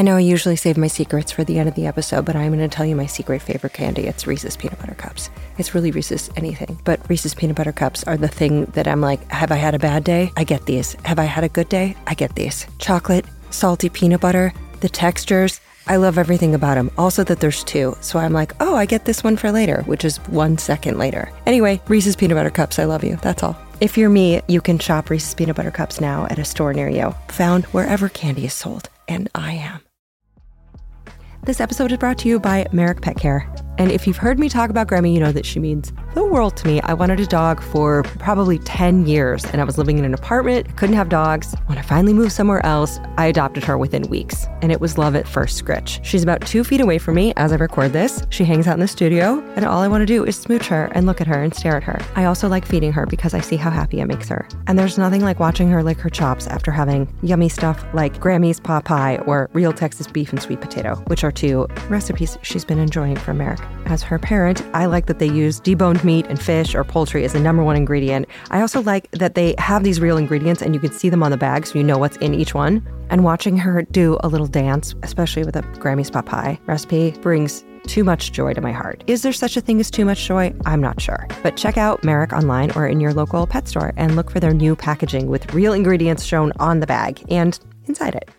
I 0.00 0.02
know 0.02 0.16
I 0.16 0.20
usually 0.20 0.56
save 0.56 0.78
my 0.78 0.86
secrets 0.86 1.30
for 1.30 1.44
the 1.44 1.58
end 1.58 1.68
of 1.68 1.74
the 1.74 1.86
episode, 1.86 2.24
but 2.24 2.34
I'm 2.34 2.56
going 2.56 2.66
to 2.66 2.74
tell 2.74 2.86
you 2.86 2.96
my 2.96 3.04
secret 3.04 3.42
favorite 3.42 3.74
candy. 3.74 4.06
It's 4.06 4.26
Reese's 4.26 4.56
Peanut 4.56 4.78
Butter 4.78 4.94
Cups. 4.94 5.28
It's 5.58 5.74
really 5.74 5.90
Reese's 5.90 6.30
anything, 6.36 6.80
but 6.84 7.06
Reese's 7.10 7.34
Peanut 7.34 7.56
Butter 7.56 7.72
Cups 7.72 8.02
are 8.04 8.16
the 8.16 8.26
thing 8.26 8.64
that 8.72 8.88
I'm 8.88 9.02
like, 9.02 9.30
have 9.30 9.52
I 9.52 9.56
had 9.56 9.74
a 9.74 9.78
bad 9.78 10.02
day? 10.02 10.32
I 10.38 10.44
get 10.44 10.64
these. 10.64 10.94
Have 11.04 11.18
I 11.18 11.24
had 11.24 11.44
a 11.44 11.50
good 11.50 11.68
day? 11.68 11.96
I 12.06 12.14
get 12.14 12.34
these. 12.34 12.66
Chocolate, 12.78 13.26
salty 13.50 13.90
peanut 13.90 14.22
butter, 14.22 14.54
the 14.80 14.88
textures. 14.88 15.60
I 15.86 15.96
love 15.96 16.16
everything 16.16 16.54
about 16.54 16.76
them. 16.76 16.90
Also, 16.96 17.22
that 17.24 17.40
there's 17.40 17.62
two. 17.62 17.94
So 18.00 18.18
I'm 18.18 18.32
like, 18.32 18.54
oh, 18.58 18.74
I 18.76 18.86
get 18.86 19.04
this 19.04 19.22
one 19.22 19.36
for 19.36 19.52
later, 19.52 19.82
which 19.82 20.06
is 20.06 20.16
one 20.28 20.56
second 20.56 20.96
later. 20.96 21.30
Anyway, 21.44 21.78
Reese's 21.88 22.16
Peanut 22.16 22.38
Butter 22.38 22.48
Cups, 22.48 22.78
I 22.78 22.84
love 22.84 23.04
you. 23.04 23.16
That's 23.16 23.42
all. 23.42 23.54
If 23.82 23.98
you're 23.98 24.08
me, 24.08 24.40
you 24.48 24.62
can 24.62 24.78
shop 24.78 25.10
Reese's 25.10 25.34
Peanut 25.34 25.56
Butter 25.56 25.70
Cups 25.70 26.00
now 26.00 26.24
at 26.30 26.38
a 26.38 26.44
store 26.46 26.72
near 26.72 26.88
you, 26.88 27.14
found 27.28 27.66
wherever 27.66 28.08
candy 28.08 28.46
is 28.46 28.54
sold. 28.54 28.88
And 29.06 29.28
I 29.34 29.52
am. 29.52 29.82
This 31.42 31.58
episode 31.58 31.90
is 31.90 31.96
brought 31.96 32.18
to 32.18 32.28
you 32.28 32.38
by 32.38 32.66
Merrick 32.70 33.00
Pet 33.00 33.16
Care. 33.16 33.50
And 33.78 33.90
if 33.90 34.06
you've 34.06 34.16
heard 34.16 34.38
me 34.38 34.48
talk 34.48 34.70
about 34.70 34.88
Gremmie, 34.88 35.14
you 35.14 35.20
know 35.20 35.32
that 35.32 35.46
she 35.46 35.58
means 35.58 35.92
the 36.14 36.24
world 36.24 36.56
to 36.58 36.66
me. 36.66 36.80
I 36.82 36.92
wanted 36.92 37.20
a 37.20 37.26
dog 37.26 37.62
for 37.62 38.02
probably 38.18 38.58
10 38.58 39.06
years, 39.06 39.44
and 39.46 39.60
I 39.60 39.64
was 39.64 39.78
living 39.78 39.98
in 39.98 40.04
an 40.04 40.12
apartment, 40.12 40.76
couldn't 40.76 40.96
have 40.96 41.08
dogs. 41.08 41.54
When 41.66 41.78
I 41.78 41.82
finally 41.82 42.12
moved 42.12 42.32
somewhere 42.32 42.64
else, 42.66 42.98
I 43.16 43.26
adopted 43.26 43.64
her 43.64 43.78
within 43.78 44.02
weeks, 44.02 44.46
and 44.60 44.72
it 44.72 44.80
was 44.80 44.98
love 44.98 45.14
at 45.14 45.28
first 45.28 45.56
scritch. 45.56 46.00
She's 46.04 46.22
about 46.22 46.46
two 46.46 46.64
feet 46.64 46.80
away 46.80 46.98
from 46.98 47.14
me 47.14 47.32
as 47.36 47.52
I 47.52 47.56
record 47.56 47.92
this. 47.92 48.22
She 48.30 48.44
hangs 48.44 48.66
out 48.66 48.74
in 48.74 48.80
the 48.80 48.88
studio, 48.88 49.40
and 49.56 49.64
all 49.64 49.80
I 49.80 49.88
want 49.88 50.02
to 50.02 50.06
do 50.06 50.24
is 50.24 50.36
smooch 50.36 50.66
her 50.66 50.90
and 50.92 51.06
look 51.06 51.20
at 51.20 51.26
her 51.26 51.42
and 51.42 51.54
stare 51.54 51.76
at 51.76 51.84
her. 51.84 52.00
I 52.16 52.24
also 52.24 52.48
like 52.48 52.66
feeding 52.66 52.92
her 52.92 53.06
because 53.06 53.34
I 53.34 53.40
see 53.40 53.56
how 53.56 53.70
happy 53.70 54.00
it 54.00 54.06
makes 54.06 54.28
her. 54.28 54.48
And 54.66 54.78
there's 54.78 54.98
nothing 54.98 55.22
like 55.22 55.38
watching 55.38 55.70
her 55.70 55.82
lick 55.82 55.98
her 55.98 56.10
chops 56.10 56.46
after 56.48 56.72
having 56.72 57.12
yummy 57.22 57.48
stuff 57.48 57.84
like 57.94 58.20
Grammy's 58.20 58.60
pot 58.60 58.84
pie 58.84 59.18
or 59.26 59.48
real 59.52 59.72
Texas 59.72 60.06
beef 60.06 60.32
and 60.32 60.42
sweet 60.42 60.60
potato, 60.60 60.96
which 61.06 61.24
are 61.24 61.32
two 61.32 61.66
recipes 61.88 62.36
she's 62.42 62.64
been 62.64 62.78
enjoying 62.78 63.16
from 63.16 63.38
Merrick. 63.38 63.60
As 63.86 64.02
her 64.02 64.18
parent, 64.18 64.62
I 64.72 64.86
like 64.86 65.06
that 65.06 65.18
they 65.18 65.28
use 65.28 65.60
deboned 65.60 66.04
meat 66.04 66.26
and 66.28 66.40
fish 66.40 66.74
or 66.74 66.84
poultry 66.84 67.24
as 67.24 67.32
the 67.32 67.40
number 67.40 67.64
one 67.64 67.76
ingredient. 67.76 68.26
I 68.50 68.60
also 68.60 68.82
like 68.82 69.10
that 69.10 69.34
they 69.34 69.54
have 69.58 69.82
these 69.82 70.00
real 70.00 70.16
ingredients 70.16 70.62
and 70.62 70.74
you 70.74 70.80
can 70.80 70.92
see 70.92 71.08
them 71.08 71.22
on 71.22 71.30
the 71.30 71.36
bag 71.36 71.66
so 71.66 71.78
you 71.78 71.84
know 71.84 71.98
what's 71.98 72.16
in 72.18 72.34
each 72.34 72.54
one. 72.54 72.86
And 73.10 73.24
watching 73.24 73.56
her 73.56 73.82
do 73.82 74.18
a 74.20 74.28
little 74.28 74.46
dance, 74.46 74.94
especially 75.02 75.44
with 75.44 75.56
a 75.56 75.62
Grammy's 75.80 76.10
pot 76.10 76.26
pie 76.26 76.60
recipe, 76.66 77.10
brings 77.22 77.64
too 77.86 78.04
much 78.04 78.30
joy 78.30 78.52
to 78.54 78.60
my 78.60 78.72
heart. 78.72 79.02
Is 79.06 79.22
there 79.22 79.32
such 79.32 79.56
a 79.56 79.60
thing 79.60 79.80
as 79.80 79.90
too 79.90 80.04
much 80.04 80.24
joy? 80.26 80.54
I'm 80.66 80.80
not 80.80 81.00
sure. 81.00 81.26
But 81.42 81.56
check 81.56 81.76
out 81.76 82.04
Merrick 82.04 82.32
online 82.32 82.70
or 82.72 82.86
in 82.86 83.00
your 83.00 83.12
local 83.12 83.46
pet 83.46 83.66
store 83.66 83.92
and 83.96 84.14
look 84.14 84.30
for 84.30 84.38
their 84.38 84.54
new 84.54 84.76
packaging 84.76 85.28
with 85.28 85.52
real 85.52 85.72
ingredients 85.72 86.24
shown 86.24 86.52
on 86.60 86.80
the 86.80 86.86
bag 86.86 87.24
and 87.28 87.58
inside 87.86 88.14
it. 88.14 88.30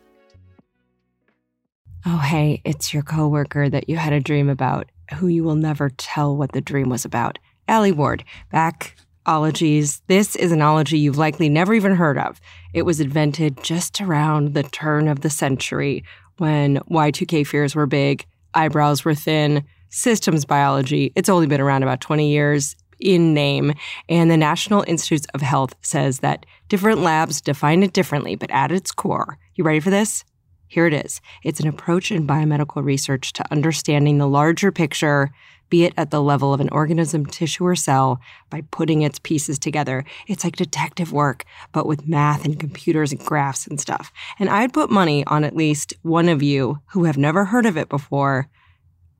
Oh, 2.05 2.17
hey, 2.17 2.61
it's 2.65 2.93
your 2.93 3.03
coworker 3.03 3.69
that 3.69 3.87
you 3.89 3.97
had 3.97 4.13
a 4.13 4.19
dream 4.19 4.49
about, 4.49 4.89
who 5.13 5.27
you 5.27 5.43
will 5.43 5.55
never 5.55 5.89
tell 5.89 6.35
what 6.35 6.51
the 6.51 6.61
dream 6.61 6.89
was 6.89 7.05
about. 7.05 7.39
Alie 7.67 7.91
Ward, 7.91 8.23
back 8.51 8.95
ologies. 9.25 10.01
This 10.07 10.35
is 10.35 10.51
an 10.51 10.61
ology 10.61 10.97
you've 10.97 11.17
likely 11.17 11.49
never 11.49 11.73
even 11.73 11.95
heard 11.95 12.17
of. 12.17 12.41
It 12.73 12.83
was 12.83 12.99
invented 12.99 13.63
just 13.63 14.01
around 14.01 14.53
the 14.53 14.63
turn 14.63 15.07
of 15.07 15.21
the 15.21 15.29
century 15.29 16.03
when 16.37 16.77
Y2K 16.89 17.45
fears 17.45 17.75
were 17.75 17.85
big, 17.85 18.25
eyebrows 18.53 19.05
were 19.05 19.13
thin, 19.13 19.63
systems 19.89 20.45
biology. 20.45 21.11
It's 21.15 21.29
only 21.29 21.47
been 21.47 21.61
around 21.61 21.83
about 21.83 22.01
20 22.01 22.31
years 22.31 22.75
in 22.99 23.33
name. 23.33 23.73
And 24.09 24.31
the 24.31 24.37
National 24.37 24.83
Institutes 24.87 25.27
of 25.33 25.41
Health 25.41 25.75
says 25.81 26.19
that 26.19 26.45
different 26.69 26.99
labs 27.01 27.41
define 27.41 27.83
it 27.83 27.93
differently, 27.93 28.35
but 28.35 28.51
at 28.51 28.71
its 28.71 28.91
core, 28.91 29.37
you 29.55 29.63
ready 29.63 29.79
for 29.79 29.89
this? 29.89 30.23
Here 30.71 30.87
it 30.87 30.93
is. 30.93 31.19
It's 31.43 31.59
an 31.59 31.67
approach 31.67 32.13
in 32.13 32.25
biomedical 32.25 32.81
research 32.81 33.33
to 33.33 33.51
understanding 33.51 34.19
the 34.19 34.25
larger 34.25 34.71
picture, 34.71 35.29
be 35.69 35.83
it 35.83 35.93
at 35.97 36.11
the 36.11 36.21
level 36.21 36.53
of 36.53 36.61
an 36.61 36.69
organism, 36.69 37.25
tissue, 37.25 37.65
or 37.65 37.75
cell, 37.75 38.21
by 38.49 38.61
putting 38.71 39.01
its 39.01 39.19
pieces 39.19 39.59
together. 39.59 40.05
It's 40.29 40.45
like 40.45 40.55
detective 40.55 41.11
work, 41.11 41.43
but 41.73 41.87
with 41.87 42.07
math 42.07 42.45
and 42.45 42.57
computers 42.57 43.11
and 43.11 43.19
graphs 43.19 43.67
and 43.67 43.81
stuff. 43.81 44.13
And 44.39 44.49
I'd 44.49 44.71
put 44.71 44.89
money 44.89 45.25
on 45.25 45.43
at 45.43 45.57
least 45.57 45.93
one 46.03 46.29
of 46.29 46.41
you 46.41 46.79
who 46.93 47.03
have 47.03 47.17
never 47.17 47.43
heard 47.43 47.65
of 47.65 47.75
it 47.75 47.89
before 47.89 48.47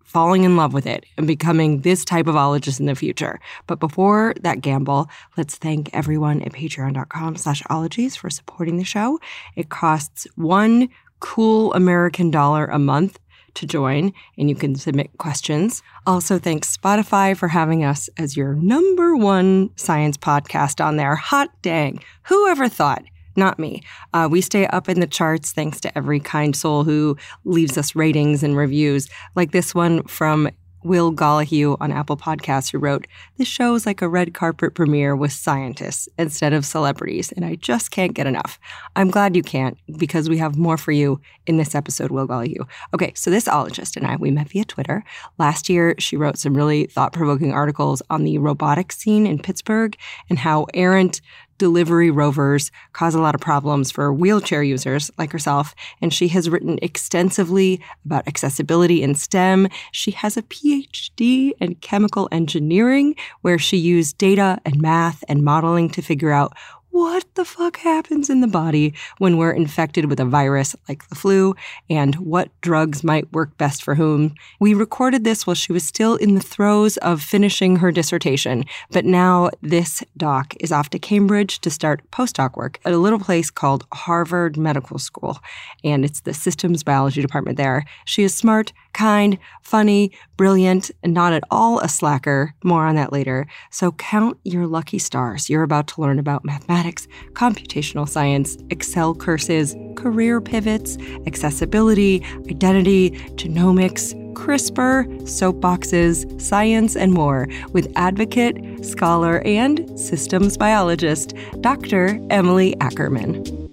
falling 0.06 0.46
in 0.46 0.56
love 0.56 0.74
with 0.74 0.86
it 0.86 1.06
and 1.18 1.28
becoming 1.28 1.82
this 1.82 2.06
type 2.06 2.28
of 2.28 2.36
ologist 2.36 2.80
in 2.80 2.86
the 2.86 2.96
future. 2.96 3.42
But 3.68 3.82
before 3.82 4.36
that 4.40 4.62
gamble, 4.62 5.10
let's 5.36 5.58
thank 5.58 5.90
everyone 5.92 6.44
at 6.44 6.54
patreon.com 6.54 7.36
slash 7.36 7.62
ologies 7.70 8.16
for 8.16 8.30
supporting 8.30 8.78
the 8.78 8.86
show. 8.86 9.20
It 9.58 9.68
costs 9.68 10.28
one 10.36 10.88
cool 11.22 11.74
American 11.74 12.30
dollar 12.30 12.66
a 12.66 12.78
month 12.78 13.18
to 13.54 13.66
join, 13.66 14.14
and 14.38 14.50
you 14.50 14.56
can 14.56 14.76
submit 14.76 15.18
questions. 15.18 15.82
Also, 16.06 16.38
thanks 16.38 16.76
Spotify 16.76 17.36
for 17.36 17.48
having 17.48 17.84
us 17.84 18.10
as 18.18 18.36
your 18.36 18.56
number 18.56 19.16
one 19.16 19.70
science 19.78 20.18
podcast 20.18 20.84
on 20.84 20.98
there. 20.98 21.16
Hot 21.16 21.50
dang. 21.62 22.04
Whoever 22.24 22.68
thought? 22.68 23.04
Not 23.36 23.60
me. 23.60 23.82
Uh, 24.14 24.28
we 24.30 24.42
stay 24.42 24.68
up 24.68 24.90
in 24.90 25.00
the 25.00 25.08
charts 25.08 25.54
thanks 25.54 25.80
to 25.82 25.98
every 25.98 26.20
kind 26.20 26.56
soul 26.56 26.84
who 26.84 27.18
leaves 27.46 27.78
us 27.78 27.96
ratings 27.96 28.44
and 28.44 28.58
reviews, 28.58 29.10
like 29.36 29.52
this 29.52 29.74
one 29.74 30.04
from 30.04 30.50
Will 30.84 31.14
Gollihue 31.14 31.78
on 31.80 31.92
Apple 31.92 32.18
Podcasts, 32.18 32.72
who 32.72 32.78
wrote, 32.78 33.08
This 33.38 33.48
show 33.48 33.76
is 33.76 33.86
like 33.86 34.02
a 34.02 34.10
red 34.10 34.34
carpet 34.34 34.74
premiere 34.74 35.16
with 35.16 35.32
scientists 35.32 36.10
instead 36.18 36.54
of 36.54 36.66
celebrities, 36.66 37.32
and 37.32 37.46
I 37.46 37.56
just 37.56 37.92
can't 37.92 38.14
get 38.14 38.28
enough. 38.28 38.60
I'm 38.96 39.12
glad 39.12 39.36
you 39.36 39.44
can't, 39.44 39.78
because 39.98 40.30
we 40.30 40.38
have 40.38 40.58
more 40.58 40.78
for 40.78 40.92
you 40.92 41.22
in 41.48 41.58
this 41.58 41.76
episode, 41.76 42.12
Will 42.12 42.28
Gollihue. 42.28 42.68
Okay, 42.94 43.14
so 43.16 43.30
this 43.30 43.48
ologist 43.48 43.96
and 43.96 44.08
I, 44.08 44.16
we 44.16 44.32
met 44.32 44.50
via 44.50 44.66
Twitter. 44.66 45.04
Last 45.38 45.70
year, 45.70 45.96
she 46.00 46.18
wrote 46.18 46.38
some 46.38 46.56
really 46.56 46.86
thought 46.86 47.14
provoking 47.14 47.52
articles 47.52 48.02
on 48.10 48.24
the 48.24 48.38
robotics 48.38 48.98
scene 48.98 49.28
in 49.28 49.40
Pittsburgh 49.40 49.96
and 50.30 50.40
how 50.40 50.68
errant 50.74 51.22
delivery 51.62 52.10
rovers 52.10 52.72
cause 52.92 53.14
a 53.14 53.22
lot 53.22 53.36
of 53.36 53.40
problems 53.40 53.92
for 53.92 54.12
wheelchair 54.12 54.64
users 54.64 55.12
like 55.20 55.32
herself, 55.32 55.76
and 56.02 56.12
she 56.12 56.28
has 56.30 56.50
written 56.50 56.80
extensively 56.82 57.80
about 58.04 58.28
accessibility 58.28 59.04
in 59.04 59.14
STEM. 59.14 59.68
She 59.92 60.10
has 60.10 60.38
a 60.38 60.42
PhD 60.42 61.52
in 61.60 61.76
chemical 61.76 62.28
engineering, 62.32 63.14
where 63.42 63.60
she 63.60 63.78
used 63.78 64.18
data 64.18 64.60
and 64.66 64.82
math 64.82 65.24
and 65.30 65.44
modeling 65.44 65.88
to 65.92 66.02
figure 66.02 66.32
out 66.32 66.58
what 66.92 67.26
the 67.36 67.46
fuck 67.46 67.78
happens 67.78 68.30
in 68.30 68.42
the 68.42 68.48
body 68.48 68.94
when 69.18 69.38
we're 69.38 69.52
infected 69.52 70.06
with 70.06 70.20
a 70.20 70.26
virus 70.26 70.76
like 70.90 71.08
the 71.08 71.16
flu 71.16 71.56
and 71.90 72.16
what 72.16 72.50
drugs 72.62 73.04
might 73.04 73.32
work 73.32 73.58
best 73.58 73.82
for 73.82 73.96
whom. 73.96 74.36
We 74.60 74.74
recorded 74.74 75.24
this 75.24 75.48
while 75.48 75.56
she 75.56 75.72
was 75.72 75.86
still 75.88 76.16
in 76.18 76.36
the 76.36 76.42
throes 76.42 76.98
of 76.98 77.22
finishing 77.22 77.78
her 77.78 77.92
dissertation, 77.92 78.66
but 78.92 79.06
now 79.06 79.50
this 79.62 80.04
doc 80.18 80.54
is 80.60 80.72
off 80.72 80.90
to 80.90 81.00
Cambridge 81.00 81.60
to 81.62 81.70
start 81.70 82.02
postdoc 82.12 82.58
work 82.58 82.80
at 82.84 82.94
a 82.94 82.98
little 82.98 83.20
place 83.20 83.50
called 83.50 83.86
Harvard 83.94 84.58
Medical 84.58 85.00
School, 85.00 85.40
and 85.84 86.04
it's 86.04 86.22
the 86.22 86.34
systems 86.34 86.84
biology 86.84 87.22
department 87.22 87.58
there. 87.58 87.86
She 88.06 88.24
is 88.24 88.36
smart, 88.36 88.74
kind, 88.94 89.38
funny, 89.62 90.12
brilliant, 90.38 90.92
and 91.04 91.14
not 91.14 91.34
at 91.34 91.44
all 91.52 91.80
a 91.80 91.90
slacker. 91.90 92.54
More 92.64 92.86
on 92.86 92.96
that 92.96 93.12
later. 93.12 93.48
So 93.70 93.92
count 93.94 94.38
your 94.44 94.68
lucky 94.68 95.00
stars. 95.00 95.50
You're 95.50 95.64
about 95.64 95.88
to 95.90 96.02
learn 96.02 96.20
about 96.20 96.46
mathematics, 96.46 97.08
computational 97.34 98.08
science, 98.08 98.58
Excel 98.70 99.14
curses, 99.16 99.76
career 99.96 100.42
pivots, 100.42 100.98
accessibility, 101.26 102.24
identity, 102.50 103.12
genomics, 103.36 104.16
CRISPR, 104.34 105.22
soapboxes, 105.24 106.42
science, 106.42 106.96
and 106.96 107.14
more 107.14 107.48
with 107.74 107.92
advocate, 107.96 108.84
scholar, 108.84 109.42
and 109.46 110.00
systems 110.00 110.58
biologist, 110.58 111.34
Dr. 111.62 112.20
Emily 112.30 112.80
Ackerman. 112.80 113.71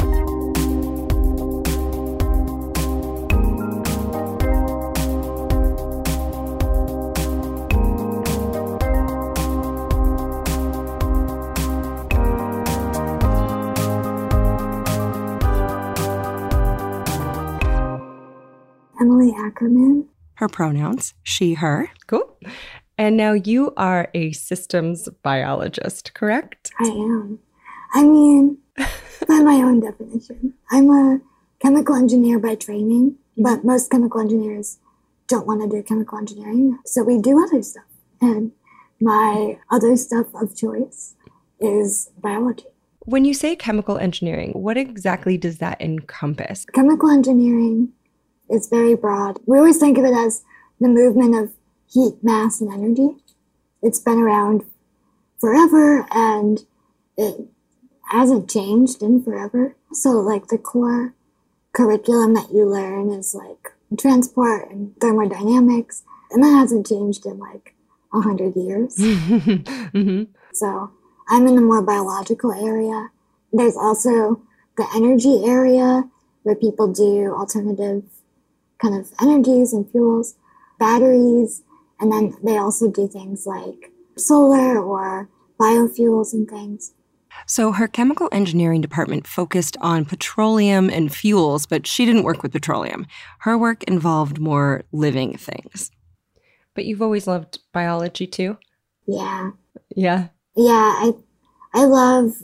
Ackerman. 19.59 20.09
Her 20.35 20.49
pronouns, 20.49 21.15
she, 21.25 21.55
her. 21.55 21.91
Cool. 22.07 22.39
And 22.97 23.17
now 23.17 23.33
you 23.33 23.73
are 23.77 24.09
a 24.15 24.31
systems 24.33 25.09
biologist, 25.23 26.15
correct? 26.15 26.71
I 26.81 26.85
am. 26.85 27.41
I 27.93 28.05
mean, 28.05 28.59
by 28.77 29.41
my 29.41 29.55
own 29.55 29.81
definition, 29.81 30.55
I'm 30.71 30.91
a 30.91 31.21
chemical 31.61 31.97
engineer 31.97 32.39
by 32.39 32.55
training, 32.55 33.13
mm-hmm. 33.13 33.43
but 33.43 33.65
most 33.65 33.91
chemical 33.91 34.21
engineers 34.21 34.79
don't 35.27 35.47
want 35.47 35.63
to 35.63 35.69
do 35.69 35.83
chemical 35.83 36.19
engineering. 36.19 36.79
So 36.87 37.03
we 37.03 37.19
do 37.19 37.43
other 37.43 37.63
stuff. 37.63 37.85
And 38.21 38.53
my 39.01 39.59
other 39.71 39.97
stuff 39.97 40.27
of 40.35 40.57
choice 40.57 41.17
is 41.61 42.11
biology. 42.21 42.67
When 43.07 43.25
you 43.25 43.35
say 43.35 43.57
chemical 43.57 43.99
engineering, 43.99 44.53
what 44.53 44.77
exactly 44.77 45.37
does 45.37 45.59
that 45.59 45.81
encompass? 45.81 46.65
Chemical 46.75 47.11
engineering 47.11 47.93
It's 48.49 48.69
very 48.69 48.95
broad. 48.95 49.39
We 49.47 49.59
always 49.59 49.79
think 49.79 49.99
of 49.99 50.05
it 50.05 50.15
as 50.15 50.43
the 50.81 50.89
movement 50.89 51.35
of 51.37 51.53
heat, 51.87 52.15
mass, 52.23 52.61
and 52.61 52.73
energy. 52.73 53.17
It's 53.83 54.01
been 54.01 54.19
around 54.19 54.65
forever 55.39 56.07
and 56.11 56.65
it 57.17 57.49
hasn't 58.11 58.51
changed 58.51 59.03
in 59.03 59.23
forever. 59.23 59.77
So, 59.93 60.11
like, 60.11 60.49
the 60.49 60.59
core 60.59 61.15
curriculum 61.73 62.35
that 62.35 62.51
you 62.53 62.67
learn 62.67 63.11
is 63.11 63.35
like 63.35 63.73
transport 63.99 64.71
and 64.71 64.95
thermodynamics, 65.01 66.03
and 66.31 66.43
that 66.43 66.51
hasn't 66.51 66.87
changed 66.87 67.27
in 67.27 67.39
like 67.39 67.75
a 68.13 68.21
hundred 68.21 68.57
years. 68.57 68.97
mm-hmm. 68.99 70.25
So, 70.53 70.91
I'm 71.29 71.47
in 71.47 71.57
the 71.57 71.63
more 71.63 71.83
biological 71.83 72.53
area. 72.53 73.11
There's 73.53 73.77
also 73.77 74.43
the 74.77 74.87
energy 74.95 75.45
area 75.45 76.09
where 76.43 76.55
people 76.55 76.93
do 76.93 77.35
alternative 77.35 78.03
kind 78.79 78.95
of 78.95 79.13
energies 79.21 79.73
and 79.73 79.91
fuels, 79.91 80.37
batteries, 80.79 81.63
and 82.01 82.13
then 82.13 82.37
they 82.43 82.57
also 82.57 82.91
do 82.91 83.09
things 83.09 83.47
like 83.47 83.93
solar 84.17 84.81
or 84.81 85.29
biofuels 85.59 86.33
and 86.33 86.49
things. 86.49 86.93
So 87.47 87.73
her 87.73 87.89
chemical 87.89 88.29
engineering 88.33 88.81
department 88.81 89.27
focused 89.27 89.77
on 89.81 90.05
petroleum 90.05 90.91
and 90.91 91.15
fuels, 91.15 91.67
but 91.67 91.87
she 91.87 92.05
didn't 92.05 92.25
work 92.25 92.43
with 92.43 92.53
petroleum. 92.53 93.07
Her 93.41 93.57
work 93.57 93.85
involved 93.85 94.39
more 94.39 94.85
living 94.93 95.37
things. 95.37 95.91
But 96.75 96.85
you've 96.85 97.03
always 97.03 97.27
loved 97.27 97.61
biology 97.73 98.27
too? 98.27 98.59
Yeah. 99.07 99.51
Yeah. 99.95 100.29
Yeah, 100.55 100.73
I 100.73 101.13
I 101.75 101.85
love 101.85 102.43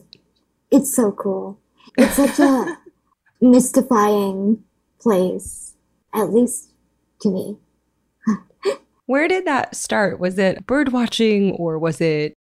it's 0.70 0.94
so 0.94 1.12
cool. 1.12 1.58
It's 1.96 2.14
such 2.14 2.38
a 2.38 2.78
mystifying 3.40 4.64
place, 5.00 5.73
at 6.14 6.32
least 6.32 6.70
to 7.20 7.30
me. 7.30 7.56
Where 9.06 9.28
did 9.28 9.46
that 9.46 9.74
start? 9.74 10.18
Was 10.18 10.38
it 10.38 10.66
bird 10.66 10.92
watching 10.92 11.52
or 11.52 11.78
was 11.78 12.00
it 12.00 12.34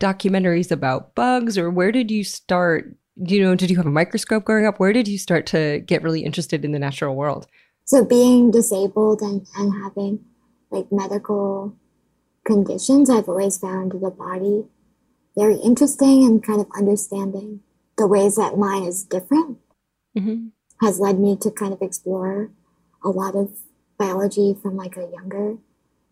documentaries 0.00 0.70
about 0.70 1.14
bugs 1.14 1.58
or 1.58 1.70
where 1.70 1.92
did 1.92 2.10
you 2.10 2.24
start? 2.24 2.94
You 3.16 3.42
know, 3.42 3.54
did 3.54 3.70
you 3.70 3.76
have 3.76 3.86
a 3.86 3.90
microscope 3.90 4.44
growing 4.44 4.66
up? 4.66 4.78
Where 4.78 4.92
did 4.92 5.08
you 5.08 5.18
start 5.18 5.46
to 5.48 5.80
get 5.80 6.02
really 6.02 6.22
interested 6.22 6.64
in 6.64 6.72
the 6.72 6.78
natural 6.78 7.14
world? 7.14 7.46
So 7.84 8.04
being 8.04 8.50
disabled 8.50 9.20
and, 9.22 9.46
and 9.56 9.72
having 9.82 10.24
like 10.70 10.86
medical 10.90 11.74
conditions, 12.44 13.08
I've 13.08 13.28
always 13.28 13.58
found 13.58 13.92
the 13.92 14.10
body 14.10 14.64
very 15.36 15.56
interesting 15.56 16.24
and 16.24 16.42
kind 16.42 16.60
of 16.60 16.66
understanding 16.76 17.60
the 17.96 18.06
ways 18.06 18.36
that 18.36 18.58
mine 18.58 18.84
is 18.84 19.04
different 19.04 19.58
mm-hmm. 20.16 20.48
Has 20.80 21.00
led 21.00 21.18
me 21.18 21.36
to 21.36 21.50
kind 21.50 21.72
of 21.72 21.82
explore 21.82 22.50
a 23.02 23.08
lot 23.08 23.34
of 23.34 23.50
biology 23.98 24.54
from 24.60 24.76
like 24.76 24.96
a 24.96 25.08
younger 25.12 25.56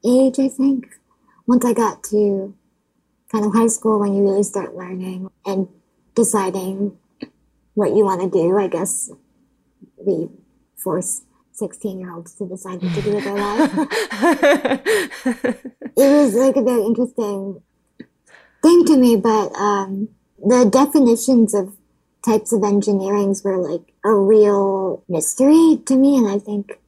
age, 0.05 0.39
I 0.39 0.49
think. 0.49 0.89
Once 1.47 1.65
I 1.65 1.75
got 1.75 2.03
to 2.05 2.55
kind 3.31 3.45
of 3.45 3.53
high 3.53 3.67
school 3.67 4.01
when 4.01 4.15
you 4.15 4.23
really 4.23 4.43
start 4.43 4.77
learning 4.77 5.31
and 5.45 5.69
deciding 6.15 6.97
what 7.75 7.95
you 7.95 8.05
want 8.05 8.21
to 8.23 8.31
do. 8.31 8.57
I 8.57 8.69
guess 8.69 9.11
we 9.97 10.29
force 10.77 11.23
16 11.53 12.01
year 12.01 12.13
olds 12.13 12.35
to 12.37 12.47
decide 12.47 12.83
what 12.83 12.95
to 12.95 13.03
do 13.03 13.15
with 13.15 13.25
their 13.25 13.37
life. 13.37 13.73
it 15.97 15.97
was 15.97 16.35
like 16.35 16.57
a 16.57 16.63
very 16.63 16.85
interesting 16.85 17.61
thing 18.63 18.85
to 18.87 18.97
me, 18.97 19.17
but 19.17 19.53
um, 19.57 20.09
the 20.39 20.65
definitions 20.71 21.55
of 21.55 21.77
types 22.25 22.53
of 22.53 22.61
engineerings 22.61 23.45
were 23.45 23.59
like 23.59 23.93
a 24.05 24.15
real 24.15 25.05
mystery 25.09 25.81
to 25.87 25.97
me, 25.97 26.17
and 26.17 26.29
I 26.29 26.39
think 26.39 26.79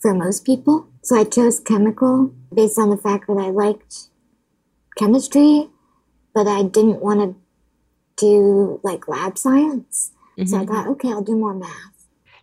for 0.00 0.14
most 0.14 0.44
people. 0.44 0.88
So 1.02 1.18
I 1.18 1.24
chose 1.24 1.60
chemical 1.60 2.32
based 2.54 2.78
on 2.78 2.90
the 2.90 2.96
fact 2.96 3.26
that 3.26 3.38
I 3.38 3.50
liked 3.50 4.08
chemistry 4.96 5.68
but 6.34 6.46
I 6.46 6.62
didn't 6.62 7.00
want 7.00 7.20
to 7.20 7.40
do 8.16 8.80
like 8.82 9.08
lab 9.08 9.38
science. 9.38 10.12
Mm-hmm. 10.38 10.46
So 10.46 10.56
I 10.56 10.60
mm-hmm. 10.60 10.72
thought, 10.72 10.86
okay, 10.88 11.08
I'll 11.08 11.22
do 11.22 11.36
more 11.36 11.54
math. 11.54 11.70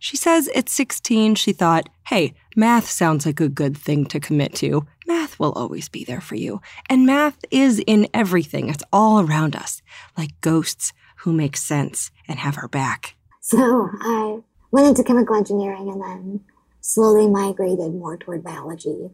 She 0.01 0.15
says 0.15 0.47
at 0.55 0.69
16, 0.69 1.35
she 1.35 1.51
thought, 1.51 1.89
hey, 2.07 2.33
math 2.55 2.89
sounds 2.89 3.25
like 3.25 3.41
a 3.41 3.49
good 3.49 3.77
thing 3.77 4.05
to 4.05 4.19
commit 4.19 4.55
to. 4.55 4.87
Math 5.05 5.37
will 5.39 5.51
always 5.53 5.89
be 5.89 6.05
there 6.05 6.21
for 6.21 6.35
you. 6.35 6.61
And 6.89 7.05
math 7.05 7.37
is 7.51 7.83
in 7.85 8.07
everything, 8.13 8.69
it's 8.69 8.83
all 8.93 9.19
around 9.19 9.57
us, 9.57 9.81
like 10.17 10.39
ghosts 10.39 10.93
who 11.21 11.33
make 11.33 11.57
sense 11.57 12.11
and 12.27 12.39
have 12.39 12.55
her 12.55 12.67
back. 12.67 13.15
So 13.41 13.89
I 14.01 14.39
went 14.71 14.87
into 14.87 15.03
chemical 15.03 15.35
engineering 15.35 15.89
and 15.89 16.01
then 16.01 16.41
slowly 16.81 17.27
migrated 17.27 17.93
more 17.93 18.17
toward 18.17 18.43
biology 18.43 19.09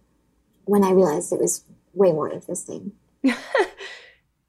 when 0.65 0.83
I 0.83 0.91
realized 0.91 1.31
it 1.31 1.39
was 1.39 1.63
way 1.93 2.11
more 2.11 2.29
interesting. 2.29 2.91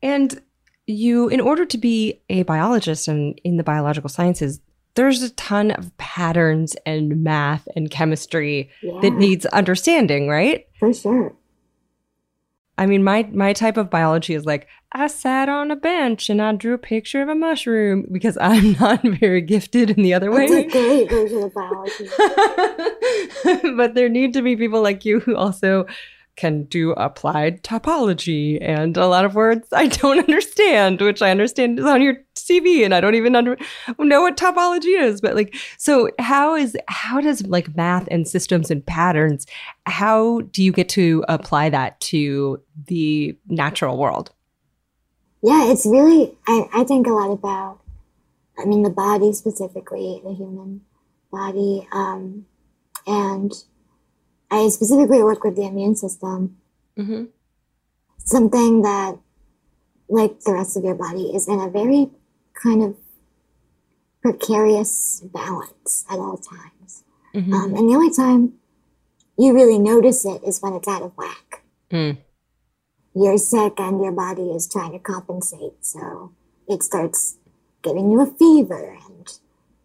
And 0.06 0.40
you, 0.86 1.28
in 1.28 1.40
order 1.40 1.64
to 1.64 1.78
be 1.78 2.22
a 2.30 2.44
biologist 2.44 3.08
and 3.08 3.40
in 3.42 3.56
the 3.56 3.64
biological 3.64 4.08
sciences, 4.08 4.60
there's 4.94 5.22
a 5.22 5.30
ton 5.30 5.72
of 5.72 5.96
patterns 5.98 6.76
and 6.86 7.22
math 7.22 7.66
and 7.74 7.90
chemistry 7.90 8.70
yeah. 8.82 9.00
that 9.02 9.14
needs 9.14 9.46
understanding, 9.46 10.28
right? 10.28 10.66
For 10.78 10.94
sure. 10.94 11.34
I 12.78 12.86
mean, 12.86 13.02
my 13.02 13.28
my 13.32 13.52
type 13.52 13.76
of 13.76 13.90
biology 13.90 14.34
is 14.34 14.44
like 14.44 14.68
I 14.92 15.06
sat 15.06 15.48
on 15.48 15.70
a 15.70 15.76
bench 15.76 16.28
and 16.28 16.42
I 16.42 16.52
drew 16.52 16.74
a 16.74 16.78
picture 16.78 17.22
of 17.22 17.28
a 17.28 17.34
mushroom 17.34 18.06
because 18.12 18.36
I'm 18.40 18.72
not 18.72 19.02
very 19.02 19.40
gifted 19.40 19.90
in 19.90 20.02
the 20.02 20.14
other 20.14 20.30
way. 20.30 20.48
That's 20.48 20.74
a 20.74 20.78
great 20.78 21.10
version 21.10 21.42
of 21.42 21.54
biology. 21.54 22.08
but 23.76 23.94
there 23.94 24.08
need 24.08 24.32
to 24.34 24.42
be 24.42 24.56
people 24.56 24.82
like 24.82 25.04
you 25.04 25.20
who 25.20 25.36
also 25.36 25.86
can 26.36 26.64
do 26.64 26.92
applied 26.92 27.62
topology 27.62 28.58
and 28.60 28.96
a 28.96 29.06
lot 29.06 29.24
of 29.24 29.34
words 29.34 29.68
I 29.72 29.86
don't 29.86 30.18
understand, 30.26 31.00
which 31.00 31.22
I 31.22 31.30
understand 31.30 31.78
is 31.78 31.84
on 31.86 32.02
your 32.02 32.18
CV 32.46 32.84
and 32.84 32.94
I 32.94 33.00
don't 33.00 33.14
even 33.14 33.34
under, 33.34 33.56
know 33.98 34.22
what 34.22 34.36
topology 34.36 35.00
is. 35.00 35.20
But 35.20 35.34
like, 35.34 35.54
so 35.78 36.10
how 36.18 36.54
is, 36.54 36.76
how 36.88 37.20
does 37.20 37.46
like 37.46 37.74
math 37.76 38.06
and 38.10 38.26
systems 38.26 38.70
and 38.70 38.84
patterns, 38.84 39.46
how 39.86 40.42
do 40.52 40.62
you 40.62 40.72
get 40.72 40.88
to 40.90 41.24
apply 41.28 41.70
that 41.70 42.00
to 42.00 42.62
the 42.86 43.36
natural 43.48 43.98
world? 43.98 44.32
Yeah, 45.42 45.70
it's 45.70 45.86
really, 45.86 46.36
I, 46.48 46.68
I 46.72 46.84
think 46.84 47.06
a 47.06 47.10
lot 47.10 47.30
about, 47.32 47.80
I 48.58 48.64
mean, 48.64 48.82
the 48.82 48.90
body 48.90 49.32
specifically, 49.32 50.20
the 50.24 50.32
human 50.32 50.80
body, 51.30 51.86
um, 51.92 52.46
and 53.06 53.52
I 54.50 54.68
specifically 54.68 55.22
work 55.22 55.44
with 55.44 55.56
the 55.56 55.66
immune 55.66 55.96
system. 55.96 56.56
Mm-hmm. 56.98 57.24
Something 58.24 58.82
that, 58.82 59.18
like 60.08 60.40
the 60.40 60.54
rest 60.54 60.76
of 60.76 60.84
your 60.84 60.94
body, 60.94 61.30
is 61.34 61.48
in 61.48 61.60
a 61.60 61.68
very 61.68 62.10
kind 62.60 62.82
of 62.82 62.96
precarious 64.22 65.22
balance 65.32 66.04
at 66.10 66.18
all 66.18 66.36
times. 66.36 67.04
Mm-hmm. 67.34 67.52
Um, 67.52 67.74
and 67.74 67.90
the 67.90 67.94
only 67.94 68.14
time 68.14 68.54
you 69.38 69.54
really 69.54 69.78
notice 69.78 70.24
it 70.24 70.42
is 70.42 70.60
when 70.60 70.72
it's 70.72 70.88
out 70.88 71.02
of 71.02 71.12
whack. 71.16 71.62
Mm. 71.90 72.18
You're 73.14 73.38
sick 73.38 73.74
and 73.78 74.02
your 74.02 74.12
body 74.12 74.50
is 74.50 74.68
trying 74.68 74.92
to 74.92 74.98
compensate. 74.98 75.84
So 75.84 76.32
it 76.68 76.82
starts 76.82 77.36
giving 77.82 78.10
you 78.10 78.20
a 78.20 78.26
fever 78.26 78.98
and 79.06 79.38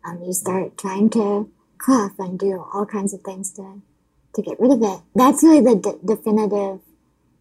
um, 0.06 0.24
you 0.24 0.34
start 0.34 0.78
trying 0.78 1.10
to 1.12 1.50
cough 1.78 2.14
and 2.20 2.40
do 2.40 2.66
all 2.74 2.86
kinds 2.86 3.14
of 3.14 3.22
things 3.22 3.52
to 3.54 3.82
to 4.34 4.42
get 4.42 4.60
rid 4.60 4.72
of 4.72 4.82
it. 4.82 5.02
That's 5.14 5.44
really 5.44 5.62
the 5.62 5.76
d- 5.76 6.16
definitive 6.16 6.80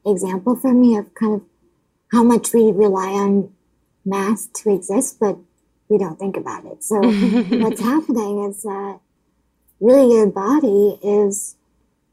example 0.05 0.57
for 0.57 0.73
me 0.73 0.97
of 0.97 1.15
kind 1.15 1.35
of 1.35 1.43
how 2.11 2.25
much 2.25 2.53
we 2.53 2.73
rely 2.73 3.11
on 3.11 3.53
math 4.05 4.53
to 4.55 4.75
exist, 4.75 5.19
but 5.21 5.39
we 5.89 5.99
don't 5.99 6.19
think 6.19 6.37
about 6.37 6.65
it. 6.65 6.83
So 6.83 6.97
what's 7.59 7.81
happening 7.81 8.45
is 8.45 8.63
that 8.63 9.01
really 9.81 10.15
your 10.15 10.27
body 10.27 10.99
is 11.03 11.57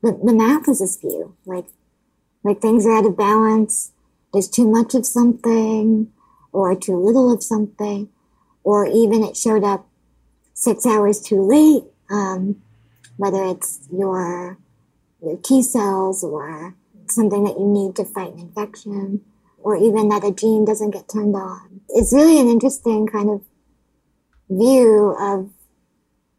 the, 0.02 0.20
the 0.24 0.34
math 0.34 0.68
is 0.68 0.82
askew. 0.82 1.36
Like 1.46 1.66
like 2.44 2.62
things 2.62 2.86
are 2.86 2.98
out 2.98 3.06
of 3.06 3.18
balance. 3.18 3.92
There's 4.34 4.50
too 4.50 4.68
much 4.68 4.96
of 4.96 5.06
something 5.06 6.12
or 6.52 6.76
too 6.76 6.98
little 6.98 7.32
of 7.32 7.44
something, 7.44 8.10
or 8.64 8.88
even 8.88 9.24
it 9.24 9.36
showed 9.38 9.64
up 9.64 9.88
six 10.54 10.86
hours 10.86 11.22
too 11.22 11.42
late. 11.42 11.84
Um, 12.10 12.62
whether 13.18 13.44
it's 13.44 13.88
your 13.92 14.58
your 15.22 15.38
T 15.38 15.62
cells 15.62 16.24
or 16.24 16.76
something 17.08 17.44
that 17.44 17.60
you 17.60 17.66
need 17.66 17.96
to 17.96 18.06
fight 18.06 18.34
an 18.34 18.40
infection 18.40 19.22
or 19.68 19.76
even 19.76 20.08
that 20.08 20.24
a 20.24 20.32
gene 20.32 20.64
doesn't 20.64 20.92
get 20.92 21.10
turned 21.10 21.36
on. 21.36 21.82
It's 21.90 22.14
really 22.14 22.40
an 22.40 22.48
interesting 22.48 23.06
kind 23.06 23.30
of 23.30 23.44
view 24.50 25.14
of 25.20 25.50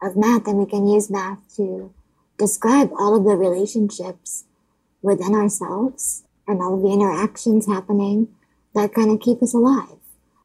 of 0.00 0.16
math 0.16 0.46
and 0.46 0.56
we 0.56 0.64
can 0.64 0.88
use 0.88 1.10
math 1.10 1.38
to 1.56 1.92
describe 2.38 2.90
all 2.98 3.14
of 3.14 3.24
the 3.24 3.36
relationships 3.36 4.44
within 5.02 5.34
ourselves 5.34 6.24
and 6.46 6.62
all 6.62 6.76
of 6.76 6.80
the 6.80 6.88
interactions 6.88 7.66
happening 7.66 8.28
that 8.74 8.94
kind 8.94 9.10
of 9.10 9.20
keep 9.20 9.42
us 9.42 9.52
alive, 9.52 9.98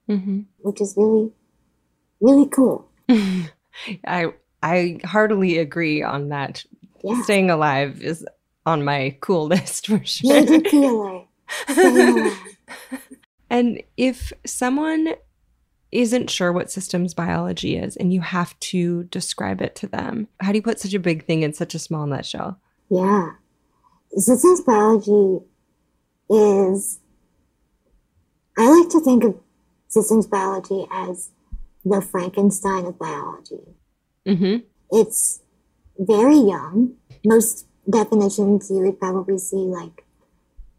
mm-hmm. 0.10 0.42
which 0.58 0.82
is 0.82 0.96
really, 0.98 1.32
really 2.20 2.48
cool. 2.48 2.90
I 4.06 4.34
I 4.62 5.00
heartily 5.06 5.58
agree 5.58 6.04
on 6.04 6.28
that. 6.30 6.66
Yeah. 7.02 7.22
Staying 7.22 7.50
alive 7.50 8.02
is 8.02 8.26
on 8.66 8.84
my 8.84 9.16
cool 9.22 9.46
list 9.48 9.88
for 9.88 10.04
sure. 10.04 10.36
Alert. 10.36 10.68
Staying 10.68 10.84
alive. 12.10 12.50
And 13.50 13.84
if 13.98 14.34
someone 14.46 15.14
isn't 15.92 16.30
sure 16.30 16.52
what 16.52 16.72
systems 16.72 17.14
biology 17.14 17.78
is 17.78 17.96
and 17.96 18.12
you 18.12 18.22
have 18.22 18.60
to 18.60 19.04
describe 19.06 19.62
it 19.62 19.76
to 19.76 19.88
them, 19.88 20.28
how 20.40 20.52
do 20.52 20.58
you 20.58 20.64
put 20.64 20.80
such 20.80 20.96
a 20.96 21.00
big 21.00 21.26
thing 21.26 21.44
in 21.44 21.54
such 21.54 21.76
a 21.76 21.80
small 21.80 22.08
nutshell? 22.08 22.60
Yeah. 22.90 23.34
Systems 24.16 24.62
biology 24.62 25.46
is, 26.30 27.00
I 28.58 28.70
like 28.70 28.90
to 28.90 29.00
think 29.02 29.24
of 29.24 29.40
systems 29.88 30.26
biology 30.26 30.88
as 30.92 31.30
the 31.86 32.02
Frankenstein 32.02 32.86
of 32.86 32.98
biology. 32.98 33.76
Mm-hmm. 34.26 34.66
It's 34.92 35.42
very 36.00 36.38
young. 36.38 36.96
Most 37.24 37.68
definitions 37.88 38.72
you 38.72 38.78
would 38.78 39.00
probably 39.00 39.38
see 39.38 39.58
like 39.58 40.06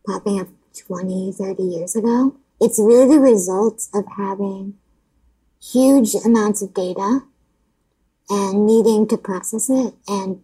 popping 0.06 0.40
up 0.40 0.48
20, 0.76 1.32
30 1.32 1.62
years 1.62 1.96
ago. 1.96 2.36
It's 2.60 2.78
really 2.78 3.14
the 3.14 3.20
result 3.20 3.88
of 3.94 4.04
having 4.16 4.74
huge 5.60 6.14
amounts 6.14 6.62
of 6.62 6.74
data 6.74 7.22
and 8.28 8.66
needing 8.66 9.06
to 9.08 9.16
process 9.16 9.68
it 9.70 9.94
and 10.08 10.42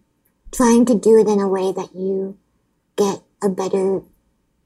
trying 0.52 0.84
to 0.86 0.94
do 0.94 1.18
it 1.18 1.28
in 1.28 1.40
a 1.40 1.48
way 1.48 1.72
that 1.72 1.94
you 1.94 2.36
get 2.96 3.22
a 3.42 3.48
better 3.48 4.02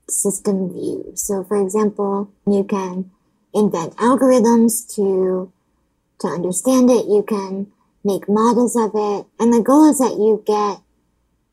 system 0.09 0.73
view. 0.73 1.13
So 1.15 1.45
for 1.45 1.61
example, 1.61 2.31
you 2.47 2.65
can 2.65 3.11
invent 3.53 3.97
algorithms 3.97 4.93
to 4.97 5.53
to 6.21 6.29
understand 6.29 6.91
it, 6.91 7.07
you 7.07 7.25
can 7.27 7.67
make 8.05 8.29
models 8.29 8.77
of 8.77 8.93
it, 8.95 9.27
and 9.39 9.53
the 9.53 9.63
goal 9.63 9.91
is 9.91 9.99
that 9.99 10.17
you 10.17 10.43
get 10.47 10.81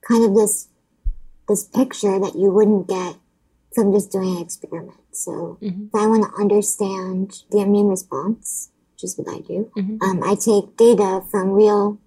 kind 0.08 0.24
of 0.24 0.36
this 0.36 0.68
this 1.48 1.64
picture 1.66 2.20
that 2.20 2.36
you 2.36 2.50
wouldn't 2.50 2.88
get 2.88 3.16
from 3.74 3.94
just 3.94 4.12
doing 4.12 4.36
an 4.38 4.42
experiment. 4.42 5.00
So 5.12 5.58
Mhm. 5.62 5.88
if 5.88 5.96
I 5.96 6.08
want 6.08 6.24
to 6.24 6.42
understand 6.42 7.44
the 7.52 7.60
immune 7.60 7.88
response, 7.88 8.70
which 8.94 9.04
is 9.06 9.18
what 9.18 9.30
I 9.30 9.40
do, 9.40 9.70
Mhm. 9.76 9.98
um, 10.02 10.22
I 10.24 10.36
take 10.36 10.76
data 10.78 11.24
from 11.30 11.52
real 11.52 11.98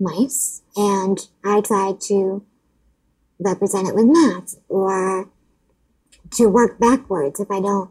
mice 0.00 0.62
and 0.76 1.28
I 1.44 1.60
try 1.60 1.92
to 2.08 2.42
represent 3.38 3.88
it 3.88 3.94
with 3.94 4.06
math 4.06 4.56
or 4.68 5.28
to 6.32 6.46
work 6.46 6.78
backwards 6.78 7.40
if 7.40 7.50
I 7.50 7.60
don't 7.60 7.90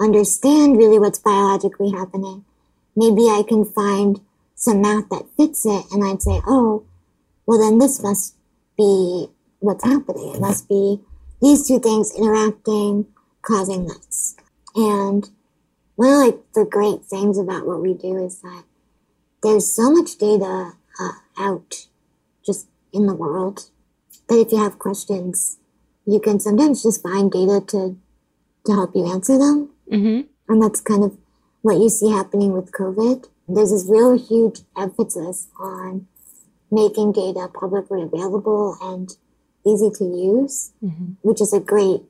understand 0.00 0.76
really 0.76 0.98
what's 0.98 1.18
biologically 1.18 1.90
happening. 1.90 2.44
Maybe 2.94 3.28
I 3.28 3.42
can 3.42 3.64
find 3.64 4.20
some 4.54 4.80
math 4.80 5.08
that 5.10 5.26
fits 5.36 5.64
it 5.66 5.84
and 5.92 6.04
I'd 6.04 6.22
say, 6.22 6.40
oh, 6.46 6.82
well 7.46 7.58
then 7.58 7.78
this 7.78 8.02
must 8.02 8.34
be 8.76 9.30
what's 9.60 9.84
happening. 9.84 10.34
It 10.34 10.40
must 10.40 10.68
be 10.68 11.00
these 11.40 11.66
two 11.66 11.78
things 11.78 12.12
interacting, 12.16 13.06
causing 13.42 13.86
this. 13.86 14.36
And 14.74 15.28
one 15.96 16.10
of 16.10 16.18
like 16.18 16.52
the 16.54 16.64
great 16.64 17.04
things 17.04 17.38
about 17.38 17.66
what 17.66 17.82
we 17.82 17.94
do 17.94 18.24
is 18.24 18.40
that 18.42 18.64
there's 19.42 19.70
so 19.70 19.90
much 19.90 20.18
data 20.18 20.72
uh, 21.00 21.12
out 21.38 21.86
just 22.44 22.68
in 22.92 23.06
the 23.06 23.14
world 23.14 23.70
that 24.28 24.38
if 24.38 24.52
you 24.52 24.58
have 24.58 24.78
questions, 24.78 25.58
you 26.06 26.20
can 26.20 26.40
sometimes 26.40 26.82
just 26.82 27.02
find 27.02 27.30
data 27.30 27.60
to 27.68 27.96
to 28.66 28.72
help 28.72 28.94
you 28.94 29.10
answer 29.10 29.38
them. 29.38 29.70
Mm-hmm. 29.90 30.52
And 30.52 30.62
that's 30.62 30.80
kind 30.80 31.02
of 31.04 31.16
what 31.62 31.78
you 31.78 31.88
see 31.88 32.10
happening 32.10 32.52
with 32.52 32.72
COVID. 32.72 33.26
There's 33.48 33.70
this 33.70 33.86
real 33.88 34.18
huge 34.18 34.60
emphasis 34.76 35.48
on 35.58 36.06
making 36.70 37.12
data 37.12 37.48
publicly 37.48 38.02
available 38.02 38.76
and 38.82 39.10
easy 39.66 39.90
to 39.98 40.04
use, 40.04 40.72
Mm-hmm. 40.82 41.12
which 41.22 41.40
is 41.40 41.52
a 41.52 41.60
great, 41.60 42.00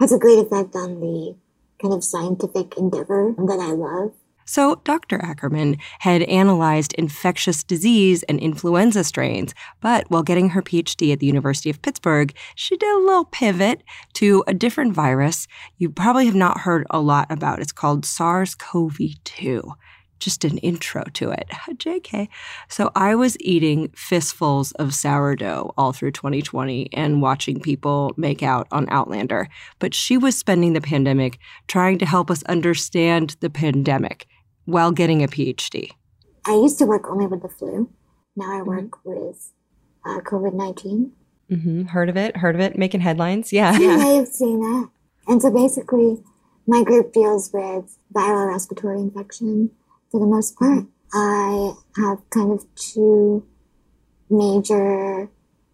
has 0.00 0.12
a 0.12 0.18
great 0.18 0.38
effect 0.38 0.74
on 0.74 1.00
the 1.00 1.36
kind 1.80 1.94
of 1.94 2.02
scientific 2.04 2.76
endeavor 2.76 3.34
that 3.36 3.58
I 3.60 3.72
love. 3.72 4.12
So, 4.46 4.82
Dr. 4.84 5.18
Ackerman 5.24 5.78
had 6.00 6.20
analyzed 6.24 6.92
infectious 6.98 7.64
disease 7.64 8.22
and 8.24 8.38
influenza 8.38 9.02
strains, 9.02 9.54
but 9.80 10.04
while 10.10 10.22
getting 10.22 10.50
her 10.50 10.60
PhD 10.60 11.14
at 11.14 11.20
the 11.20 11.26
University 11.26 11.70
of 11.70 11.80
Pittsburgh, 11.80 12.30
she 12.54 12.76
did 12.76 12.94
a 12.94 12.98
little 13.00 13.24
pivot 13.24 13.82
to 14.14 14.44
a 14.46 14.52
different 14.52 14.92
virus 14.92 15.46
you 15.78 15.88
probably 15.88 16.26
have 16.26 16.34
not 16.34 16.60
heard 16.60 16.86
a 16.90 17.00
lot 17.00 17.26
about. 17.30 17.60
It's 17.60 17.72
called 17.72 18.04
SARS 18.04 18.54
CoV 18.54 18.98
2. 19.24 19.62
Just 20.24 20.42
an 20.44 20.56
intro 20.58 21.04
to 21.12 21.30
it. 21.32 21.46
JK. 21.52 22.28
So, 22.70 22.90
I 22.94 23.14
was 23.14 23.36
eating 23.40 23.90
fistfuls 23.94 24.72
of 24.72 24.94
sourdough 24.94 25.74
all 25.76 25.92
through 25.92 26.12
2020 26.12 26.88
and 26.94 27.20
watching 27.20 27.60
people 27.60 28.14
make 28.16 28.42
out 28.42 28.66
on 28.72 28.88
Outlander, 28.88 29.48
but 29.78 29.92
she 29.92 30.16
was 30.16 30.34
spending 30.34 30.72
the 30.72 30.80
pandemic 30.80 31.38
trying 31.68 31.98
to 31.98 32.06
help 32.06 32.30
us 32.30 32.42
understand 32.44 33.36
the 33.40 33.50
pandemic 33.50 34.26
while 34.64 34.92
getting 34.92 35.22
a 35.22 35.28
PhD. 35.28 35.90
I 36.46 36.52
used 36.52 36.78
to 36.78 36.86
work 36.86 37.10
only 37.10 37.26
with 37.26 37.42
the 37.42 37.50
flu. 37.50 37.90
Now 38.34 38.58
I 38.58 38.62
work 38.62 39.04
with 39.04 39.52
uh, 40.06 40.20
COVID 40.20 40.54
19. 40.54 41.12
Mm-hmm. 41.50 41.82
Heard 41.84 42.08
of 42.08 42.16
it? 42.16 42.38
Heard 42.38 42.54
of 42.54 42.62
it? 42.62 42.78
Making 42.78 43.00
headlines? 43.00 43.52
Yeah. 43.52 43.78
You 43.78 43.98
may 43.98 44.16
have 44.16 44.28
seen 44.28 44.60
that. 44.60 44.88
And 45.26 45.42
so 45.42 45.50
basically, 45.50 46.22
my 46.66 46.82
group 46.82 47.12
deals 47.12 47.50
with 47.52 47.98
viral 48.14 48.48
respiratory 48.48 49.00
infection 49.00 49.70
for 50.14 50.20
the 50.20 50.26
most 50.26 50.56
part. 50.56 50.84
I 51.12 51.72
have 51.96 52.18
kind 52.30 52.52
of 52.52 52.64
two 52.76 53.44
major 54.30 55.28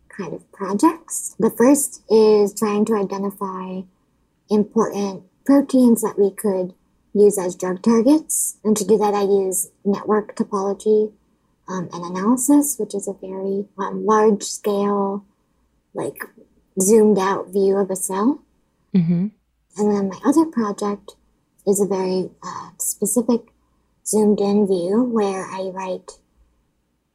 kind 0.08 0.32
of 0.32 0.50
projects. 0.50 1.36
The 1.38 1.50
first 1.50 2.02
is 2.08 2.54
trying 2.54 2.86
to 2.86 2.94
identify 2.94 3.82
important 4.48 5.24
proteins 5.44 6.00
that 6.00 6.18
we 6.18 6.30
could 6.30 6.72
use 7.12 7.36
as 7.36 7.54
drug 7.54 7.82
targets. 7.82 8.56
And 8.64 8.74
to 8.78 8.84
do 8.84 8.96
that, 8.96 9.12
I 9.12 9.24
use 9.24 9.70
network 9.84 10.36
topology 10.36 11.12
um, 11.68 11.90
and 11.92 12.02
analysis, 12.02 12.78
which 12.78 12.94
is 12.94 13.06
a 13.06 13.12
very 13.12 13.66
um, 13.76 14.06
large 14.06 14.42
scale, 14.42 15.22
like 15.92 16.16
zoomed 16.80 17.18
out 17.18 17.52
view 17.52 17.76
of 17.76 17.90
a 17.90 17.96
cell. 17.96 18.42
Mm-hmm. 18.94 19.26
And 19.76 19.90
then 19.94 20.08
my 20.08 20.18
other 20.24 20.46
project 20.46 21.16
is 21.66 21.78
a 21.78 21.86
very 21.86 22.30
uh, 22.42 22.70
specific 22.78 23.42
zoomed 24.10 24.40
in 24.40 24.66
view 24.66 25.04
where 25.04 25.46
I 25.46 25.70
write 25.72 26.18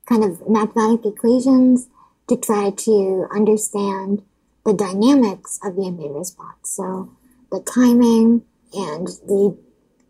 kind 0.06 0.24
of 0.24 0.48
mathematical 0.48 1.12
equations 1.12 1.88
to 2.30 2.38
try 2.38 2.72
to 2.72 3.28
understand 3.32 4.24
the 4.66 4.74
dynamics 4.74 5.60
of 5.64 5.76
the 5.76 5.88
immune 5.88 6.14
response. 6.14 6.70
So 6.70 7.12
the 7.52 7.60
timing 7.60 8.44
and 8.74 9.08
the 9.28 9.58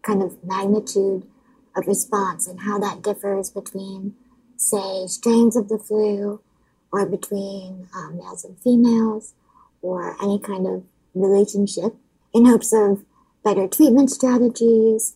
kind 0.04 0.22
of 0.22 0.44
magnitude 0.44 1.26
of 1.76 1.88
response 1.88 2.48
and 2.48 2.62
how 2.62 2.80
that 2.80 3.02
differs 3.02 3.50
between, 3.50 4.14
say, 4.56 5.08
strains 5.08 5.56
of 5.56 5.68
the 5.68 5.80
flu 5.80 6.40
or 6.92 7.06
between 7.06 7.88
um, 7.96 8.18
males 8.18 8.46
and 8.46 8.58
females 8.60 9.34
or 9.82 10.16
any 10.22 10.40
kind 10.40 10.68
of 10.68 10.84
relationship 11.14 11.96
in 12.34 12.46
hopes 12.46 12.72
of 12.74 13.04
better 13.44 13.68
treatment 13.68 14.10
strategies, 14.10 15.16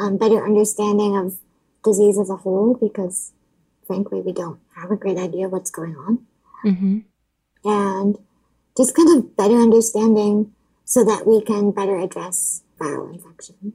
um, 0.00 0.16
better 0.16 0.44
understanding 0.44 1.16
of 1.16 1.38
disease 1.84 2.18
as 2.18 2.30
a 2.30 2.36
whole, 2.36 2.74
because 2.74 3.32
frankly, 3.86 4.20
we 4.20 4.32
don't 4.32 4.58
have 4.76 4.90
a 4.90 4.96
great 4.96 5.18
idea 5.18 5.48
what's 5.48 5.70
going 5.70 5.94
on, 5.96 6.26
Mm-hmm. 6.64 6.98
and 7.64 8.18
just 8.76 8.94
kind 8.94 9.16
of 9.16 9.36
better 9.36 9.56
understanding 9.56 10.52
so 10.84 11.04
that 11.04 11.26
we 11.26 11.40
can 11.42 11.70
better 11.70 11.96
address 11.98 12.62
viral 12.78 13.12
infection. 13.14 13.74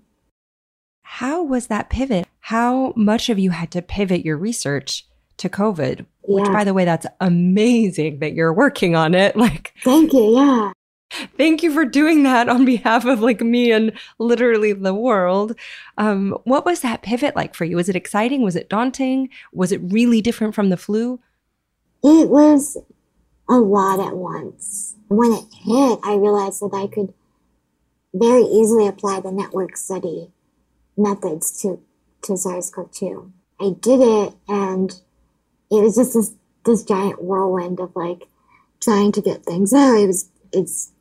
How 1.04 1.44
was 1.44 1.68
that 1.68 1.90
pivot? 1.90 2.28
How 2.42 2.94
much 2.96 3.30
of 3.30 3.40
you 3.40 3.52
had 3.52 3.72
to 3.72 3.82
pivot 3.82 4.26
your 4.26 4.38
research 4.38 5.08
to 5.38 5.50
COVID? 5.50 6.06
Which, 6.24 6.46
by 6.52 6.64
the 6.64 6.74
way, 6.74 6.86
that's 6.86 7.06
amazing 7.22 8.20
that 8.20 8.34
you're 8.34 8.54
working 8.54 8.96
on 8.96 9.16
it. 9.16 9.36
Like, 9.46 9.74
Thank 9.84 10.14
you. 10.14 10.36
Yeah. 10.36 10.72
Thank 11.38 11.64
you 11.64 11.72
for 11.74 11.86
doing 11.86 12.24
that 12.24 12.50
on 12.50 12.66
behalf 12.66 13.06
of 13.06 13.22
like 13.22 13.42
me 13.42 13.72
and 13.72 13.92
literally 14.20 14.74
the 14.74 14.94
world. 14.94 15.56
Um, 15.98 16.38
what 16.44 16.66
was 16.66 16.82
that 16.82 17.02
pivot 17.02 17.36
like 17.36 17.56
for 17.56 17.66
you? 17.66 17.76
Was 17.76 17.90
it 17.90 17.96
exciting? 17.96 18.42
Was 18.42 18.56
it 18.56 18.70
daunting? 18.70 19.30
Was 19.54 19.72
it 19.72 19.82
really 19.84 20.22
different 20.22 20.56
from 20.56 20.70
the 20.70 20.78
flu? 20.78 21.20
It 22.04 22.30
was 22.30 22.78
a 23.50 23.56
lot 23.56 24.06
at 24.06 24.16
once. 24.16 24.96
When 25.08 25.32
it 25.32 25.46
hit, 25.64 26.00
I 26.04 26.16
realized 26.16 26.62
that 26.62 26.72
I 26.74 26.88
could 26.88 27.14
very 28.14 28.44
easily 28.44 28.88
apply 28.88 29.20
the 29.20 29.32
network 29.32 29.78
study 29.78 30.32
methods 30.98 31.62
to, 31.62 31.82
to 32.24 32.38
SARS-CoV-2. 32.38 33.32
I 33.60 33.76
did 33.80 34.00
it 34.02 34.34
and 34.48 34.92
it 35.72 35.82
was 35.82 35.96
just 35.96 36.14
this, 36.14 36.34
this 36.66 36.84
giant 36.84 37.22
whirlwind 37.22 37.80
of 37.80 37.96
like 37.96 38.28
trying 38.82 39.12
to 39.14 39.22
get 39.22 39.44
things 39.44 39.74
out. 39.74 39.96
It 39.96 40.08
was, 40.08 40.30
it's, 40.52 40.92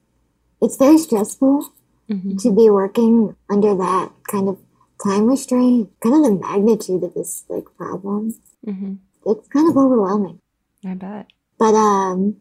it's 0.65 0.77
very 0.77 0.99
stressful 0.99 1.71
Mm-hmm. 2.11 2.37
to 2.37 2.49
be 2.55 2.69
working 2.69 3.35
under 3.49 3.75
that 3.75 4.13
kind 4.31 4.47
of 4.51 4.59
time 5.03 5.25
restraint, 5.27 5.89
kind 6.03 6.15
of 6.17 6.23
the 6.23 6.39
magnitude 6.47 7.03
of 7.03 7.15
this 7.15 7.47
like 7.49 7.65
problem. 7.79 8.35
Mm-hmm. 8.67 8.95
it's 9.31 9.49
kind 9.49 9.71
of 9.71 9.77
overwhelming. 9.79 10.39
I 10.85 10.95
bet. 10.95 11.29
But 11.59 11.73
um, 11.75 12.37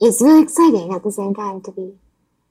it's 0.00 0.20
really 0.20 0.42
exciting 0.42 0.92
at 0.92 1.04
the 1.04 1.12
same 1.12 1.32
time 1.32 1.60
to 1.62 1.70
be 1.70 1.94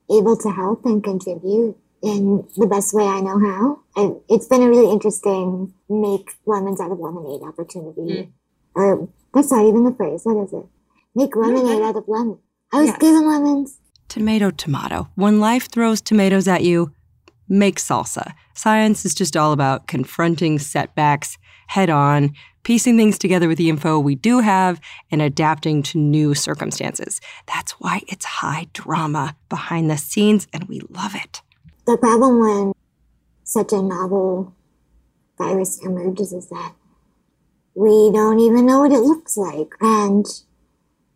able 0.09 0.37
to 0.37 0.49
help 0.51 0.85
and 0.85 1.03
contribute 1.03 1.75
in 2.01 2.47
the 2.55 2.65
best 2.65 2.93
way 2.93 3.03
I 3.03 3.19
know 3.19 3.37
how. 3.37 3.79
And 3.97 4.21
it's 4.29 4.47
been 4.47 4.63
a 4.63 4.69
really 4.69 4.89
interesting 4.89 5.73
make 5.89 6.31
lemons 6.45 6.79
out 6.79 6.93
of 6.93 6.99
lemonade 6.99 7.41
opportunity. 7.43 8.01
Mm. 8.07 8.31
Or 8.73 9.09
that's 9.33 9.51
not 9.51 9.65
even 9.65 9.83
the 9.83 9.93
phrase. 9.93 10.21
What 10.23 10.41
is 10.45 10.53
it? 10.53 10.65
Make 11.13 11.35
lemonade 11.35 11.81
out 11.83 11.97
of 11.97 12.05
lemon. 12.07 12.37
I 12.71 12.79
was 12.79 12.87
Yes. 12.91 12.99
given 12.99 13.27
lemons. 13.27 13.79
Tomato, 14.11 14.51
tomato. 14.51 15.07
When 15.15 15.39
life 15.39 15.71
throws 15.71 16.01
tomatoes 16.01 16.45
at 16.45 16.65
you, 16.65 16.91
make 17.47 17.79
salsa. 17.79 18.33
Science 18.53 19.05
is 19.05 19.15
just 19.15 19.37
all 19.37 19.53
about 19.53 19.87
confronting 19.87 20.59
setbacks 20.59 21.37
head 21.67 21.89
on, 21.89 22.33
piecing 22.63 22.97
things 22.97 23.17
together 23.17 23.47
with 23.47 23.57
the 23.57 23.69
info 23.69 23.97
we 23.97 24.15
do 24.15 24.39
have, 24.39 24.81
and 25.11 25.21
adapting 25.21 25.81
to 25.83 25.97
new 25.97 26.35
circumstances. 26.35 27.21
That's 27.47 27.71
why 27.79 28.01
it's 28.09 28.25
high 28.25 28.67
drama 28.73 29.37
behind 29.47 29.89
the 29.89 29.95
scenes, 29.95 30.45
and 30.51 30.65
we 30.65 30.81
love 30.89 31.15
it. 31.15 31.41
The 31.87 31.97
problem 31.97 32.41
when 32.41 32.73
such 33.45 33.71
a 33.71 33.81
novel 33.81 34.53
virus 35.37 35.81
emerges 35.85 36.33
is 36.33 36.49
that 36.49 36.73
we 37.75 38.11
don't 38.11 38.39
even 38.39 38.65
know 38.65 38.81
what 38.81 38.91
it 38.91 38.99
looks 38.99 39.37
like. 39.37 39.69
And 39.79 40.25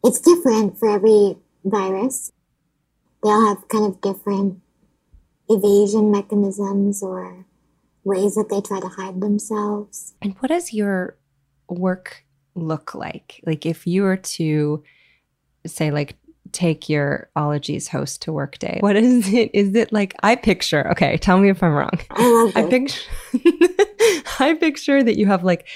it's 0.01 0.21
different 0.21 0.79
for 0.79 0.87
every 0.87 1.35
virus. 1.65 2.31
They'll 3.25 3.47
have 3.47 3.67
kind 3.69 3.85
of 3.85 4.01
different 4.01 4.61
evasion 5.49 6.11
mechanisms 6.11 7.01
or 7.01 7.47
ways 8.03 8.35
that 8.35 8.49
they 8.49 8.61
try 8.61 8.79
to 8.79 8.87
hide 8.87 9.19
themselves. 9.19 10.13
And 10.21 10.35
what 10.35 10.49
does 10.49 10.73
your 10.73 11.17
work 11.67 12.23
look 12.53 12.93
like? 12.93 13.41
Like 13.43 13.65
if 13.65 13.87
you 13.87 14.03
were 14.03 14.17
to 14.17 14.83
say 15.65 15.89
like 15.89 16.17
take 16.51 16.87
your 16.87 17.31
ologies 17.35 17.87
host 17.87 18.21
to 18.21 18.31
work 18.31 18.59
day. 18.59 18.77
What 18.79 18.95
is 18.95 19.33
it? 19.33 19.49
Is 19.55 19.73
it 19.73 19.91
like 19.91 20.13
I 20.21 20.35
picture, 20.35 20.87
okay, 20.91 21.17
tell 21.17 21.39
me 21.39 21.49
if 21.49 21.63
I'm 21.63 21.73
wrong. 21.73 21.99
I 22.11 22.27
love 22.27 22.51
I 22.55 22.69
picture 22.69 23.09
I 24.39 24.53
picture 24.53 25.03
that 25.03 25.17
you 25.17 25.25
have 25.25 25.43
like 25.43 25.67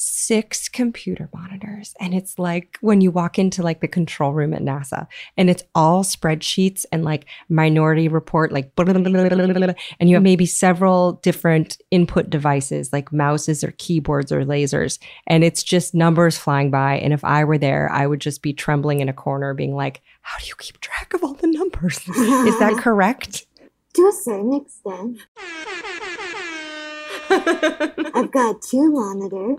six 0.00 0.68
computer 0.68 1.28
monitors. 1.34 1.92
And 1.98 2.14
it's 2.14 2.38
like 2.38 2.78
when 2.80 3.00
you 3.00 3.10
walk 3.10 3.36
into 3.36 3.64
like 3.64 3.80
the 3.80 3.88
control 3.88 4.32
room 4.32 4.54
at 4.54 4.62
NASA 4.62 5.08
and 5.36 5.50
it's 5.50 5.64
all 5.74 6.04
spreadsheets 6.04 6.86
and 6.92 7.04
like 7.04 7.26
minority 7.48 8.06
report 8.06 8.52
like 8.52 8.70
and 8.76 10.08
you 10.08 10.14
have 10.14 10.22
maybe 10.22 10.46
several 10.46 11.14
different 11.14 11.78
input 11.90 12.30
devices 12.30 12.92
like 12.92 13.12
mouses 13.12 13.64
or 13.64 13.72
keyboards 13.72 14.30
or 14.30 14.44
lasers. 14.44 15.00
And 15.26 15.42
it's 15.42 15.64
just 15.64 15.96
numbers 15.96 16.38
flying 16.38 16.70
by. 16.70 16.98
And 16.98 17.12
if 17.12 17.24
I 17.24 17.42
were 17.42 17.58
there 17.58 17.90
I 17.90 18.06
would 18.06 18.20
just 18.20 18.40
be 18.40 18.52
trembling 18.52 19.00
in 19.00 19.08
a 19.08 19.12
corner 19.12 19.52
being 19.52 19.74
like 19.74 20.00
how 20.22 20.38
do 20.38 20.46
you 20.46 20.54
keep 20.58 20.78
track 20.78 21.12
of 21.12 21.24
all 21.24 21.34
the 21.34 21.48
numbers? 21.48 21.98
Is 22.06 22.58
that 22.60 22.76
correct? 22.78 23.46
To 23.94 24.06
a 24.06 24.12
certain 24.12 24.52
extent. 24.52 25.18
I've 28.14 28.30
got 28.30 28.62
two 28.62 28.90
monitors, 28.90 29.58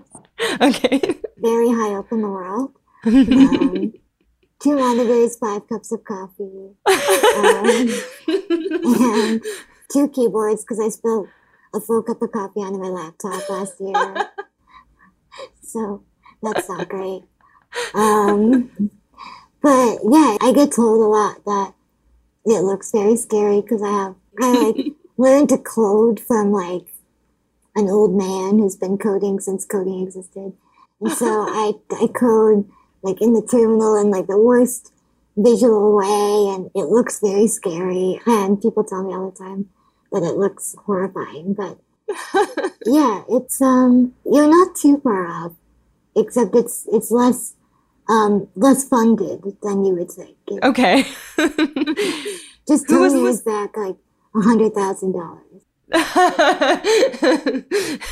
okay 0.60 1.20
very 1.40 1.70
high 1.70 1.94
up 1.94 2.12
in 2.12 2.22
the 2.22 2.28
world. 2.28 2.72
Um, 3.02 3.94
two 4.62 4.76
monitors, 4.76 5.38
five 5.38 5.66
cups 5.66 5.90
of 5.90 6.04
coffee, 6.04 6.74
um, 6.86 7.88
and 8.28 9.42
two 9.90 10.06
keyboards 10.10 10.62
because 10.62 10.78
I 10.78 10.90
spilled 10.90 11.28
a 11.74 11.80
full 11.80 12.02
cup 12.02 12.20
of 12.20 12.30
coffee 12.30 12.60
onto 12.60 12.78
my 12.78 12.88
laptop 12.88 13.48
last 13.48 13.80
year. 13.80 14.28
so 15.62 16.04
that's 16.42 16.68
not 16.68 16.90
great. 16.90 17.22
Um, 17.94 18.70
but 19.62 19.98
yeah, 20.04 20.36
I 20.42 20.52
get 20.54 20.72
told 20.72 21.00
a 21.00 21.08
lot 21.08 21.42
that 21.46 21.72
it 22.44 22.60
looks 22.60 22.92
very 22.92 23.16
scary 23.16 23.62
because 23.62 23.82
I 23.82 23.88
have 23.90 24.14
I 24.38 24.52
like 24.52 24.92
learned 25.16 25.48
to 25.48 25.58
code 25.58 26.20
from 26.20 26.52
like 26.52 26.89
an 27.76 27.88
old 27.88 28.14
man 28.14 28.58
who's 28.58 28.76
been 28.76 28.98
coding 28.98 29.40
since 29.40 29.64
coding 29.64 30.02
existed. 30.02 30.52
And 31.00 31.12
so 31.12 31.26
I 31.48 31.72
I 31.92 32.06
code 32.08 32.68
like 33.02 33.20
in 33.20 33.32
the 33.32 33.42
terminal 33.42 33.96
in 33.96 34.10
like 34.10 34.26
the 34.26 34.38
worst 34.38 34.92
visual 35.36 35.96
way 35.96 36.54
and 36.54 36.70
it 36.74 36.90
looks 36.90 37.20
very 37.20 37.46
scary 37.46 38.20
and 38.26 38.60
people 38.60 38.84
tell 38.84 39.02
me 39.02 39.14
all 39.14 39.30
the 39.30 39.38
time 39.38 39.68
that 40.12 40.22
it 40.22 40.36
looks 40.36 40.74
horrifying 40.84 41.54
but 41.54 41.78
yeah 42.84 43.22
it's 43.30 43.62
um 43.62 44.12
you're 44.24 44.50
not 44.50 44.74
too 44.74 44.98
far 44.98 45.26
off 45.28 45.52
except 46.16 46.54
it's 46.54 46.86
it's 46.92 47.10
less 47.10 47.54
um 48.08 48.48
less 48.56 48.86
funded 48.86 49.40
than 49.62 49.84
you 49.84 49.94
would 49.94 50.10
think. 50.10 50.36
It- 50.48 50.64
okay. 50.64 51.02
Just 52.68 52.86
Who 52.88 52.94
two 52.94 53.00
was 53.00 53.14
years 53.14 53.40
back 53.42 53.76
like 53.76 53.96
a 54.34 54.40
hundred 54.40 54.74
thousand 54.74 55.12
dollars 55.12 55.62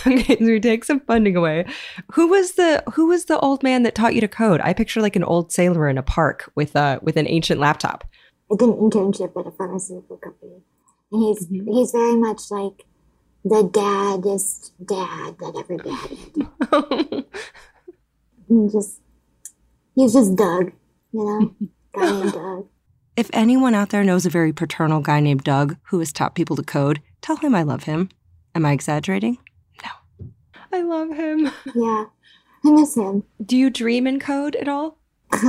okay, 0.06 0.36
so 0.38 0.44
we 0.46 0.60
take 0.60 0.84
some 0.84 1.00
funding 1.00 1.36
away. 1.36 1.64
Who 2.12 2.26
was 2.28 2.52
the 2.52 2.82
who 2.94 3.06
was 3.06 3.26
the 3.26 3.38
old 3.40 3.62
man 3.62 3.82
that 3.84 3.94
taught 3.94 4.14
you 4.14 4.20
to 4.20 4.28
code? 4.28 4.60
I 4.62 4.72
picture 4.72 5.00
like 5.00 5.16
an 5.16 5.24
old 5.24 5.52
sailor 5.52 5.88
in 5.88 5.98
a 5.98 6.02
park 6.02 6.50
with 6.54 6.74
a 6.76 6.98
with 7.02 7.16
an 7.16 7.26
ancient 7.28 7.60
laptop. 7.60 8.04
I 8.50 8.56
did 8.56 8.68
an 8.68 8.74
internship 8.76 9.38
at 9.38 9.46
a 9.46 9.50
pharmaceutical 9.50 10.16
company 10.18 10.62
and 11.12 11.22
he's 11.22 11.46
Mhm. 11.48 11.72
he's 11.72 11.92
very 11.92 12.16
much 12.16 12.50
like 12.50 12.84
the 13.44 13.62
daddest 13.62 14.72
dad 14.84 15.36
that 15.38 15.54
ever 15.56 15.76
dadded 17.08 17.24
he 18.48 18.68
just 18.72 19.00
he's 19.94 20.12
just 20.14 20.34
Doug, 20.36 20.72
you 21.12 21.24
know, 21.24 21.54
guy 21.94 22.10
named 22.10 22.32
Doug. 22.32 22.66
If 23.16 23.30
anyone 23.32 23.74
out 23.74 23.90
there 23.90 24.04
knows 24.04 24.26
a 24.26 24.30
very 24.30 24.52
paternal 24.52 25.00
guy 25.00 25.18
named 25.20 25.42
Doug 25.44 25.76
who 25.90 25.98
has 25.98 26.12
taught 26.12 26.34
people 26.36 26.54
to 26.56 26.62
code, 26.62 27.02
tell 27.20 27.37
him 27.37 27.54
I 27.54 27.62
love 27.62 27.85
him. 27.85 28.09
Am 28.54 28.64
I 28.64 28.72
exaggerating? 28.72 29.38
No. 29.83 30.31
I 30.72 30.83
love 30.83 31.11
him. 31.11 31.50
Yeah, 31.74 32.07
I 32.64 32.70
miss 32.70 32.96
him. 32.96 33.24
Do 33.44 33.57
you 33.57 33.70
dream 33.70 34.07
in 34.07 34.18
code 34.18 34.57
at 34.57 34.68
all? 34.68 34.98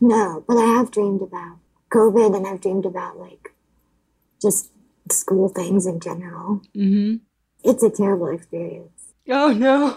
no, 0.00 0.44
but 0.48 0.56
I 0.56 0.74
have 0.76 0.90
dreamed 0.90 1.22
about 1.22 1.58
COVID 1.92 2.36
and 2.36 2.46
I've 2.46 2.60
dreamed 2.60 2.86
about 2.86 3.18
like 3.18 3.52
just 4.40 4.70
school 5.10 5.48
things 5.48 5.86
in 5.86 6.00
general. 6.00 6.62
Mm-hmm. 6.74 7.16
It's 7.62 7.82
a 7.82 7.90
terrible 7.90 8.28
experience. 8.28 9.12
Oh 9.28 9.52
no. 9.52 9.96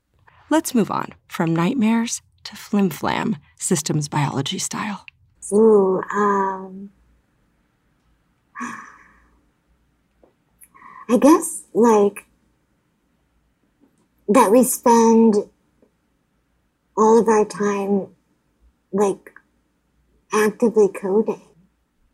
Let's 0.50 0.74
move 0.74 0.90
on 0.90 1.14
from 1.28 1.54
nightmares 1.54 2.22
to 2.44 2.56
flim 2.56 2.90
flam, 2.90 3.36
systems 3.56 4.08
biology 4.08 4.58
style. 4.58 5.04
Ooh, 5.52 6.02
um, 6.12 6.90
I 11.10 11.18
guess 11.18 11.64
like 11.74 12.24
that 14.28 14.52
we 14.52 14.62
spend 14.62 15.34
all 16.96 17.18
of 17.18 17.26
our 17.26 17.44
time 17.44 18.14
like 18.92 19.32
actively 20.32 20.88
coding 20.88 21.42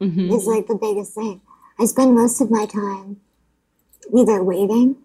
mm-hmm. 0.01 0.31
is 0.31 0.47
like 0.47 0.67
the 0.67 0.79
biggest 0.81 1.15
thing. 1.15 1.43
I 1.79 1.85
spend 1.85 2.15
most 2.15 2.41
of 2.41 2.51
my 2.51 2.65
time 2.65 3.21
either 4.17 4.43
waiting 4.43 4.97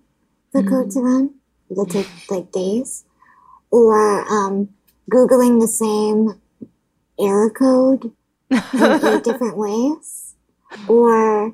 for 0.54 0.64
code 0.64 0.92
to 0.92 1.02
run, 1.02 1.36
it'll 1.70 1.86
take 1.86 2.08
like 2.30 2.50
days, 2.54 3.04
or 3.72 4.22
um, 4.32 4.70
Googling 5.12 5.60
the 5.60 5.68
same 5.68 6.40
error 7.20 7.50
code 7.50 8.14
in 8.50 9.06
eight 9.06 9.24
different 9.26 9.58
ways, 9.58 10.36
or 10.88 11.54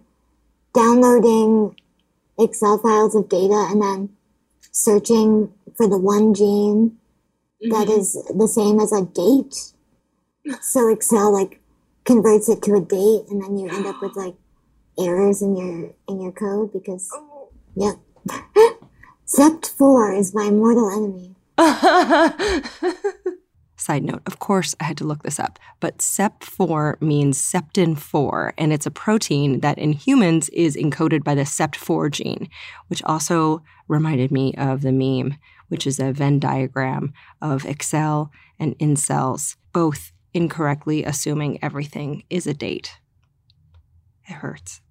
downloading 0.76 1.76
Excel 2.40 2.78
files 2.78 3.16
of 3.16 3.30
data 3.30 3.68
and 3.72 3.82
then 3.82 4.10
searching 4.72 5.52
for 5.76 5.88
the 5.88 5.98
one 5.98 6.34
gene 6.34 6.98
that 7.62 7.88
mm-hmm. 7.88 8.00
is 8.00 8.14
the 8.36 8.48
same 8.48 8.80
as 8.80 8.92
a 8.92 9.06
date. 9.06 9.74
So 10.62 10.90
Excel 10.90 11.34
like 11.34 11.60
converts 12.06 12.48
it 12.50 12.62
to 12.64 12.76
a 12.76 12.82
date 12.82 13.26
and 13.30 13.44
then 13.44 13.58
you 13.58 13.70
end 13.70 13.86
up 13.86 14.02
with 14.02 14.16
like 14.16 14.36
errors 15.00 15.42
in 15.42 15.56
your 15.56 15.92
in 16.08 16.22
your 16.22 16.32
code 16.32 16.72
because 16.74 17.10
oh. 17.14 17.50
yep. 17.76 17.96
Sept 19.26 19.68
four 19.78 20.14
is 20.14 20.34
my 20.34 20.50
mortal 20.50 20.90
enemy. 20.92 21.36
Side 23.80 24.04
note, 24.04 24.24
of 24.26 24.40
course, 24.40 24.76
I 24.80 24.86
had 24.86 24.98
to 24.98 25.04
look 25.04 25.22
this 25.22 25.40
up, 25.40 25.60
but 25.80 26.00
SEP4 26.00 27.00
means 27.00 27.38
septin 27.38 27.96
4, 27.96 28.54
and 28.58 28.74
it's 28.74 28.88
a 28.88 28.92
protein 28.92 29.60
that 29.60 29.78
in 29.78 29.94
humans 29.94 30.50
is 30.50 30.76
encoded 30.76 31.24
by 31.24 31.36
the 31.36 31.44
SEPT4 31.44 32.10
gene, 32.12 32.50
which 32.88 33.04
also 33.04 33.62
reminded 33.88 34.32
me 34.32 34.54
of 34.56 34.82
the 34.82 34.92
meme, 34.92 35.38
which 35.68 35.86
is 35.86 36.00
a 36.00 36.12
Venn 36.12 36.40
diagram 36.40 37.14
of 37.40 37.66
Excel 37.66 38.32
and 38.60 38.78
incels, 38.80 39.56
both 39.74 40.12
incorrectly 40.34 41.04
assuming 41.04 41.64
everything 41.64 42.24
is 42.32 42.48
a 42.48 42.56
date. 42.56 42.98
It 44.28 44.34
hurts. 44.34 44.82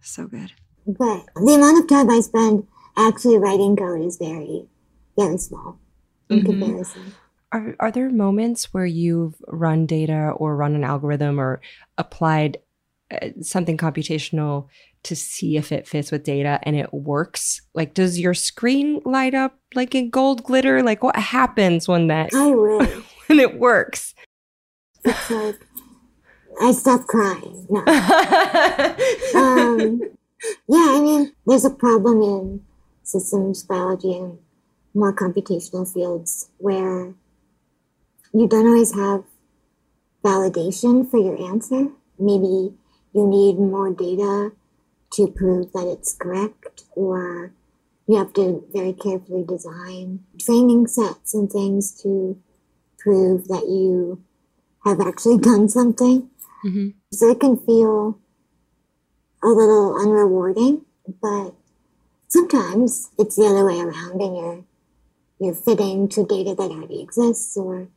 So 0.00 0.26
good. 0.28 0.52
But 0.86 1.26
the 1.34 1.54
amount 1.54 1.82
of 1.82 1.88
time 1.88 2.08
I 2.08 2.20
spend 2.20 2.66
actually 2.96 3.38
writing 3.38 3.74
code 3.76 4.02
is 4.02 4.16
very, 4.18 4.68
very 5.18 5.36
small. 5.38 5.78
in 6.30 6.42
Mhm. 6.42 6.44
comparison. 6.44 7.12
Are, 7.52 7.74
are 7.80 7.90
there 7.90 8.10
moments 8.10 8.72
where 8.72 8.86
you've 8.86 9.34
run 9.48 9.86
data 9.86 10.32
or 10.36 10.56
run 10.56 10.74
an 10.74 10.84
algorithm 10.84 11.40
or 11.40 11.60
applied 11.98 12.58
uh, 13.10 13.30
something 13.42 13.76
computational 13.76 14.68
to 15.02 15.16
see 15.16 15.56
if 15.56 15.72
it 15.72 15.88
fits 15.88 16.12
with 16.12 16.22
data 16.22 16.60
and 16.62 16.76
it 16.76 16.92
works? 16.94 17.62
Like, 17.74 17.94
does 17.94 18.20
your 18.20 18.34
screen 18.34 19.00
light 19.04 19.34
up 19.34 19.58
like 19.74 19.94
in 19.94 20.10
gold 20.10 20.44
glitter? 20.44 20.82
Like, 20.82 21.02
what 21.02 21.16
happens 21.16 21.88
when 21.88 22.06
that 22.08 22.30
I 22.32 22.46
when 23.26 23.40
it 23.40 23.58
works? 23.58 24.14
It's 25.04 25.30
like 25.30 25.56
I 26.60 26.72
stopped 26.72 27.08
crying. 27.08 27.66
No. 27.70 27.80
um, 29.34 30.00
yeah, 30.68 30.86
I 30.88 31.00
mean, 31.00 31.32
there's 31.46 31.64
a 31.64 31.70
problem 31.70 32.22
in 32.22 32.64
systems 33.02 33.62
biology 33.62 34.16
and 34.16 34.38
more 34.94 35.14
computational 35.14 35.90
fields 35.90 36.50
where 36.58 37.14
you 38.32 38.46
don't 38.48 38.66
always 38.66 38.94
have 38.94 39.24
validation 40.24 41.08
for 41.10 41.18
your 41.18 41.40
answer. 41.50 41.88
Maybe 42.18 42.74
you 43.12 43.26
need 43.26 43.58
more 43.58 43.92
data 43.92 44.52
to 45.14 45.26
prove 45.28 45.72
that 45.72 45.86
it's 45.86 46.14
correct, 46.14 46.84
or 46.92 47.52
you 48.06 48.16
have 48.16 48.32
to 48.34 48.64
very 48.72 48.92
carefully 48.92 49.44
design 49.44 50.20
training 50.38 50.86
sets 50.86 51.34
and 51.34 51.50
things 51.50 52.00
to 52.02 52.40
prove 52.98 53.48
that 53.48 53.66
you 53.68 54.22
have 54.84 55.00
actually 55.00 55.38
done 55.50 55.68
something. 55.68 56.30
Mhm. 56.64 56.94
So 57.12 57.30
it 57.30 57.40
can 57.40 57.56
feel 57.56 58.18
a 59.42 59.48
little 59.48 59.94
unrewarding, 59.94 60.82
but 61.20 61.54
sometimes 62.28 63.10
it's 63.18 63.36
the 63.36 63.46
other 63.46 63.64
way 63.64 63.80
around 63.80 64.20
and 64.20 64.36
you're 64.36 64.64
you're 65.40 65.54
fitting 65.54 66.06
to 66.06 66.26
data 66.26 66.54
that 66.54 66.70
already 66.70 67.00
exists 67.00 67.56
or 67.56 67.88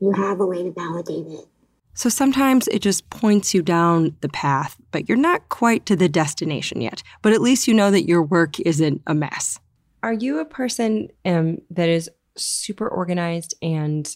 you 0.00 0.12
have 0.12 0.40
a 0.40 0.46
way 0.46 0.62
to 0.62 0.72
validate 0.72 1.26
it. 1.26 1.46
So 1.94 2.10
sometimes 2.10 2.68
it 2.68 2.80
just 2.80 3.08
points 3.08 3.54
you 3.54 3.62
down 3.62 4.16
the 4.20 4.28
path, 4.28 4.76
but 4.90 5.08
you're 5.08 5.16
not 5.16 5.48
quite 5.48 5.86
to 5.86 5.96
the 5.96 6.10
destination 6.10 6.82
yet. 6.82 7.02
But 7.22 7.32
at 7.32 7.40
least 7.40 7.66
you 7.66 7.72
know 7.72 7.90
that 7.90 8.06
your 8.06 8.22
work 8.22 8.60
isn't 8.60 9.00
a 9.06 9.14
mess. 9.14 9.58
Are 10.02 10.12
you 10.12 10.38
a 10.38 10.44
person 10.44 11.08
um, 11.24 11.58
that 11.70 11.88
is 11.88 12.10
super 12.36 12.86
organized 12.86 13.54
and 13.62 14.14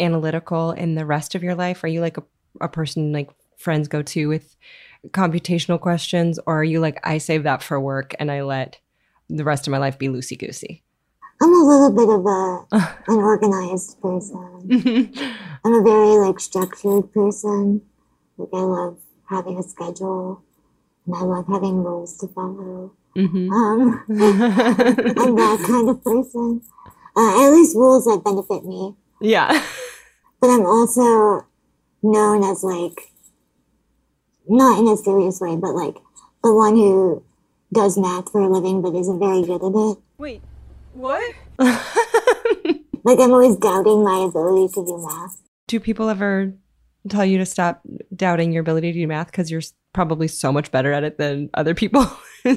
analytical 0.00 0.72
in 0.72 0.96
the 0.96 1.06
rest 1.06 1.36
of 1.36 1.44
your 1.44 1.54
life? 1.54 1.84
Are 1.84 1.88
you 1.88 2.00
like 2.00 2.18
a, 2.18 2.24
a 2.60 2.68
person 2.68 3.12
like 3.12 3.30
friends 3.56 3.86
go 3.86 4.02
to 4.02 4.28
with 4.28 4.56
computational 5.10 5.80
questions? 5.80 6.40
Or 6.46 6.60
are 6.60 6.64
you 6.64 6.80
like, 6.80 6.98
I 7.04 7.18
save 7.18 7.44
that 7.44 7.62
for 7.62 7.80
work 7.80 8.14
and 8.18 8.28
I 8.30 8.42
let 8.42 8.80
the 9.30 9.44
rest 9.44 9.68
of 9.68 9.70
my 9.70 9.78
life 9.78 9.98
be 10.00 10.08
loosey 10.08 10.36
goosey? 10.36 10.82
I'm 11.42 11.52
a 11.52 11.64
little 11.66 11.90
bit 11.90 12.08
of 12.08 12.24
a 12.26 12.66
an 13.12 13.16
organized 13.18 14.00
person. 14.00 14.70
I'm 15.64 15.72
a 15.74 15.82
very 15.82 16.16
like 16.26 16.40
structured 16.40 17.12
person. 17.12 17.82
Like 18.38 18.48
I 18.52 18.60
love 18.62 18.98
having 19.28 19.58
a 19.58 19.62
schedule 19.62 20.42
and 21.06 21.14
I 21.16 21.20
love 21.22 21.46
having 21.48 21.82
rules 21.84 22.16
to 22.18 22.28
follow. 22.28 22.92
Mhm. 23.16 23.50
Um, 23.50 24.04
I'm 24.08 25.36
that 25.36 25.64
kind 25.66 25.88
of 25.88 26.02
person. 26.02 26.62
Uh, 27.16 27.44
at 27.46 27.50
least 27.52 27.76
rules 27.76 28.04
that 28.06 28.22
benefit 28.24 28.64
me. 28.64 28.94
yeah. 29.20 29.64
But 30.40 30.50
I'm 30.50 30.66
also 30.66 31.46
known 32.02 32.42
as 32.44 32.62
like, 32.64 33.12
not 34.48 34.78
in 34.78 34.88
a 34.88 34.96
serious 34.96 35.40
way, 35.40 35.56
but 35.56 35.74
like 35.74 35.94
the 36.42 36.52
one 36.52 36.76
who 36.76 37.22
does 37.72 37.96
math 37.96 38.30
for 38.30 38.40
a 38.40 38.48
living 38.48 38.82
but 38.82 38.94
isn't 38.94 39.18
very 39.18 39.42
good 39.42 39.62
at 39.62 39.72
it. 39.74 39.98
Wait, 40.18 40.42
what? 40.94 41.34
Like 43.06 43.20
I'm 43.20 43.32
always 43.32 43.56
doubting 43.56 44.02
my 44.02 44.24
ability 44.26 44.72
to 44.72 44.84
do 44.86 45.06
math. 45.06 45.42
Do 45.66 45.78
people 45.78 46.08
ever 46.08 46.54
tell 47.10 47.24
you 47.24 47.36
to 47.36 47.44
stop 47.44 47.82
doubting 48.16 48.50
your 48.50 48.62
ability 48.62 48.92
to 48.94 48.98
do 48.98 49.06
math 49.06 49.26
because 49.26 49.50
you're 49.50 49.60
probably 49.92 50.26
so 50.26 50.50
much 50.50 50.70
better 50.70 50.90
at 50.90 51.04
it 51.04 51.18
than 51.18 51.50
other 51.54 51.74
people? 51.74 52.06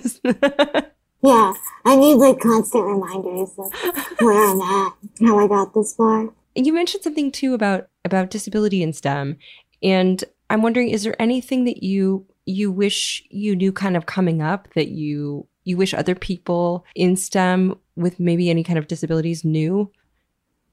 Yeah, 1.24 1.52
I 1.84 1.96
need 1.96 2.14
like 2.16 2.40
constant 2.40 2.86
reminders 2.86 3.50
of 3.58 3.74
where 4.20 4.52
I'm 4.52 4.62
at, 4.62 4.94
how 5.20 5.40
I 5.40 5.48
got 5.48 5.74
this 5.74 5.96
far. 5.96 6.30
you 6.54 6.72
mentioned 6.72 7.04
something 7.04 7.32
too 7.32 7.56
about 7.56 7.88
about 8.06 8.30
disability 8.30 8.84
in 8.84 8.94
STEM, 8.94 9.38
and 9.82 10.24
I'm 10.52 10.62
wondering, 10.62 10.90
is 10.90 11.04
there 11.04 11.20
anything 11.20 11.66
that 11.66 11.82
you 11.82 12.24
you 12.46 12.72
wish 12.72 13.24
you 13.32 13.56
knew 13.56 13.72
kind 13.74 13.98
of 13.98 14.06
coming 14.06 14.44
up 14.44 14.68
that 14.76 14.90
you 14.90 15.48
you 15.68 15.76
wish 15.76 15.94
other 15.94 16.16
people 16.16 16.86
in 16.96 17.18
STEM 17.18 17.78
with 17.98 18.20
maybe 18.20 18.50
any 18.50 18.64
kind 18.64 18.80
of 18.80 18.88
disabilities 18.88 19.44
knew? 19.44 19.92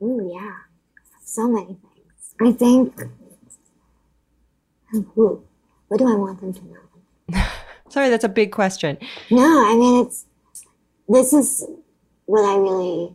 Oh, 0.00 0.30
yeah, 0.32 0.52
so 1.24 1.48
many 1.48 1.66
things. 1.66 2.34
I 2.40 2.52
think. 2.52 3.00
Ooh, 5.18 5.42
what 5.88 5.98
do 5.98 6.08
I 6.08 6.14
want 6.14 6.40
them 6.40 6.52
to 6.52 6.60
know? 6.64 7.44
Sorry, 7.88 8.08
that's 8.08 8.24
a 8.24 8.28
big 8.28 8.52
question. 8.52 8.96
No, 9.30 9.42
I 9.42 9.74
mean 9.74 10.06
it's. 10.06 10.26
This 11.08 11.32
is 11.32 11.66
what 12.26 12.44
I 12.44 12.56
really 12.56 13.14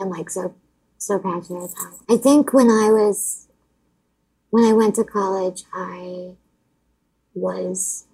am 0.00 0.10
like 0.10 0.30
so 0.30 0.54
so 0.96 1.18
passionate 1.18 1.70
about. 1.72 2.00
I 2.08 2.16
think 2.16 2.52
when 2.52 2.68
I 2.68 2.90
was 2.90 3.48
when 4.48 4.64
I 4.64 4.72
went 4.72 4.94
to 4.96 5.04
college, 5.04 5.64
I 5.74 6.36
was 7.34 8.06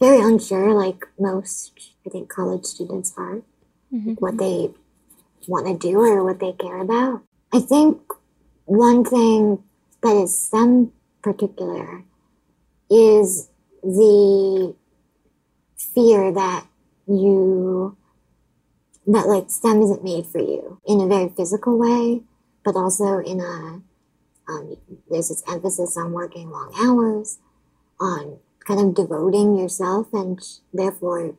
very 0.00 0.20
unsure, 0.20 0.72
like 0.72 1.06
most 1.18 1.94
I 2.08 2.10
think 2.10 2.30
college 2.30 2.64
students 2.64 3.12
are, 3.18 3.42
what 4.18 4.38
they 4.38 4.70
want 5.46 5.66
to 5.66 5.76
do 5.76 5.98
or 6.00 6.24
what 6.24 6.40
they 6.40 6.52
care 6.52 6.78
about. 6.78 7.22
I 7.52 7.60
think 7.60 8.00
one 8.64 9.04
thing 9.04 9.62
that 10.02 10.16
is 10.16 10.40
STEM 10.40 10.92
particular 11.22 12.04
is 12.90 13.50
the 13.82 14.74
fear 15.76 16.32
that 16.32 16.66
you 17.06 17.96
that 19.06 19.26
like 19.26 19.50
STEM 19.50 19.82
isn't 19.82 20.04
made 20.04 20.26
for 20.26 20.40
you 20.40 20.80
in 20.86 21.00
a 21.00 21.06
very 21.06 21.28
physical 21.28 21.78
way, 21.78 22.22
but 22.64 22.74
also 22.74 23.18
in 23.18 23.40
a 23.40 23.82
um, 24.50 24.76
there's 25.10 25.28
this 25.28 25.42
emphasis 25.46 25.96
on 25.98 26.12
working 26.12 26.50
long 26.50 26.72
hours, 26.80 27.38
on 28.00 28.38
kind 28.66 28.80
of 28.80 28.94
devoting 28.94 29.58
yourself 29.58 30.08
and 30.14 30.40
therefore 30.72 31.34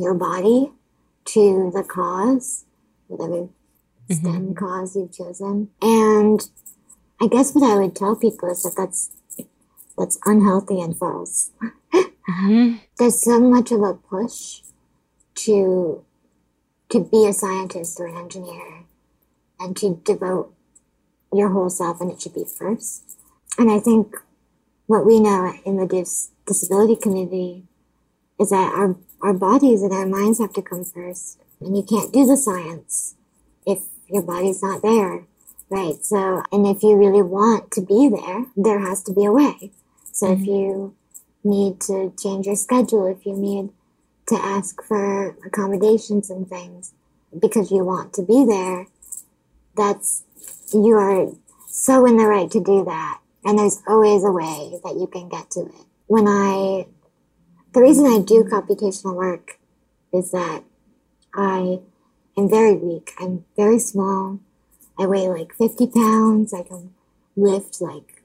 your 0.00 0.14
body 0.14 0.72
to 1.26 1.70
the 1.74 1.82
cause, 1.82 2.64
whatever 3.08 3.48
mm-hmm. 4.08 4.14
STEM 4.14 4.54
cause 4.54 4.96
you've 4.96 5.12
chosen. 5.12 5.70
And 5.82 6.40
I 7.20 7.26
guess 7.26 7.54
what 7.54 7.70
I 7.70 7.78
would 7.78 7.94
tell 7.94 8.16
people 8.16 8.50
is 8.50 8.62
that 8.62 8.74
that's 8.76 9.10
that's 9.98 10.18
unhealthy 10.24 10.80
and 10.80 10.96
false. 10.96 11.50
Mm-hmm. 11.92 12.76
There's 12.98 13.22
so 13.22 13.38
much 13.40 13.70
of 13.70 13.82
a 13.82 13.94
push 13.94 14.60
to 15.36 16.04
to 16.90 17.00
be 17.04 17.26
a 17.26 17.32
scientist 17.32 18.00
or 18.00 18.06
an 18.06 18.16
engineer 18.16 18.84
and 19.58 19.76
to 19.76 20.00
devote 20.04 20.52
your 21.32 21.50
whole 21.50 21.70
self 21.70 22.00
and 22.00 22.10
it 22.10 22.20
should 22.20 22.34
be 22.34 22.44
first. 22.44 23.18
And 23.58 23.70
I 23.70 23.78
think 23.78 24.16
what 24.86 25.06
we 25.06 25.20
know 25.20 25.52
in 25.64 25.76
the 25.76 25.86
dis- 25.86 26.30
disability 26.46 26.96
community 26.96 27.64
is 28.40 28.50
that 28.50 28.72
our, 28.74 28.96
our 29.22 29.34
bodies 29.34 29.82
and 29.82 29.92
our 29.92 30.06
minds 30.06 30.38
have 30.38 30.52
to 30.54 30.62
come 30.62 30.84
first. 30.84 31.38
And 31.60 31.76
you 31.76 31.82
can't 31.82 32.12
do 32.12 32.26
the 32.26 32.36
science 32.36 33.14
if 33.66 33.80
your 34.08 34.22
body's 34.22 34.62
not 34.62 34.82
there. 34.82 35.24
Right. 35.68 36.04
So, 36.04 36.42
and 36.50 36.66
if 36.66 36.82
you 36.82 36.96
really 36.96 37.22
want 37.22 37.70
to 37.72 37.80
be 37.80 38.08
there, 38.08 38.46
there 38.56 38.80
has 38.80 39.02
to 39.04 39.12
be 39.12 39.24
a 39.24 39.32
way. 39.32 39.70
So 40.10 40.32
if 40.32 40.40
mm-hmm. 40.40 40.44
you 40.44 40.96
need 41.44 41.80
to 41.82 42.12
change 42.20 42.46
your 42.46 42.56
schedule, 42.56 43.06
if 43.06 43.24
you 43.24 43.36
need 43.36 43.70
to 44.28 44.34
ask 44.34 44.82
for 44.82 45.30
accommodations 45.46 46.28
and 46.30 46.48
things 46.48 46.92
because 47.40 47.70
you 47.70 47.84
want 47.84 48.12
to 48.14 48.22
be 48.22 48.44
there, 48.44 48.86
that's, 49.76 50.24
you 50.72 50.92
are 50.94 51.32
so 51.68 52.04
in 52.04 52.16
the 52.16 52.26
right 52.26 52.50
to 52.50 52.62
do 52.62 52.84
that. 52.84 53.20
And 53.44 53.58
there's 53.58 53.80
always 53.86 54.24
a 54.24 54.32
way 54.32 54.78
that 54.82 54.96
you 54.96 55.06
can 55.06 55.28
get 55.28 55.50
to 55.52 55.60
it. 55.60 55.86
When 56.08 56.26
I, 56.26 56.86
the 57.72 57.80
reason 57.80 58.06
I 58.06 58.20
do 58.20 58.44
computational 58.44 59.14
work 59.14 59.58
is 60.12 60.30
that 60.32 60.64
I 61.34 61.80
am 62.36 62.48
very 62.48 62.74
weak. 62.74 63.12
I'm 63.18 63.44
very 63.56 63.78
small. 63.78 64.40
I 64.98 65.06
weigh 65.06 65.28
like 65.28 65.54
50 65.54 65.86
pounds. 65.88 66.52
I 66.52 66.62
can 66.62 66.92
lift 67.36 67.80
like 67.80 68.22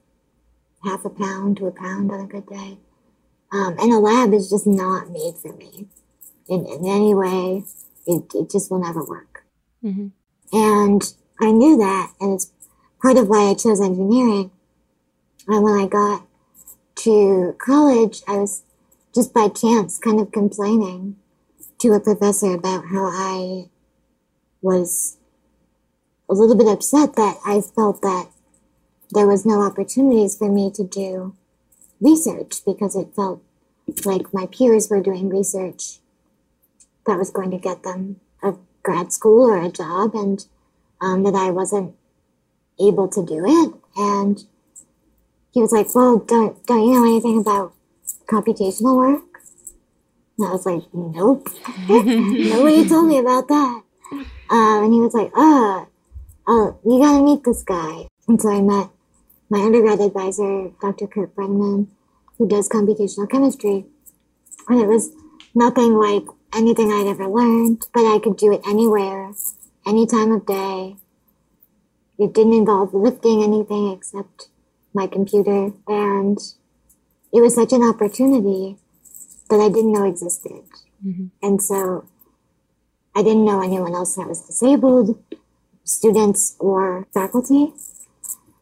half 0.84 1.04
a 1.04 1.10
pound 1.10 1.56
to 1.58 1.66
a 1.66 1.70
pound 1.70 2.10
on 2.10 2.20
a 2.20 2.26
good 2.26 2.46
day. 2.46 2.78
Um, 3.52 3.76
and 3.78 3.92
a 3.92 3.98
lab 3.98 4.34
is 4.34 4.50
just 4.50 4.66
not 4.66 5.10
made 5.10 5.34
for 5.40 5.52
me 5.52 5.86
in, 6.48 6.66
in 6.66 6.86
any 6.86 7.14
way. 7.14 7.64
It, 8.06 8.24
it 8.34 8.50
just 8.50 8.70
will 8.70 8.80
never 8.80 9.04
work. 9.04 9.44
Mhm. 9.84 10.10
And 10.52 11.14
I 11.40 11.50
knew 11.52 11.76
that, 11.78 12.12
and 12.20 12.34
it's 12.34 12.52
part 13.02 13.16
of 13.16 13.28
why 13.28 13.50
I 13.50 13.54
chose 13.54 13.80
engineering. 13.80 14.50
And 15.48 15.62
when 15.62 15.78
I 15.78 15.86
got 15.86 16.26
to 16.96 17.54
college, 17.58 18.22
I 18.26 18.38
was 18.38 18.62
just 19.16 19.32
by 19.32 19.48
chance 19.48 19.98
kind 19.98 20.20
of 20.20 20.30
complaining 20.30 21.16
to 21.78 21.94
a 21.94 22.00
professor 22.00 22.52
about 22.52 22.84
how 22.92 23.06
I 23.06 23.70
was 24.60 25.16
a 26.28 26.34
little 26.34 26.54
bit 26.54 26.68
upset 26.68 27.16
that 27.16 27.38
I 27.46 27.62
felt 27.62 28.02
that 28.02 28.28
there 29.12 29.26
was 29.26 29.46
no 29.46 29.62
opportunities 29.62 30.36
for 30.36 30.52
me 30.52 30.70
to 30.72 30.84
do 30.84 31.34
research 31.98 32.62
because 32.66 32.94
it 32.94 33.16
felt 33.16 33.42
like 34.04 34.34
my 34.34 34.46
peers 34.46 34.90
were 34.90 35.00
doing 35.00 35.30
research 35.30 36.00
that 37.06 37.16
was 37.18 37.30
going 37.30 37.50
to 37.52 37.58
get 37.58 37.84
them 37.84 38.20
a 38.42 38.54
grad 38.82 39.14
school 39.14 39.48
or 39.48 39.62
a 39.62 39.70
job 39.70 40.14
and 40.14 40.44
um, 41.00 41.22
that 41.22 41.34
I 41.34 41.50
wasn't 41.50 41.94
able 42.78 43.08
to 43.08 43.24
do 43.24 43.44
it. 43.46 43.72
And 43.96 44.44
he 45.52 45.62
was 45.62 45.72
like, 45.72 45.94
well, 45.94 46.18
don't, 46.18 46.66
don't 46.66 46.86
you 46.86 46.92
know 46.92 47.06
anything 47.06 47.38
about 47.38 47.72
computational 48.26 48.96
work? 48.96 49.22
And 50.38 50.48
I 50.48 50.52
was 50.52 50.66
like, 50.66 50.82
nope. 50.92 51.48
Nobody 51.88 52.88
told 52.88 53.08
me 53.08 53.18
about 53.18 53.48
that. 53.48 53.82
Um, 54.50 54.84
and 54.84 54.92
he 54.92 55.00
was 55.00 55.14
like, 55.14 55.32
oh, 55.34 55.88
oh, 56.46 56.78
you 56.84 57.00
gotta 57.00 57.22
meet 57.22 57.44
this 57.44 57.62
guy. 57.62 58.08
And 58.28 58.40
so 58.40 58.50
I 58.50 58.60
met 58.60 58.90
my 59.48 59.60
undergrad 59.60 60.00
advisor, 60.00 60.70
Dr. 60.80 61.06
Kurt 61.06 61.34
Brenneman, 61.34 61.88
who 62.38 62.48
does 62.48 62.68
computational 62.68 63.30
chemistry. 63.30 63.86
And 64.68 64.80
it 64.80 64.86
was 64.86 65.12
nothing 65.54 65.94
like 65.94 66.24
anything 66.54 66.92
I'd 66.92 67.06
ever 67.06 67.28
learned, 67.28 67.86
but 67.92 68.04
I 68.04 68.18
could 68.18 68.36
do 68.36 68.52
it 68.52 68.60
anywhere, 68.66 69.32
any 69.86 70.06
time 70.06 70.32
of 70.32 70.46
day. 70.46 70.96
It 72.18 72.32
didn't 72.32 72.54
involve 72.54 72.94
lifting 72.94 73.42
anything 73.42 73.92
except 73.92 74.48
my 74.94 75.06
computer. 75.06 75.72
And 75.86 76.38
it 77.36 77.42
was 77.42 77.54
such 77.54 77.74
an 77.74 77.82
opportunity 77.82 78.78
that 79.50 79.60
I 79.60 79.68
didn't 79.68 79.92
know 79.92 80.06
existed. 80.08 80.62
Mm-hmm. 81.06 81.26
And 81.42 81.62
so 81.62 82.08
I 83.14 83.22
didn't 83.22 83.44
know 83.44 83.62
anyone 83.62 83.94
else 83.94 84.14
that 84.16 84.26
was 84.26 84.40
disabled, 84.40 85.22
students 85.84 86.56
or 86.58 87.06
faculty. 87.12 87.74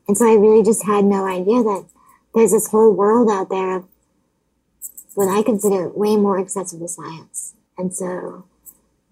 And 0.09 0.19
so 0.19 0.29
I 0.29 0.35
really 0.35 0.65
just 0.65 0.85
had 0.87 1.05
no 1.05 1.25
idea 1.25 1.63
that 1.63 1.87
there's 2.35 2.51
this 2.51 2.69
whole 2.69 2.93
world 2.93 3.31
out 3.31 3.49
there 3.49 3.77
of 3.77 3.85
what 5.15 5.29
I 5.29 5.45
consider 5.45 5.89
way 5.89 6.17
more 6.17 6.41
accessible 6.41 6.89
science. 6.89 7.55
And 7.79 7.95
so 7.95 8.45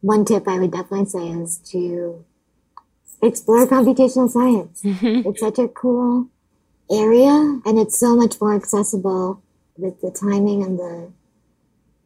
one 0.01 0.25
tip 0.25 0.49
I 0.49 0.59
would 0.59 0.73
definitely 0.73 1.07
say 1.07 1.29
is 1.29 1.59
to 1.71 2.25
explore 3.23 3.65
computational 3.67 4.29
science. 4.29 4.83
Mm-hmm. 4.83 5.29
It's 5.29 5.41
such 5.41 5.61
a 5.61 5.69
cool 5.69 6.27
area 6.91 7.61
and 7.65 7.79
it's 7.79 7.99
so 7.99 8.17
much 8.17 8.41
more 8.41 8.55
accessible 8.55 9.42
with 9.77 10.01
the 10.01 10.11
timing 10.11 10.63
and 10.63 10.79
the 10.79 11.13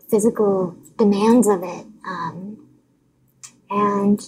physical 0.08 0.76
demands 0.98 1.48
of 1.48 1.62
it. 1.62 1.86
Um, 2.06 2.68
and 3.70 4.20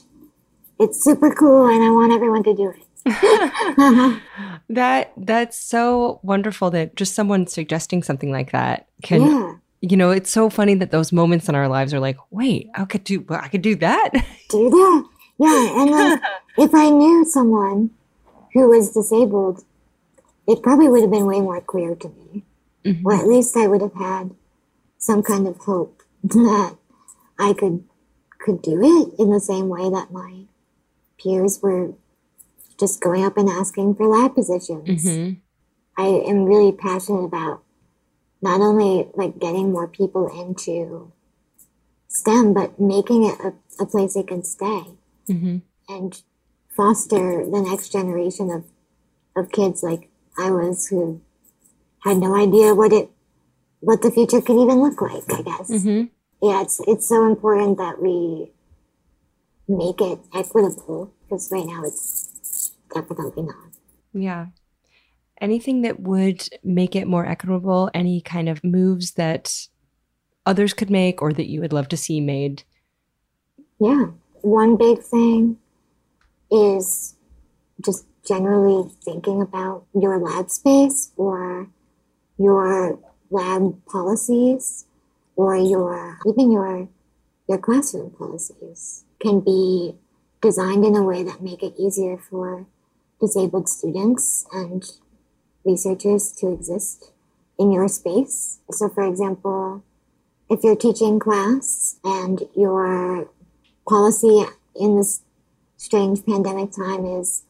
it's 0.78 1.02
super 1.02 1.34
cool 1.34 1.66
and 1.66 1.82
I 1.82 1.90
want 1.90 2.12
everyone 2.12 2.42
to 2.44 2.54
do 2.54 2.70
it. 2.70 2.84
that 4.68 5.12
that's 5.16 5.58
so 5.58 6.20
wonderful 6.22 6.70
that 6.70 6.94
just 6.96 7.14
someone 7.14 7.46
suggesting 7.46 8.02
something 8.02 8.30
like 8.30 8.52
that 8.52 8.86
can 9.02 9.22
yeah. 9.22 9.54
you 9.80 9.96
know 9.96 10.10
it's 10.10 10.30
so 10.30 10.50
funny 10.50 10.74
that 10.74 10.90
those 10.90 11.12
moments 11.12 11.48
in 11.48 11.54
our 11.54 11.68
lives 11.68 11.94
are 11.94 12.00
like 12.00 12.18
wait 12.30 12.68
i 12.74 12.84
could 12.84 13.04
do 13.04 13.24
i 13.30 13.48
could 13.48 13.62
do 13.62 13.74
that 13.74 14.10
do 14.50 14.68
that 14.68 15.04
yeah 15.38 15.80
and 15.80 15.90
like 15.90 16.20
if 16.58 16.74
i 16.74 16.90
knew 16.90 17.24
someone 17.24 17.90
who 18.52 18.68
was 18.68 18.92
disabled 18.92 19.64
it 20.46 20.62
probably 20.62 20.88
would 20.88 21.02
have 21.02 21.10
been 21.10 21.26
way 21.26 21.40
more 21.40 21.60
clear 21.60 21.94
to 21.94 22.08
me 22.08 22.44
mm-hmm. 22.84 23.06
or 23.06 23.14
at 23.14 23.26
least 23.26 23.56
i 23.56 23.66
would 23.66 23.80
have 23.80 23.94
had 23.94 24.30
some 24.98 25.22
kind 25.22 25.46
of 25.46 25.56
hope 25.58 26.02
that 26.24 26.76
i 27.38 27.52
could 27.52 27.84
could 28.38 28.62
do 28.62 28.80
it 28.80 29.20
in 29.20 29.30
the 29.30 29.40
same 29.40 29.68
way 29.68 29.90
that 29.90 30.12
my 30.12 30.44
peers 31.18 31.60
were 31.62 31.92
just 32.78 33.00
going 33.00 33.24
up 33.24 33.36
and 33.36 33.48
asking 33.48 33.94
for 33.94 34.06
lab 34.06 34.34
positions. 34.34 35.04
Mm-hmm. 35.04 35.34
I 36.00 36.06
am 36.06 36.44
really 36.44 36.72
passionate 36.72 37.24
about 37.24 37.62
not 38.40 38.60
only 38.60 39.08
like 39.14 39.38
getting 39.38 39.72
more 39.72 39.88
people 39.88 40.28
into 40.28 41.12
STEM, 42.06 42.54
but 42.54 42.78
making 42.78 43.24
it 43.24 43.38
a, 43.40 43.52
a 43.80 43.86
place 43.86 44.14
they 44.14 44.22
can 44.22 44.44
stay 44.44 44.84
mm-hmm. 45.28 45.58
and 45.88 46.22
foster 46.74 47.44
the 47.44 47.60
next 47.60 47.90
generation 47.90 48.50
of, 48.50 48.64
of 49.34 49.50
kids 49.50 49.82
like 49.82 50.08
I 50.38 50.50
was 50.52 50.86
who 50.86 51.20
had 52.04 52.18
no 52.18 52.34
idea 52.36 52.74
what 52.74 52.92
it, 52.92 53.10
what 53.80 54.02
the 54.02 54.10
future 54.10 54.40
could 54.40 54.60
even 54.60 54.80
look 54.80 55.00
like, 55.00 55.24
I 55.32 55.42
guess. 55.42 55.70
Mm-hmm. 55.70 56.04
Yeah, 56.46 56.62
it's, 56.62 56.80
it's 56.86 57.08
so 57.08 57.26
important 57.26 57.78
that 57.78 58.00
we 58.00 58.52
make 59.68 60.00
it 60.00 60.18
equitable 60.34 61.12
because 61.22 61.50
right 61.52 61.66
now 61.66 61.82
it's 61.84 62.72
definitely 62.94 63.42
not. 63.42 63.72
Yeah. 64.12 64.46
Anything 65.40 65.82
that 65.82 66.00
would 66.00 66.48
make 66.64 66.96
it 66.96 67.06
more 67.06 67.26
equitable, 67.26 67.90
any 67.94 68.20
kind 68.20 68.48
of 68.48 68.64
moves 68.64 69.12
that 69.12 69.68
others 70.46 70.72
could 70.72 70.90
make 70.90 71.20
or 71.22 71.32
that 71.32 71.48
you 71.48 71.60
would 71.60 71.72
love 71.72 71.88
to 71.88 71.96
see 71.96 72.20
made? 72.20 72.64
Yeah. 73.80 74.06
One 74.40 74.76
big 74.76 75.02
thing 75.02 75.58
is 76.50 77.14
just 77.84 78.06
generally 78.26 78.90
thinking 79.04 79.40
about 79.40 79.84
your 79.94 80.18
lab 80.18 80.50
space 80.50 81.12
or 81.16 81.68
your 82.38 82.98
lab 83.30 83.84
policies 83.86 84.86
or 85.36 85.56
your 85.56 86.18
even 86.26 86.50
your 86.50 86.88
your 87.48 87.58
classroom 87.58 88.10
policies 88.10 89.04
can 89.20 89.40
be 89.40 89.94
designed 90.40 90.84
in 90.84 90.94
a 90.94 91.02
way 91.02 91.22
that 91.22 91.42
make 91.42 91.62
it 91.62 91.74
easier 91.78 92.16
for 92.16 92.66
disabled 93.20 93.68
students 93.68 94.46
and 94.52 94.84
researchers 95.64 96.32
to 96.32 96.52
exist 96.52 97.10
in 97.58 97.72
your 97.72 97.88
space. 97.88 98.60
So, 98.70 98.88
for 98.88 99.04
example, 99.04 99.82
if 100.48 100.62
you're 100.62 100.76
teaching 100.76 101.18
class 101.18 101.98
and 102.04 102.42
your 102.56 103.28
policy 103.88 104.44
in 104.76 104.96
this 104.96 105.22
strange 105.76 106.24
pandemic 106.24 106.70
time 106.72 107.04
is 107.04 107.44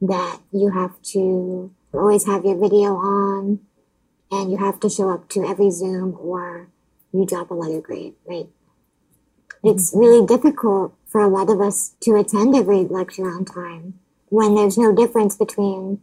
that 0.00 0.40
you 0.52 0.70
have 0.70 1.00
to 1.02 1.72
always 1.92 2.26
have 2.26 2.44
your 2.44 2.58
video 2.58 2.96
on 2.96 3.60
and 4.34 4.50
you 4.50 4.58
have 4.58 4.80
to 4.80 4.88
show 4.88 5.10
up 5.10 5.28
to 5.30 5.46
every 5.46 5.70
Zoom 5.70 6.16
or 6.18 6.68
you 7.12 7.24
drop 7.24 7.50
a 7.50 7.54
letter 7.54 7.80
grade, 7.80 8.14
right? 8.26 8.46
Mm-hmm. 8.46 9.68
It's 9.68 9.92
really 9.94 10.26
difficult 10.26 10.94
for 11.06 11.20
a 11.20 11.28
lot 11.28 11.50
of 11.50 11.60
us 11.60 11.94
to 12.00 12.16
attend 12.16 12.56
every 12.56 12.84
lecture 12.84 13.28
on 13.28 13.44
time 13.44 13.94
when 14.28 14.54
there's 14.54 14.76
no 14.76 14.94
difference 14.94 15.36
between 15.36 16.00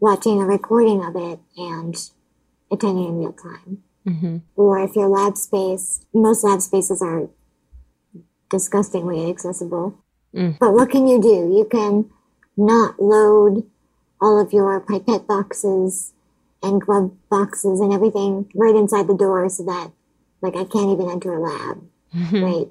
watching 0.00 0.40
a 0.40 0.44
recording 0.44 1.04
of 1.04 1.14
it 1.14 1.38
and 1.56 1.94
attending 2.70 3.06
in 3.06 3.18
real 3.18 3.32
time. 3.32 3.82
Mm-hmm. 4.06 4.38
Or 4.56 4.82
if 4.82 4.96
your 4.96 5.08
lab 5.08 5.36
space, 5.36 6.04
most 6.12 6.42
lab 6.42 6.60
spaces 6.60 7.00
are 7.00 7.28
disgustingly 8.48 9.22
inaccessible. 9.22 9.96
Mm. 10.34 10.58
But 10.58 10.72
what 10.72 10.90
can 10.90 11.06
you 11.06 11.20
do? 11.20 11.28
You 11.28 11.68
can 11.70 12.10
not 12.56 13.00
load 13.00 13.64
all 14.20 14.40
of 14.40 14.52
your 14.52 14.80
pipette 14.80 15.26
boxes 15.26 16.12
and 16.62 16.80
glove 16.80 17.12
boxes 17.28 17.80
and 17.80 17.92
everything 17.92 18.50
right 18.54 18.74
inside 18.74 19.06
the 19.06 19.16
door 19.16 19.48
so 19.48 19.64
that 19.64 19.90
like 20.42 20.56
I 20.56 20.64
can't 20.64 20.90
even 20.90 21.10
enter 21.10 21.34
a 21.34 21.40
lab. 21.40 21.82
Mm-hmm. 22.14 22.42
Right. 22.42 22.68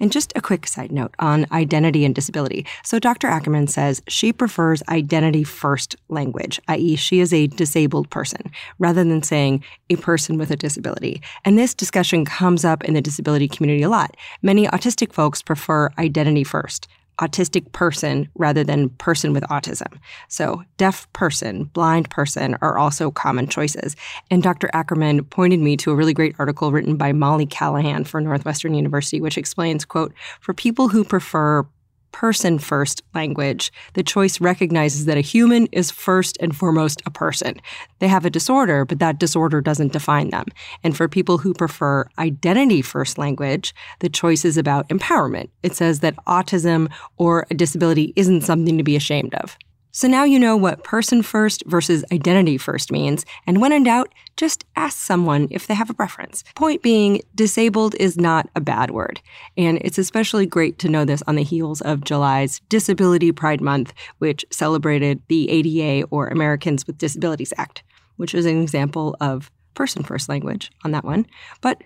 And 0.00 0.12
just 0.12 0.32
a 0.36 0.40
quick 0.40 0.66
side 0.66 0.92
note 0.92 1.14
on 1.18 1.46
identity 1.52 2.04
and 2.04 2.14
disability. 2.14 2.66
So, 2.84 2.98
Dr. 2.98 3.26
Ackerman 3.26 3.66
says 3.66 4.00
she 4.08 4.32
prefers 4.32 4.82
identity 4.88 5.44
first 5.44 5.96
language, 6.08 6.60
i.e., 6.68 6.96
she 6.96 7.20
is 7.20 7.32
a 7.32 7.48
disabled 7.48 8.10
person, 8.10 8.50
rather 8.78 9.04
than 9.04 9.22
saying 9.22 9.64
a 9.90 9.96
person 9.96 10.38
with 10.38 10.50
a 10.50 10.56
disability. 10.56 11.20
And 11.44 11.58
this 11.58 11.74
discussion 11.74 12.24
comes 12.24 12.64
up 12.64 12.84
in 12.84 12.94
the 12.94 13.02
disability 13.02 13.48
community 13.48 13.82
a 13.82 13.88
lot. 13.88 14.16
Many 14.40 14.66
autistic 14.68 15.12
folks 15.12 15.42
prefer 15.42 15.90
identity 15.98 16.44
first 16.44 16.88
autistic 17.22 17.70
person 17.72 18.28
rather 18.34 18.64
than 18.64 18.88
person 18.90 19.32
with 19.32 19.44
autism. 19.44 19.98
So, 20.28 20.64
deaf 20.76 21.10
person, 21.12 21.64
blind 21.64 22.10
person 22.10 22.56
are 22.60 22.78
also 22.78 23.10
common 23.10 23.46
choices. 23.46 23.94
And 24.30 24.42
Dr. 24.42 24.68
Ackerman 24.72 25.24
pointed 25.24 25.60
me 25.60 25.76
to 25.78 25.92
a 25.92 25.94
really 25.94 26.14
great 26.14 26.34
article 26.38 26.72
written 26.72 26.96
by 26.96 27.12
Molly 27.12 27.46
Callahan 27.46 28.04
for 28.04 28.20
Northwestern 28.20 28.74
University, 28.74 29.20
which 29.20 29.38
explains, 29.38 29.84
quote, 29.84 30.12
for 30.40 30.52
people 30.52 30.88
who 30.88 31.04
prefer 31.04 31.64
person 32.12 32.58
first 32.58 33.02
language, 33.14 33.72
the 33.94 34.02
choice 34.02 34.40
recognizes 34.40 35.06
that 35.06 35.16
a 35.16 35.22
human 35.22 35.66
is 35.72 35.90
first 35.90 36.36
and 36.40 36.54
foremost 36.54 37.02
a 37.06 37.10
person. 37.10 37.60
They 37.98 38.08
have 38.08 38.24
a 38.24 38.30
disorder, 38.30 38.84
but 38.84 38.98
that 39.00 39.18
disorder 39.18 39.60
doesn't 39.60 39.92
define 39.92 40.30
them. 40.30 40.46
And 40.84 40.96
for 40.96 41.08
people 41.08 41.38
who 41.38 41.54
prefer 41.54 42.08
identity 42.18 42.82
first 42.82 43.18
language, 43.18 43.74
the 44.00 44.08
choice 44.08 44.44
is 44.44 44.56
about 44.56 44.88
empowerment. 44.88 45.50
It 45.62 45.74
says 45.74 46.00
that 46.00 46.16
autism 46.26 46.90
or 47.16 47.46
a 47.50 47.54
disability 47.54 48.12
isn't 48.16 48.42
something 48.42 48.78
to 48.78 48.84
be 48.84 48.96
ashamed 48.96 49.34
of. 49.34 49.56
So 49.94 50.08
now 50.08 50.24
you 50.24 50.38
know 50.38 50.56
what 50.56 50.84
person 50.84 51.22
first 51.22 51.62
versus 51.66 52.02
identity 52.10 52.56
first 52.56 52.90
means, 52.90 53.26
and 53.46 53.60
when 53.60 53.72
in 53.72 53.82
doubt, 53.82 54.08
just 54.38 54.64
ask 54.74 54.96
someone 54.96 55.48
if 55.50 55.66
they 55.66 55.74
have 55.74 55.90
a 55.90 55.94
preference. 55.94 56.44
Point 56.54 56.80
being, 56.80 57.20
disabled 57.34 57.94
is 58.00 58.16
not 58.16 58.48
a 58.56 58.60
bad 58.62 58.90
word, 58.90 59.20
and 59.54 59.76
it's 59.82 59.98
especially 59.98 60.46
great 60.46 60.78
to 60.78 60.88
know 60.88 61.04
this 61.04 61.22
on 61.26 61.36
the 61.36 61.42
heels 61.42 61.82
of 61.82 62.04
July's 62.04 62.62
Disability 62.70 63.32
Pride 63.32 63.60
Month, 63.60 63.92
which 64.16 64.46
celebrated 64.50 65.20
the 65.28 65.50
ADA 65.50 66.06
or 66.06 66.28
Americans 66.28 66.86
with 66.86 66.96
Disabilities 66.96 67.52
Act, 67.58 67.82
which 68.16 68.34
is 68.34 68.46
an 68.46 68.62
example 68.62 69.14
of 69.20 69.50
person 69.74 70.02
first 70.02 70.26
language 70.26 70.70
on 70.84 70.92
that 70.92 71.04
one. 71.04 71.26
But 71.60 71.82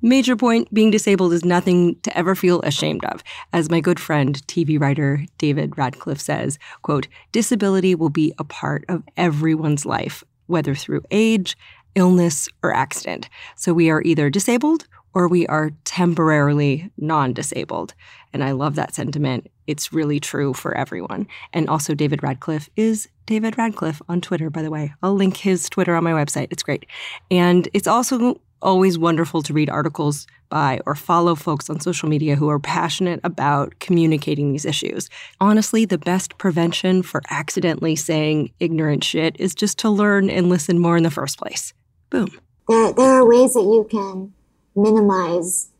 Major 0.00 0.36
point 0.36 0.72
being 0.72 0.92
disabled 0.92 1.32
is 1.32 1.44
nothing 1.44 1.96
to 2.02 2.16
ever 2.16 2.36
feel 2.36 2.60
ashamed 2.62 3.04
of. 3.06 3.24
As 3.52 3.68
my 3.68 3.80
good 3.80 3.98
friend, 3.98 4.40
TV 4.46 4.80
writer 4.80 5.24
David 5.38 5.76
Radcliffe 5.76 6.20
says, 6.20 6.56
quote, 6.82 7.08
disability 7.32 7.96
will 7.96 8.08
be 8.08 8.32
a 8.38 8.44
part 8.44 8.84
of 8.88 9.02
everyone's 9.16 9.84
life, 9.84 10.22
whether 10.46 10.76
through 10.76 11.02
age, 11.10 11.56
illness, 11.96 12.48
or 12.62 12.72
accident. 12.72 13.28
So 13.56 13.74
we 13.74 13.90
are 13.90 14.02
either 14.02 14.30
disabled 14.30 14.86
or 15.14 15.26
we 15.26 15.48
are 15.48 15.72
temporarily 15.84 16.92
non 16.96 17.32
disabled. 17.32 17.94
And 18.32 18.44
I 18.44 18.52
love 18.52 18.76
that 18.76 18.94
sentiment. 18.94 19.48
It's 19.66 19.92
really 19.92 20.20
true 20.20 20.54
for 20.54 20.76
everyone. 20.76 21.26
And 21.52 21.68
also, 21.68 21.94
David 21.94 22.22
Radcliffe 22.22 22.68
is 22.76 23.08
David 23.26 23.58
Radcliffe 23.58 24.00
on 24.08 24.20
Twitter, 24.20 24.48
by 24.48 24.62
the 24.62 24.70
way. 24.70 24.94
I'll 25.02 25.14
link 25.14 25.36
his 25.36 25.68
Twitter 25.68 25.96
on 25.96 26.04
my 26.04 26.12
website. 26.12 26.48
It's 26.50 26.62
great. 26.62 26.86
And 27.32 27.68
it's 27.74 27.88
also 27.88 28.40
always 28.62 28.98
wonderful 28.98 29.42
to 29.42 29.52
read 29.52 29.70
articles 29.70 30.26
by 30.48 30.80
or 30.86 30.94
follow 30.94 31.34
folks 31.34 31.68
on 31.68 31.80
social 31.80 32.08
media 32.08 32.36
who 32.36 32.48
are 32.48 32.58
passionate 32.58 33.20
about 33.22 33.78
communicating 33.80 34.52
these 34.52 34.64
issues. 34.64 35.08
Honestly, 35.40 35.84
the 35.84 35.98
best 35.98 36.38
prevention 36.38 37.02
for 37.02 37.22
accidentally 37.30 37.96
saying 37.96 38.50
ignorant 38.60 39.04
shit 39.04 39.36
is 39.38 39.54
just 39.54 39.78
to 39.78 39.90
learn 39.90 40.30
and 40.30 40.48
listen 40.48 40.78
more 40.78 40.96
in 40.96 41.02
the 41.02 41.10
first 41.10 41.38
place. 41.38 41.74
Boom. 42.10 42.28
There, 42.68 42.92
there 42.92 43.12
are 43.14 43.26
ways 43.26 43.54
that 43.54 43.60
you 43.60 43.86
can 43.90 44.32
minimize 44.74 45.70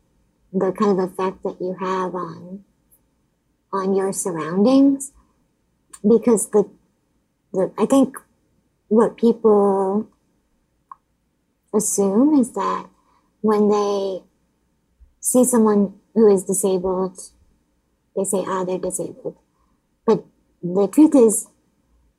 the 0.53 0.71
kind 0.71 0.99
of 0.99 1.11
effect 1.11 1.43
that 1.43 1.57
you 1.59 1.75
have 1.79 2.15
on 2.15 2.63
on 3.71 3.95
your 3.95 4.11
surroundings 4.11 5.11
because 6.07 6.49
the, 6.49 6.67
the 7.53 7.71
I 7.77 7.85
think 7.85 8.17
what 8.87 9.17
people 9.17 10.07
assume 11.73 12.39
is 12.39 12.51
that 12.53 12.87
when 13.41 13.69
they 13.69 14.23
see 15.19 15.43
someone 15.43 15.93
who 16.13 16.33
is 16.33 16.43
disabled, 16.43 17.19
they 18.15 18.23
say, 18.23 18.43
ah, 18.47 18.63
they're 18.63 18.77
disabled. 18.77 19.37
But 20.05 20.25
the 20.61 20.87
truth 20.87 21.15
is, 21.15 21.47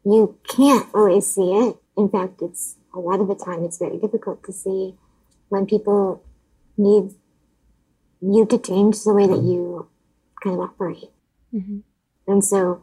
you 0.04 0.38
can't 0.48 0.88
always 0.94 1.26
see 1.26 1.52
it. 1.52 1.76
In 1.96 2.08
fact, 2.08 2.40
it's 2.42 2.76
a 2.94 2.98
lot 2.98 3.20
of 3.20 3.28
the 3.28 3.34
time 3.34 3.64
it's 3.64 3.78
very 3.78 3.98
difficult 3.98 4.42
to 4.44 4.52
see 4.52 4.94
when 5.48 5.66
people 5.66 6.22
need 6.78 7.14
you 8.20 8.46
to 8.46 8.58
change 8.58 9.02
the 9.02 9.12
way 9.12 9.26
that 9.26 9.42
you 9.42 9.88
kind 10.42 10.56
of 10.56 10.62
operate. 10.62 11.10
Mm-hmm. 11.52 11.78
And 12.26 12.44
so 12.44 12.82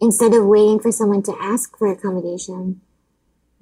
instead 0.00 0.34
of 0.34 0.46
waiting 0.46 0.80
for 0.80 0.92
someone 0.92 1.22
to 1.24 1.36
ask 1.40 1.76
for 1.76 1.90
accommodation, 1.90 2.80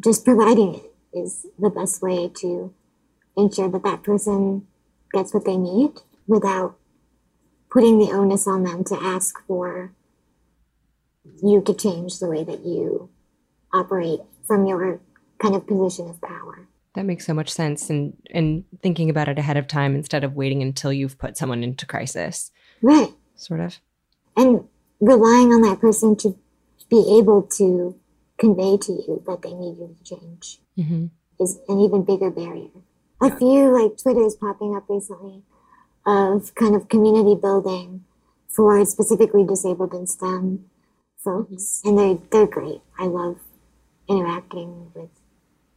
just 0.03 0.25
providing 0.25 0.77
it 0.77 0.94
is 1.15 1.47
the 1.59 1.71
best 1.71 2.03
way 2.03 2.29
to 2.41 2.73
ensure 3.37 3.71
that 3.71 3.83
that 3.83 4.03
person 4.03 4.67
gets 5.13 5.33
what 5.33 5.45
they 5.45 5.57
need 5.57 5.93
without 6.27 6.77
putting 7.71 7.99
the 7.99 8.13
onus 8.13 8.47
on 8.47 8.65
them 8.65 8.85
to 8.85 8.95
ask 8.95 9.37
for 9.47 9.93
you 11.43 11.61
to 11.63 11.75
change 11.75 12.19
the 12.19 12.29
way 12.29 12.45
that 12.45 12.65
you 12.65 13.09
operate 13.73 14.21
from 14.47 14.67
your 14.67 15.01
kind 15.39 15.55
of 15.55 15.67
position 15.67 16.09
of 16.09 16.21
power. 16.21 16.69
That 16.95 17.05
makes 17.05 17.27
so 17.27 17.35
much 17.35 17.51
sense 17.51 17.91
and 17.91 18.17
and 18.31 18.65
thinking 18.81 19.11
about 19.11 19.29
it 19.29 19.39
ahead 19.39 19.57
of 19.57 19.67
time 19.67 19.97
instead 19.97 20.23
of 20.23 20.35
waiting 20.35 20.63
until 20.63 20.93
you've 20.93 21.19
put 21.19 21.37
someone 21.37 21.65
into 21.65 21.87
crisis. 21.87 22.53
Right. 22.83 23.13
Sort 23.35 23.61
of. 23.61 23.79
And 24.37 24.65
relying 25.01 25.53
on 25.53 25.63
that 25.63 25.81
person 25.81 26.15
to 26.17 26.37
be 26.89 27.19
able 27.19 27.43
to 27.43 27.99
convey 28.45 28.77
to 28.77 28.93
you 28.93 29.23
that 29.27 29.41
they 29.43 29.55
need 29.55 29.79
you 29.79 29.97
to 29.97 30.05
change 30.05 30.59
mm-hmm. 30.79 31.07
is 31.41 31.59
an 31.69 31.81
even 31.81 32.05
bigger 32.05 32.31
barrier. 32.31 32.69
A 33.23 33.35
few 33.35 33.71
like 33.71 33.97
Twitters 33.97 34.37
popping 34.37 34.77
up 34.77 34.85
recently 34.89 35.43
of 36.05 36.55
kind 36.55 36.75
of 36.75 36.89
community 36.89 37.35
building 37.41 38.05
for 38.49 38.85
specifically 38.85 39.45
disabled 39.45 39.95
and 39.95 40.09
STEM 40.09 40.67
folks, 41.17 41.81
mm-hmm. 41.81 41.89
and 41.89 41.99
they're 41.99 42.19
they're 42.31 42.55
great. 42.59 42.83
I 42.99 43.07
love 43.07 43.39
interacting 44.09 44.91
with 44.95 45.15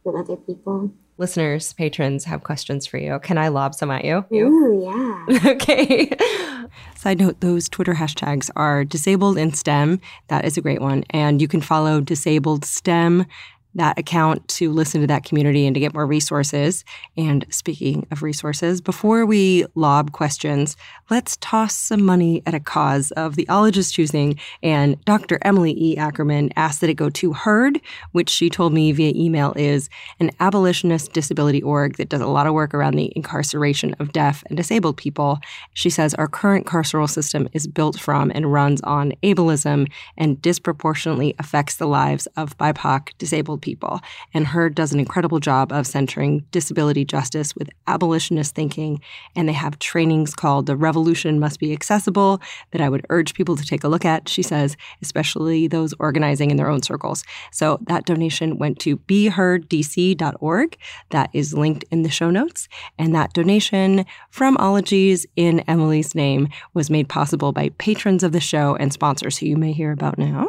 with 0.04 0.14
other 0.14 0.36
people. 0.36 0.92
Listeners, 1.18 1.72
patrons 1.72 2.24
have 2.24 2.44
questions 2.44 2.86
for 2.86 2.96
you. 2.96 3.18
Can 3.18 3.38
I 3.38 3.48
lob 3.48 3.74
some 3.74 3.90
at 3.90 4.04
you? 4.04 4.24
Ooh, 4.32 4.84
yeah. 4.84 5.40
okay. 5.50 6.08
Side 6.94 7.18
note, 7.18 7.40
those 7.40 7.68
Twitter 7.68 7.94
hashtags 7.94 8.50
are 8.54 8.84
disabled 8.84 9.36
in 9.36 9.52
STEM. 9.52 10.00
That 10.28 10.44
is 10.44 10.56
a 10.56 10.60
great 10.60 10.80
one. 10.80 11.02
And 11.10 11.42
you 11.42 11.48
can 11.48 11.60
follow 11.60 12.00
disabled 12.00 12.64
STEM 12.64 13.26
that 13.74 13.98
account 13.98 14.46
to 14.48 14.72
listen 14.72 15.00
to 15.00 15.06
that 15.06 15.24
community 15.24 15.66
and 15.66 15.74
to 15.74 15.80
get 15.80 15.94
more 15.94 16.06
resources. 16.06 16.84
And 17.16 17.44
speaking 17.50 18.06
of 18.10 18.22
resources, 18.22 18.80
before 18.80 19.26
we 19.26 19.66
lob 19.74 20.12
questions, 20.12 20.76
let's 21.10 21.36
toss 21.38 21.74
some 21.74 22.04
money 22.04 22.42
at 22.46 22.54
a 22.54 22.60
cause 22.60 23.10
of 23.12 23.36
the 23.36 23.46
ologist's 23.48 23.92
choosing. 23.92 24.38
And 24.62 25.02
Dr. 25.04 25.38
Emily 25.42 25.74
E. 25.78 25.96
Ackerman 25.96 26.50
asked 26.56 26.80
that 26.80 26.90
it 26.90 26.94
go 26.94 27.10
to 27.10 27.32
HEARD, 27.32 27.80
which 28.12 28.30
she 28.30 28.50
told 28.50 28.72
me 28.72 28.92
via 28.92 29.12
email 29.14 29.52
is 29.56 29.88
an 30.18 30.30
abolitionist 30.40 31.12
disability 31.12 31.62
org 31.62 31.96
that 31.96 32.08
does 32.08 32.20
a 32.20 32.26
lot 32.26 32.46
of 32.46 32.54
work 32.54 32.74
around 32.74 32.94
the 32.94 33.12
incarceration 33.14 33.94
of 33.98 34.12
deaf 34.12 34.42
and 34.48 34.56
disabled 34.56 34.96
people. 34.96 35.38
She 35.74 35.90
says 35.90 36.14
our 36.14 36.28
current 36.28 36.66
carceral 36.66 37.08
system 37.08 37.48
is 37.52 37.66
built 37.66 37.98
from 37.98 38.32
and 38.34 38.52
runs 38.52 38.80
on 38.82 39.12
ableism 39.22 39.90
and 40.16 40.40
disproportionately 40.40 41.34
affects 41.38 41.76
the 41.76 41.86
lives 41.86 42.26
of 42.36 42.56
BIPOC 42.58 43.10
disabled 43.18 43.57
people. 43.58 44.00
And 44.34 44.46
HEARD 44.46 44.74
does 44.74 44.92
an 44.92 45.00
incredible 45.00 45.40
job 45.40 45.72
of 45.72 45.86
centering 45.86 46.44
disability 46.50 47.04
justice 47.04 47.54
with 47.54 47.70
abolitionist 47.86 48.54
thinking. 48.54 49.00
And 49.36 49.48
they 49.48 49.52
have 49.52 49.78
trainings 49.78 50.34
called 50.34 50.66
the 50.66 50.76
Revolution 50.76 51.38
must 51.38 51.60
be 51.60 51.72
accessible 51.72 52.40
that 52.70 52.80
I 52.80 52.88
would 52.88 53.06
urge 53.10 53.34
people 53.34 53.56
to 53.56 53.64
take 53.64 53.84
a 53.84 53.88
look 53.88 54.04
at, 54.04 54.28
she 54.28 54.42
says, 54.42 54.76
especially 55.02 55.66
those 55.66 55.94
organizing 55.98 56.50
in 56.50 56.56
their 56.56 56.70
own 56.70 56.82
circles. 56.82 57.24
So 57.52 57.78
that 57.86 58.06
donation 58.06 58.58
went 58.58 58.78
to 58.80 58.96
behearddc.org. 58.96 60.76
That 61.10 61.30
is 61.32 61.54
linked 61.54 61.84
in 61.90 62.02
the 62.02 62.10
show 62.10 62.30
notes. 62.30 62.68
And 62.98 63.14
that 63.14 63.32
donation 63.32 64.04
from 64.30 64.56
Ologies 64.58 65.26
in 65.36 65.60
Emily's 65.60 66.14
name 66.14 66.48
was 66.74 66.90
made 66.90 67.08
possible 67.08 67.52
by 67.52 67.70
patrons 67.78 68.22
of 68.22 68.32
the 68.32 68.40
show 68.40 68.76
and 68.76 68.92
sponsors 68.92 69.38
who 69.38 69.46
you 69.46 69.56
may 69.56 69.72
hear 69.72 69.92
about 69.92 70.18
now. 70.18 70.48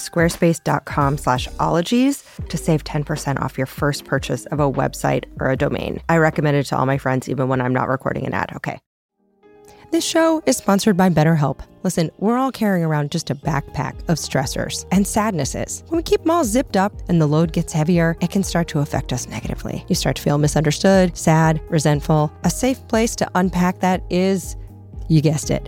squarespace.com 0.01 1.17
slash 1.17 1.47
ologies 1.59 2.23
to 2.49 2.57
save 2.57 2.83
10% 2.83 3.41
off 3.41 3.57
your 3.57 3.67
first 3.67 4.05
purchase 4.05 4.45
of 4.47 4.59
a 4.59 4.71
website 4.71 5.25
or 5.39 5.49
a 5.49 5.57
domain. 5.57 6.01
I 6.09 6.17
recommend 6.17 6.57
it 6.57 6.65
to 6.65 6.77
all 6.77 6.85
my 6.85 6.97
friends, 6.97 7.29
even 7.29 7.47
when 7.47 7.61
I'm 7.61 7.73
not 7.73 7.89
recording 7.89 8.25
an 8.25 8.33
ad. 8.33 8.51
Okay. 8.55 8.79
This 9.91 10.05
show 10.05 10.41
is 10.45 10.55
sponsored 10.55 10.95
by 10.95 11.09
BetterHelp. 11.09 11.59
Listen, 11.83 12.11
we're 12.17 12.37
all 12.37 12.51
carrying 12.51 12.85
around 12.85 13.11
just 13.11 13.29
a 13.29 13.35
backpack 13.35 13.99
of 14.07 14.17
stressors 14.17 14.85
and 14.89 15.05
sadnesses. 15.05 15.83
When 15.89 15.97
we 15.97 16.03
keep 16.03 16.21
them 16.21 16.31
all 16.31 16.45
zipped 16.45 16.77
up 16.77 16.93
and 17.09 17.19
the 17.19 17.27
load 17.27 17.51
gets 17.51 17.73
heavier, 17.73 18.15
it 18.21 18.31
can 18.31 18.41
start 18.41 18.69
to 18.69 18.79
affect 18.79 19.11
us 19.11 19.27
negatively. 19.27 19.83
You 19.89 19.95
start 19.95 20.15
to 20.15 20.21
feel 20.21 20.37
misunderstood, 20.37 21.17
sad, 21.17 21.61
resentful. 21.69 22.31
A 22.45 22.49
safe 22.49 22.87
place 22.87 23.17
to 23.17 23.29
unpack 23.35 23.81
that 23.81 24.01
is, 24.09 24.55
you 25.09 25.19
guessed 25.19 25.51
it, 25.51 25.67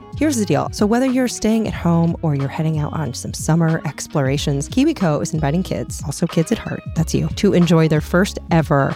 Here's 0.17 0.35
the 0.35 0.45
deal. 0.45 0.69
So, 0.71 0.85
whether 0.85 1.05
you're 1.05 1.27
staying 1.27 1.67
at 1.67 1.73
home 1.73 2.15
or 2.21 2.35
you're 2.35 2.47
heading 2.47 2.79
out 2.79 2.93
on 2.93 3.13
some 3.13 3.33
summer 3.33 3.81
explorations, 3.85 4.67
KiwiCo 4.67 5.21
is 5.21 5.33
inviting 5.33 5.63
kids, 5.63 6.03
also 6.05 6.27
kids 6.27 6.51
at 6.51 6.57
heart, 6.57 6.83
that's 6.95 7.13
you, 7.13 7.27
to 7.29 7.53
enjoy 7.53 7.87
their 7.87 8.01
first 8.01 8.37
ever 8.51 8.95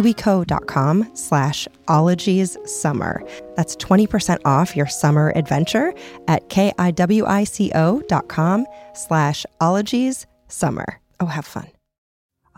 kiwico.com 0.01 1.11
slash 1.15 1.67
ologies 1.87 2.57
summer. 2.65 3.23
That's 3.55 3.75
20% 3.75 4.39
off 4.45 4.75
your 4.75 4.87
summer 4.87 5.31
adventure 5.35 5.93
at 6.27 6.49
K-I-W-I-C-O 6.49 8.01
dot 8.07 8.27
com 8.27 8.65
slash 8.93 9.45
ologies 9.59 10.25
summer. 10.47 10.99
Oh, 11.19 11.27
have 11.27 11.45
fun. 11.45 11.67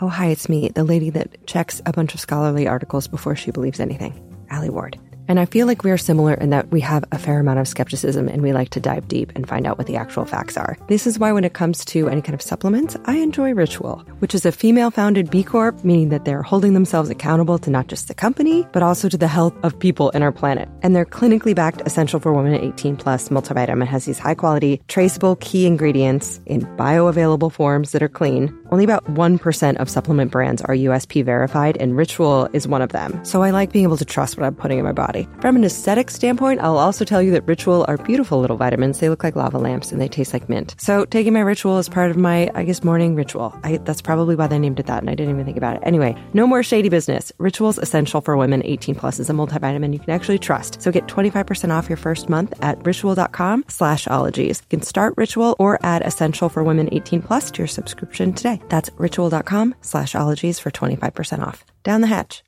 Oh, 0.02 0.08
hi, 0.08 0.28
it's 0.28 0.50
me, 0.50 0.70
the 0.70 0.84
lady 0.84 1.10
that 1.12 1.46
checks 1.46 1.82
a 1.86 1.92
bunch 1.92 2.14
of 2.14 2.20
scholarly 2.20 2.68
articles 2.68 3.08
before 3.08 3.36
she 3.36 3.52
believes 3.52 3.80
anything, 3.80 4.14
Alie 4.50 4.70
Ward. 4.70 4.98
And 5.28 5.40
I 5.40 5.46
feel 5.46 5.68
like 5.68 5.84
we 5.84 5.92
are 5.92 5.98
similar 5.98 6.34
in 6.34 6.50
that 6.50 6.70
we 6.70 6.82
have 6.82 7.06
a 7.12 7.18
fair 7.18 7.40
amount 7.40 7.60
of 7.60 7.68
skepticism 7.68 8.28
and 8.28 8.42
we 8.42 8.52
like 8.52 8.70
to 8.72 8.80
dive 8.80 9.08
deep 9.08 9.32
and 9.36 9.48
find 9.48 9.66
out 9.66 9.78
what 9.78 9.88
the 9.88 9.96
actual 9.96 10.26
facts 10.26 10.58
are. 10.58 10.78
This 10.88 11.08
is 11.08 11.18
why, 11.18 11.32
when 11.32 11.46
it 11.46 11.54
comes 11.54 11.86
to 11.86 12.10
any 12.10 12.22
kind 12.22 12.34
of 12.34 12.42
supplements, 12.42 12.98
I 13.06 13.16
enjoy 13.18 13.54
Ritual, 13.54 14.00
which 14.20 14.36
is 14.36 14.46
a 14.46 14.52
female 14.52 14.92
founded 14.92 15.30
B 15.30 15.44
Corp, 15.44 15.84
meaning 15.86 16.10
that 16.10 16.26
they're 16.26 16.42
holding 16.42 16.74
themselves 16.74 17.10
accountable 17.10 17.58
to 17.60 17.70
not 17.70 17.88
just 17.88 18.10
the 18.10 18.14
company, 18.14 18.68
but 18.74 18.84
also 18.84 19.08
to 19.08 19.18
the 19.18 19.28
health 19.28 19.54
of 19.64 19.80
people 19.80 20.10
in 20.10 20.24
our 20.24 20.32
planet. 20.32 20.68
And 20.82 20.94
their 20.96 21.06
clinically 21.06 21.56
backed 21.56 21.82
Essential 21.86 22.20
for 22.20 22.34
Women 22.34 22.56
18 22.56 22.98
Plus 22.98 23.30
multivitamin 23.30 23.88
has 23.88 24.04
these 24.06 24.20
high 24.20 24.36
quality, 24.36 24.82
traceable 24.90 25.38
key 25.38 25.66
ingredients 25.66 26.42
in 26.46 26.62
bioavailable 26.76 27.52
forms 27.52 27.92
that 27.92 28.04
are 28.04 28.10
clean. 28.10 28.54
Only 28.72 28.84
about 28.84 29.06
1% 29.06 29.78
of 29.78 29.90
supplement 29.90 30.32
brands 30.32 30.62
are 30.64 30.76
USP 30.76 31.24
verified, 31.24 31.78
and 31.78 31.96
Ritual 31.96 32.50
is 32.52 32.68
one 32.68 32.82
of 32.82 32.92
them. 32.92 33.24
So 33.24 33.42
I 33.42 33.52
like 33.52 33.72
being 33.72 33.84
able 33.84 33.98
to 33.98 34.06
trust 34.06 34.36
what 34.36 34.46
I'm 34.46 34.56
putting 34.56 34.80
in 34.80 34.84
my 34.84 34.92
body 34.92 35.13
body. 35.14 35.28
From 35.42 35.56
an 35.56 35.64
aesthetic 35.64 36.10
standpoint, 36.10 36.62
I'll 36.62 36.78
also 36.78 37.06
tell 37.06 37.22
you 37.22 37.32
that 37.32 37.48
Ritual 37.48 37.86
are 37.88 37.98
beautiful 37.98 38.40
little 38.40 38.58
vitamins. 38.58 39.00
They 39.00 39.10
look 39.10 39.24
like 39.24 39.36
lava 39.36 39.58
lamps 39.58 39.92
and 39.92 40.02
they 40.02 40.08
taste 40.08 40.34
like 40.34 40.50
mint. 40.50 40.76
So 40.78 41.06
taking 41.06 41.34
my 41.34 41.40
Ritual 41.40 41.80
is 41.80 41.90
part 41.90 42.12
of 42.12 42.18
my, 42.18 42.50
I 42.56 42.64
guess, 42.64 42.84
morning 42.84 43.16
ritual. 43.16 43.58
I, 43.64 43.78
that's 43.78 44.02
probably 44.02 44.36
why 44.36 44.48
they 44.48 44.60
named 44.60 44.80
it 44.80 44.88
that, 44.88 45.04
and 45.04 45.10
I 45.10 45.16
didn't 45.16 45.34
even 45.34 45.46
think 45.46 45.58
about 45.58 45.78
it. 45.78 45.84
Anyway, 45.86 46.16
no 46.34 46.48
more 46.48 46.64
shady 46.64 46.90
business. 46.90 47.32
Ritual's 47.38 47.78
essential 47.78 48.22
for 48.22 48.38
women 48.38 48.62
18 48.66 48.96
plus 48.96 49.20
is 49.20 49.30
a 49.30 49.34
multivitamin 49.34 49.94
you 49.94 50.00
can 50.00 50.10
actually 50.10 50.40
trust. 50.40 50.82
So 50.82 50.92
get 50.92 51.08
25% 51.08 51.70
off 51.70 51.90
your 51.90 51.98
first 51.98 52.30
month 52.30 52.54
at 52.62 52.84
ritual.com 52.86 53.66
slash 53.68 54.08
ologies. 54.08 54.62
You 54.62 54.78
can 54.78 54.82
start 54.82 55.14
Ritual 55.18 55.56
or 55.60 55.80
add 55.84 56.02
essential 56.02 56.50
for 56.50 56.64
women 56.64 56.90
18 56.92 57.22
plus 57.22 57.52
to 57.52 57.60
your 57.60 57.68
subscription 57.68 58.34
today. 58.34 58.62
That's 58.70 58.90
ritual.com 58.98 59.76
slash 59.82 60.16
ologies 60.16 60.60
for 60.60 60.72
25% 60.72 61.46
off. 61.46 61.66
Down 61.84 62.02
the 62.02 62.08
hatch. 62.08 62.44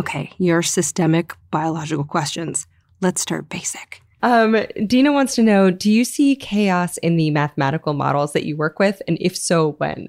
Okay, 0.00 0.30
your 0.38 0.62
systemic 0.62 1.34
biological 1.50 2.04
questions. 2.04 2.66
Let's 3.00 3.20
start 3.20 3.48
basic. 3.48 4.02
Um, 4.22 4.56
Dina 4.86 5.12
wants 5.12 5.34
to 5.36 5.42
know 5.42 5.70
Do 5.70 5.90
you 5.90 6.04
see 6.04 6.34
chaos 6.34 6.96
in 6.98 7.16
the 7.16 7.30
mathematical 7.30 7.92
models 7.92 8.32
that 8.32 8.44
you 8.44 8.56
work 8.56 8.78
with? 8.78 9.00
And 9.06 9.16
if 9.20 9.36
so, 9.36 9.72
when? 9.72 10.08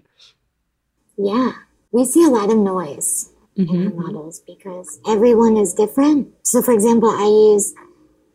Yeah, 1.17 1.51
we 1.91 2.05
see 2.05 2.23
a 2.23 2.29
lot 2.29 2.49
of 2.49 2.57
noise 2.57 3.31
mm-hmm. 3.57 3.73
in 3.73 3.83
the 3.85 3.95
models 3.95 4.41
because 4.47 4.99
everyone 5.07 5.57
is 5.57 5.73
different. 5.73 6.29
So, 6.43 6.61
for 6.61 6.73
example, 6.73 7.09
I 7.09 7.25
use 7.53 7.73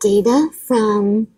data 0.01 0.51
from 0.67 1.29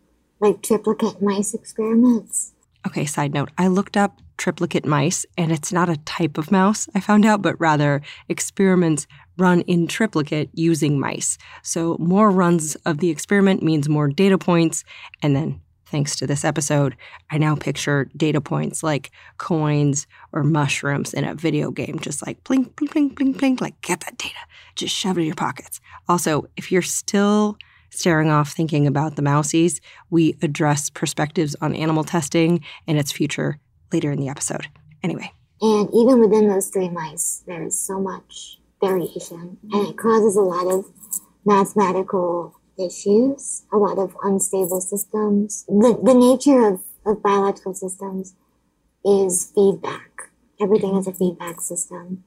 like 0.40 0.62
triplicate 0.62 1.22
mice 1.22 1.54
experiments. 1.54 2.52
Okay, 2.86 3.06
side 3.06 3.32
note 3.32 3.50
I 3.56 3.68
looked 3.68 3.96
up 3.96 4.20
triplicate 4.36 4.84
mice, 4.84 5.24
and 5.38 5.50
it's 5.50 5.72
not 5.72 5.88
a 5.88 5.96
type 5.98 6.38
of 6.38 6.52
mouse, 6.52 6.88
I 6.94 7.00
found 7.00 7.24
out, 7.24 7.42
but 7.42 7.58
rather 7.60 8.02
experiments 8.28 9.06
run 9.36 9.60
in 9.62 9.86
triplicate 9.86 10.50
using 10.52 10.98
mice. 10.98 11.38
So 11.62 11.96
more 11.98 12.30
runs 12.30 12.74
of 12.86 12.98
the 12.98 13.10
experiment 13.10 13.62
means 13.62 13.88
more 13.88 14.08
data 14.08 14.38
points. 14.38 14.84
And 15.22 15.36
then, 15.36 15.60
thanks 15.86 16.16
to 16.16 16.26
this 16.26 16.44
episode, 16.44 16.96
I 17.30 17.38
now 17.38 17.54
picture 17.54 18.08
data 18.16 18.40
points 18.40 18.82
like 18.82 19.10
coins 19.38 20.06
or 20.32 20.42
mushrooms 20.42 21.14
in 21.14 21.24
a 21.24 21.34
video 21.34 21.70
game, 21.70 21.98
just 21.98 22.26
like 22.26 22.42
blink, 22.44 22.76
blink, 22.76 22.92
blink, 22.92 23.16
blink, 23.16 23.38
blink, 23.38 23.60
like 23.60 23.80
get 23.82 24.00
that 24.00 24.18
data, 24.18 24.34
just 24.74 24.94
shove 24.94 25.18
it 25.18 25.22
in 25.22 25.26
your 25.26 25.36
pockets. 25.36 25.80
Also, 26.08 26.48
if 26.56 26.72
you're 26.72 26.82
still 26.82 27.56
staring 27.90 28.30
off 28.30 28.52
thinking 28.52 28.86
about 28.86 29.16
the 29.16 29.22
mousies, 29.22 29.80
we 30.10 30.36
address 30.42 30.90
perspectives 30.90 31.54
on 31.60 31.74
animal 31.74 32.04
testing 32.04 32.62
and 32.86 32.98
its 32.98 33.12
future 33.12 33.58
later 33.92 34.10
in 34.10 34.20
the 34.20 34.28
episode. 34.28 34.66
Anyway. 35.02 35.30
And 35.60 35.88
even 35.94 36.20
within 36.20 36.48
those 36.48 36.68
three 36.68 36.90
mice, 36.90 37.42
there 37.46 37.62
is 37.62 37.78
so 37.78 37.98
much 37.98 38.58
variation, 38.80 39.58
and 39.72 39.88
it 39.88 39.96
causes 39.96 40.36
a 40.36 40.42
lot 40.42 40.66
of 40.72 40.86
mathematical 41.44 42.54
issues, 42.78 43.64
a 43.72 43.76
lot 43.76 43.98
of 43.98 44.16
unstable 44.22 44.80
systems. 44.80 45.64
The, 45.66 45.98
the 46.02 46.14
nature 46.14 46.68
of, 46.68 46.80
of 47.06 47.22
biological 47.22 47.74
systems 47.74 48.34
is 49.04 49.52
feedback. 49.54 50.30
Everything 50.60 50.96
is 50.96 51.06
a 51.06 51.12
feedback 51.12 51.60
system. 51.60 52.24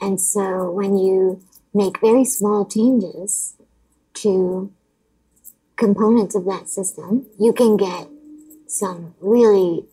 And 0.00 0.20
so 0.20 0.70
when 0.70 0.96
you 0.96 1.42
make 1.74 2.00
very 2.00 2.24
small 2.24 2.66
changes 2.66 3.56
to 4.14 4.72
components 5.76 6.34
of 6.34 6.44
that 6.46 6.68
system, 6.68 7.26
you 7.38 7.52
can 7.52 7.76
get 7.76 8.08
some 8.66 9.14
really 9.20 9.86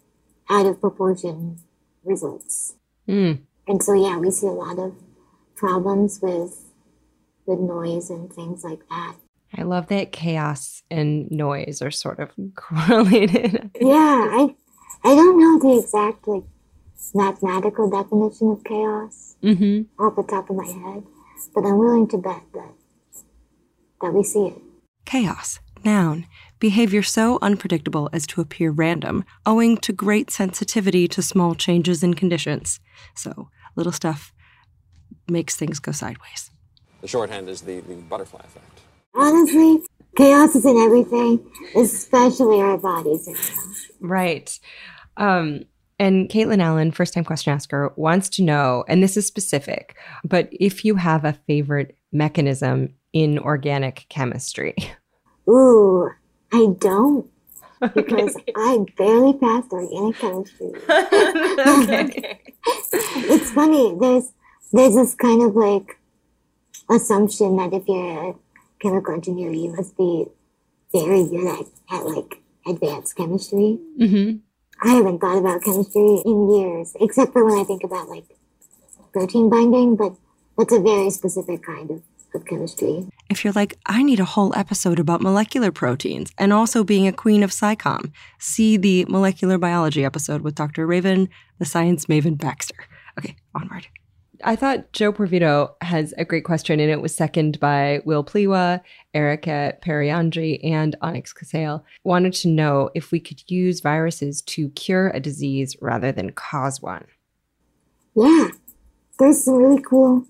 out 0.49 0.65
of 0.65 0.81
proportion 0.81 1.59
results. 2.03 2.75
Mm. 3.07 3.39
And 3.67 3.81
so, 3.81 3.93
yeah, 3.93 4.17
we 4.17 4.31
see 4.31 4.47
a 4.47 4.51
lot 4.51 4.79
of 4.79 4.93
problems 5.55 6.19
with 6.21 6.61
with 7.45 7.59
noise 7.59 8.09
and 8.09 8.31
things 8.31 8.63
like 8.63 8.87
that. 8.89 9.15
I 9.57 9.63
love 9.63 9.87
that 9.87 10.11
chaos 10.11 10.83
and 10.89 11.29
noise 11.31 11.81
are 11.81 11.91
sort 11.91 12.19
of 12.19 12.31
correlated. 12.55 13.71
Yeah, 13.79 13.89
I 13.91 14.55
I 15.03 15.15
don't 15.15 15.39
know 15.39 15.59
the 15.59 15.79
exact 15.79 16.27
like 16.27 16.43
mathematical 17.13 17.89
definition 17.89 18.51
of 18.51 18.63
chaos 18.63 19.35
mm-hmm. 19.43 20.03
off 20.03 20.15
the 20.15 20.23
top 20.23 20.49
of 20.49 20.55
my 20.55 20.65
head, 20.65 21.03
but 21.53 21.65
I'm 21.65 21.77
willing 21.77 22.07
to 22.09 22.17
bet 22.17 22.41
that 22.53 22.73
that 24.01 24.13
we 24.13 24.23
see 24.23 24.47
it. 24.47 24.61
Chaos, 25.05 25.59
noun, 25.83 26.25
behavior 26.59 27.03
so 27.03 27.37
unpredictable 27.41 28.09
as 28.11 28.25
to 28.27 28.41
appear 28.41 28.71
random, 28.71 29.23
owing 29.45 29.77
to 29.77 29.93
great 29.93 30.31
sensitivity 30.31 31.07
to 31.07 31.21
small 31.21 31.53
changes 31.55 32.03
in 32.03 32.15
conditions. 32.15 32.79
So, 33.15 33.49
little 33.75 33.91
stuff 33.91 34.33
makes 35.29 35.55
things 35.55 35.79
go 35.79 35.91
sideways. 35.91 36.51
The 37.01 37.07
shorthand 37.07 37.49
is 37.49 37.61
the, 37.61 37.81
the 37.81 37.95
butterfly 37.95 38.41
effect. 38.41 38.81
Honestly, 39.13 39.79
chaos 40.17 40.55
is 40.55 40.65
in 40.65 40.77
everything, 40.77 41.45
especially 41.75 42.61
our 42.61 42.77
bodies. 42.77 43.29
Right. 43.99 44.59
Um, 45.17 45.61
and 45.97 46.29
Caitlin 46.29 46.61
Allen, 46.61 46.91
first 46.91 47.13
time 47.13 47.23
question 47.23 47.53
asker, 47.53 47.93
wants 47.95 48.27
to 48.29 48.43
know, 48.43 48.83
and 48.87 49.01
this 49.01 49.15
is 49.15 49.25
specific, 49.25 49.95
but 50.23 50.49
if 50.51 50.83
you 50.83 50.95
have 50.95 51.23
a 51.23 51.33
favorite 51.47 51.97
mechanism 52.11 52.93
in 53.13 53.39
organic 53.39 54.05
chemistry. 54.09 54.75
Ooh, 55.47 56.09
I 56.51 56.67
don't 56.79 57.29
because 57.93 58.35
I 58.55 58.85
barely 58.97 59.33
passed 59.33 59.71
organic 59.71 60.17
chemistry. 60.17 60.71
okay. 60.89 62.39
it's 62.65 63.51
funny. 63.51 63.95
There's 63.99 64.31
there's 64.71 64.95
this 64.95 65.15
kind 65.15 65.41
of 65.41 65.55
like 65.55 65.99
assumption 66.89 67.57
that 67.57 67.73
if 67.73 67.87
you're 67.87 68.29
a 68.29 68.35
chemical 68.79 69.13
engineer, 69.13 69.51
you 69.51 69.75
must 69.75 69.97
be 69.97 70.25
very 70.93 71.27
good 71.27 71.47
at, 71.47 71.65
at 71.97 72.05
like 72.05 72.41
advanced 72.65 73.15
chemistry. 73.15 73.79
Mm-hmm. 73.99 74.37
I 74.87 74.93
haven't 74.93 75.19
thought 75.19 75.37
about 75.37 75.63
chemistry 75.63 76.21
in 76.25 76.49
years, 76.49 76.95
except 76.99 77.33
for 77.33 77.45
when 77.45 77.59
I 77.59 77.63
think 77.63 77.83
about 77.83 78.09
like 78.09 78.25
protein 79.13 79.49
binding, 79.49 79.95
but 79.95 80.15
that's 80.57 80.73
a 80.73 80.79
very 80.79 81.09
specific 81.09 81.63
kind 81.63 81.91
of, 81.91 82.01
of 82.33 82.45
chemistry. 82.45 83.07
If 83.29 83.43
you're 83.43 83.53
like, 83.53 83.77
I 83.85 84.03
need 84.03 84.19
a 84.19 84.25
whole 84.25 84.55
episode 84.55 84.99
about 84.99 85.21
molecular 85.21 85.71
proteins 85.71 86.31
and 86.37 86.53
also 86.53 86.83
being 86.83 87.07
a 87.07 87.13
queen 87.13 87.43
of 87.43 87.51
SciComm, 87.51 88.11
see 88.39 88.77
the 88.77 89.05
molecular 89.05 89.57
biology 89.57 90.03
episode 90.05 90.41
with 90.41 90.55
Dr. 90.55 90.85
Raven, 90.85 91.29
the 91.59 91.65
science 91.65 92.05
maven 92.05 92.37
Baxter. 92.37 92.75
Okay, 93.17 93.35
onward. 93.53 93.87
I 94.47 94.55
thought 94.55 94.91
Joe 94.91 95.11
Porvito 95.11 95.75
has 95.81 96.13
a 96.19 96.23
great 96.23 96.43
question, 96.43 96.79
and 96.79 96.91
it 96.91 97.01
was 97.01 97.15
seconded 97.15 97.59
by 97.59 98.01
Will 98.05 98.23
Pliwa, 98.23 98.79
Erica 99.11 99.73
Periandri, 99.83 100.59
and 100.63 100.95
Onyx 101.01 101.33
Casale. 101.33 101.83
Wanted 102.03 102.33
to 102.33 102.49
know 102.49 102.91
if 102.93 103.11
we 103.11 103.19
could 103.19 103.41
use 103.47 103.79
viruses 103.79 104.43
to 104.43 104.69
cure 104.69 105.09
a 105.09 105.19
disease 105.19 105.75
rather 105.81 106.11
than 106.11 106.31
cause 106.31 106.79
one. 106.79 107.05
Yeah, 108.15 108.49
there's 109.17 109.43
some 109.43 109.55
really 109.55 109.81
cool 109.81 110.25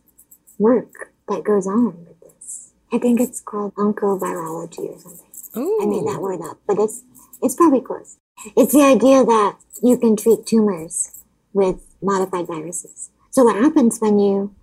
work 0.57 1.11
that 1.27 1.43
goes 1.43 1.67
on 1.67 2.05
with 2.05 2.21
this. 2.21 2.71
I 2.93 2.99
think 2.99 3.19
it's 3.19 3.41
called 3.41 3.75
oncovirology 3.75 4.95
or 4.95 4.97
something. 4.97 5.27
Ooh. 5.57 5.81
I 5.83 5.85
made 5.87 6.07
that 6.07 6.21
word 6.21 6.39
up, 6.41 6.57
but 6.65 6.79
it's 6.79 7.03
it's 7.41 7.55
probably 7.55 7.81
close. 7.81 8.17
It's 8.55 8.71
the 8.71 8.81
idea 8.81 9.25
that 9.25 9.57
you 9.83 9.97
can 9.97 10.15
treat 10.15 10.45
tumors 10.45 11.21
with 11.51 11.85
modified 12.01 12.47
viruses. 12.47 13.11
So 13.35 13.43
what 13.43 13.57
happens 13.57 13.99
when 13.99 14.17
you 14.17 14.55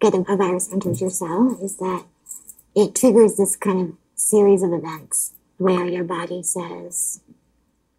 get 0.00 0.14
a, 0.14 0.18
a 0.32 0.36
virus 0.36 0.72
enters 0.72 1.00
your 1.00 1.10
cell 1.10 1.58
is 1.60 1.78
that 1.78 2.04
it 2.76 2.94
triggers 2.94 3.36
this 3.36 3.56
kind 3.56 3.80
of 3.88 3.94
series 4.14 4.62
of 4.62 4.72
events 4.72 5.32
where 5.56 5.84
your 5.84 6.04
body 6.04 6.44
says, 6.44 7.18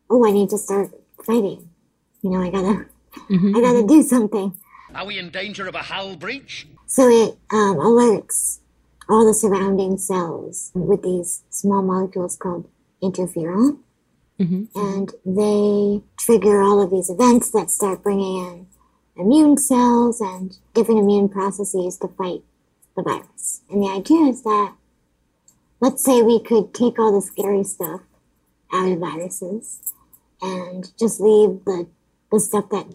"Oh, 0.10 0.26
I 0.26 0.32
need 0.32 0.50
to 0.52 0.58
start 0.58 0.92
fighting. 1.26 1.68
You 2.22 2.30
know, 2.30 2.42
I 2.42 2.50
gotta, 2.50 2.86
Mhm. 3.30 3.54
I 3.58 3.60
gotta 3.60 3.86
do 3.86 4.02
something." 4.02 4.54
Are 4.96 5.06
we 5.06 5.20
in 5.20 5.32
danger 5.32 5.68
of 5.68 5.76
a 5.76 5.80
hull 5.80 6.16
breach? 6.16 6.66
So 6.86 7.10
it 7.10 7.38
um, 7.52 7.76
alerts 7.76 8.60
all 9.10 9.26
the 9.26 9.34
surrounding 9.34 9.98
cells 9.98 10.72
with 10.74 11.04
these 11.04 11.44
small 11.50 11.82
molecules 11.82 12.38
called 12.38 12.70
interferon, 13.04 13.80
Mhm. 14.40 14.70
and 14.76 15.12
they 15.26 16.02
trigger 16.18 16.62
all 16.62 16.82
of 16.82 16.90
these 16.90 17.10
events 17.10 17.52
that 17.52 17.70
start 17.70 18.02
bringing 18.02 18.38
in 18.46 18.68
immune 19.20 19.58
cells 19.58 20.22
and 20.22 20.58
different 20.74 21.02
immune 21.02 21.30
processes 21.30 21.98
to 21.98 22.08
fight 22.08 22.42
the 22.96 23.04
virus. 23.04 23.62
And 23.70 23.84
the 23.84 23.90
idea 23.90 24.26
is 24.28 24.44
that, 24.44 24.74
let's 25.80 26.04
say 26.04 26.22
we 26.22 26.42
could 26.42 26.74
take 26.74 27.00
all 27.00 27.14
the 27.14 27.22
scary 27.22 27.64
stuff 27.64 28.02
out 28.72 28.92
of 28.92 29.00
viruses 29.00 29.94
and 30.42 30.92
just 30.98 31.20
leave 31.20 31.64
the, 31.66 31.88
the 32.32 32.40
stuff 32.40 32.70
that 32.70 32.88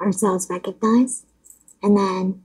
our 0.00 0.12
cells 0.12 0.48
recognize 0.50 1.24
and 1.82 1.96
then 1.96 2.42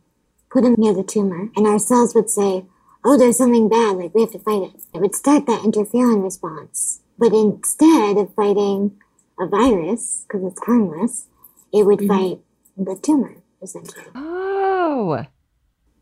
put 0.49 0.63
them 0.63 0.75
near 0.77 0.93
the 0.93 1.03
tumor. 1.03 1.49
And 1.55 1.67
our 1.67 1.79
cells 1.79 2.13
would 2.15 2.29
say, 2.29 2.65
oh, 3.03 3.17
there's 3.17 3.38
something 3.38 3.69
bad, 3.69 3.97
like 3.97 4.13
we 4.13 4.21
have 4.21 4.32
to 4.32 4.39
fight 4.39 4.63
it. 4.63 4.82
It 4.93 5.01
would 5.01 5.15
start 5.15 5.45
that 5.47 5.61
interferon 5.61 6.23
response. 6.23 7.01
But 7.17 7.34
instead 7.34 8.17
of 8.17 8.34
fighting 8.34 8.99
a 9.39 9.47
virus, 9.47 10.25
because 10.27 10.51
it's 10.51 10.65
harmless, 10.65 11.27
it 11.73 11.86
would 11.86 11.99
mm-hmm. 11.99 12.07
fight 12.07 12.39
the 12.78 12.99
tumor, 13.01 13.36
essentially. 13.61 14.05
Oh, 14.15 15.26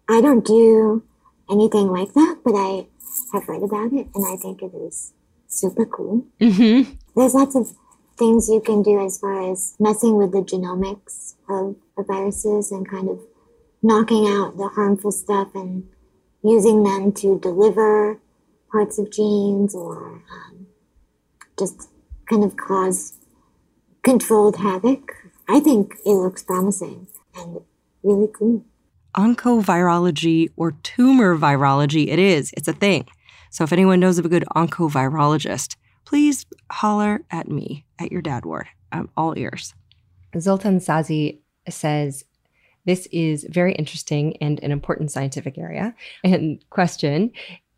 I 0.08 0.22
don't 0.22 0.46
do 0.46 1.04
anything 1.50 1.88
like 1.88 2.14
that, 2.14 2.40
but 2.44 2.54
I 2.56 2.88
have 3.34 3.48
read 3.48 3.64
about 3.64 3.94
it 3.94 4.08
and 4.14 4.26
I 4.28 4.36
think 4.38 4.62
it 4.62 4.74
is 4.76 5.14
super 5.48 5.86
cool. 5.86 6.26
mm-hmm. 6.40 6.92
There's 7.16 7.34
lots 7.34 7.56
of 7.56 7.72
things 8.18 8.50
you 8.50 8.62
can 8.62 8.84
do 8.84 9.04
as 9.04 9.18
far 9.18 9.52
as 9.52 9.76
messing 9.80 10.18
with 10.18 10.32
the 10.32 10.40
genomics 10.42 11.36
of, 11.50 11.76
of 11.98 12.08
viruses 12.08 12.72
and 12.72 12.90
kind 12.90 13.10
of 13.10 13.20
knocking 13.82 14.28
out 14.28 14.58
the 14.58 14.68
harmful 14.68 15.12
stuff 15.12 15.48
and 15.56 15.88
using 16.44 16.84
them 16.84 17.12
to 17.14 17.40
deliver 17.40 18.20
parts 18.72 19.00
of 19.00 19.12
genes 19.12 19.74
or 19.74 20.22
um, 20.32 20.68
just 21.58 21.90
kind 22.30 22.44
of 22.44 22.56
cause 22.56 23.18
controlled 24.04 24.58
havoc. 24.58 25.14
I 25.50 25.60
think 25.60 25.96
it 26.06 26.12
looks 26.12 26.44
promising 26.44 27.08
and 27.36 27.62
really 28.04 28.28
cool. 28.38 28.64
Oncovirology 29.16 30.50
or 30.56 30.74
tumor 30.84 31.36
virology, 31.36 32.08
it 32.08 32.20
is. 32.20 32.54
It's 32.56 32.68
a 32.68 32.74
thing. 32.74 33.08
So 33.50 33.64
if 33.64 33.74
anyone 33.74 34.00
knows 34.00 34.20
of 34.20 34.26
a 34.26 34.30
good 34.30 34.46
oncovirologist, 34.56 35.76
please 36.06 36.46
holler 36.72 37.22
at 37.32 37.48
me 37.48 37.86
at 37.98 38.12
your 38.12 38.22
dad 38.22 38.46
ward. 38.46 38.68
I'm 38.92 39.10
all 39.18 39.38
ears. 39.40 39.74
Zoltan 40.40 40.80
Sazi 40.80 41.40
says, 41.68 42.26
This 42.86 43.08
is 43.12 43.44
very 43.50 43.74
interesting 43.74 44.38
and 44.38 44.60
an 44.62 44.72
important 44.72 45.10
scientific 45.10 45.58
area. 45.58 45.96
And 46.24 46.64
question 46.70 47.32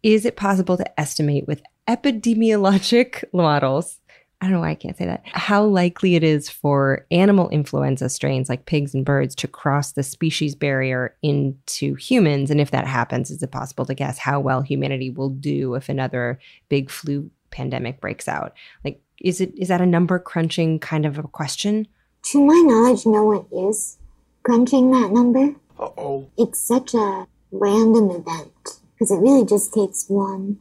Is 0.03 0.25
it 0.25 0.35
possible 0.35 0.75
to 0.75 0.99
estimate 0.99 1.47
with 1.47 1.61
epidemiologic 1.87 3.23
models? 3.33 4.00
I 4.41 4.45
don't 4.45 4.53
know 4.53 4.61
why 4.61 4.71
I 4.71 4.75
can't 4.75 4.97
say 4.97 5.05
that. 5.05 5.21
How 5.25 5.63
likely 5.63 6.15
it 6.15 6.23
is 6.23 6.49
for 6.49 7.05
animal 7.11 7.47
influenza 7.49 8.09
strains 8.09 8.49
like 8.49 8.65
pigs 8.65 8.95
and 8.95 9.05
birds 9.05 9.35
to 9.35 9.47
cross 9.47 9.91
the 9.91 10.01
species 10.01 10.55
barrier 10.55 11.15
into 11.21 11.93
humans? 11.93 12.49
And 12.49 12.59
if 12.59 12.71
that 12.71 12.87
happens, 12.87 13.29
is 13.29 13.43
it 13.43 13.51
possible 13.51 13.85
to 13.85 13.93
guess 13.93 14.17
how 14.17 14.39
well 14.39 14.61
humanity 14.61 15.11
will 15.11 15.29
do 15.29 15.75
if 15.75 15.89
another 15.89 16.39
big 16.69 16.89
flu 16.89 17.29
pandemic 17.51 18.01
breaks 18.01 18.27
out? 18.27 18.53
Like, 18.83 18.99
is 19.19 19.41
it 19.41 19.53
is 19.55 19.67
that 19.67 19.79
a 19.79 19.85
number 19.85 20.17
crunching 20.17 20.79
kind 20.79 21.05
of 21.05 21.19
a 21.19 21.23
question? 21.23 21.87
To 22.31 22.43
my 22.43 22.63
knowledge, 22.65 23.05
no 23.05 23.23
one 23.23 23.45
is 23.69 23.99
crunching 24.41 24.89
that 24.91 25.11
number. 25.11 25.53
Uh-oh. 25.79 26.27
It's 26.35 26.59
such 26.59 26.95
a 26.95 27.27
random 27.51 28.09
event 28.09 28.79
because 28.93 29.11
it 29.11 29.17
really 29.17 29.45
just 29.45 29.71
takes 29.71 30.07
one 30.07 30.57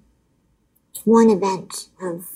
one 1.05 1.31
event 1.31 1.89
of 2.03 2.29